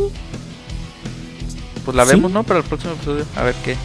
Pues 1.86 1.96
la 1.96 2.06
Sí. 2.06 2.12
vemos, 2.12 2.32
¿no? 2.32 2.44
Para 2.44 2.60
el 2.60 2.66
próximo 2.66 2.94
episodio. 2.94 3.26
A 3.36 3.44
ver 3.44 3.54
qué. 3.64 3.76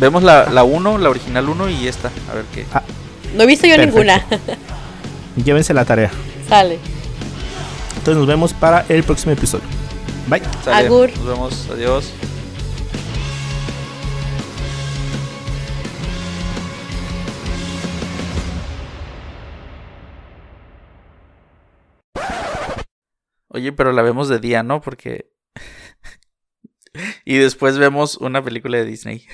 Vemos 0.00 0.22
la, 0.22 0.50
la 0.50 0.62
1, 0.64 0.98
la 0.98 1.08
original 1.08 1.48
1 1.48 1.70
y 1.70 1.88
esta. 1.88 2.10
A 2.30 2.34
ver 2.34 2.44
qué. 2.54 2.66
No 3.34 3.44
he 3.44 3.46
visto 3.46 3.66
yo 3.66 3.76
Perfecto. 3.76 3.98
ninguna. 4.00 4.26
Llévense 5.44 5.72
la 5.74 5.84
tarea. 5.84 6.10
Sale. 6.48 6.78
Entonces 7.98 8.16
nos 8.16 8.26
vemos 8.26 8.52
para 8.52 8.84
el 8.88 9.02
próximo 9.04 9.32
episodio. 9.32 9.64
Bye. 10.28 10.42
Sale. 10.64 10.86
Agur. 10.86 11.10
Nos 11.16 11.26
vemos. 11.26 11.68
Adiós. 11.72 12.06
Oye, 23.56 23.72
pero 23.72 23.92
la 23.92 24.02
vemos 24.02 24.28
de 24.28 24.38
día, 24.38 24.62
¿no? 24.62 24.82
Porque... 24.82 25.32
y 27.24 27.38
después 27.38 27.78
vemos 27.78 28.18
una 28.18 28.44
película 28.44 28.76
de 28.76 28.84
Disney. 28.84 29.26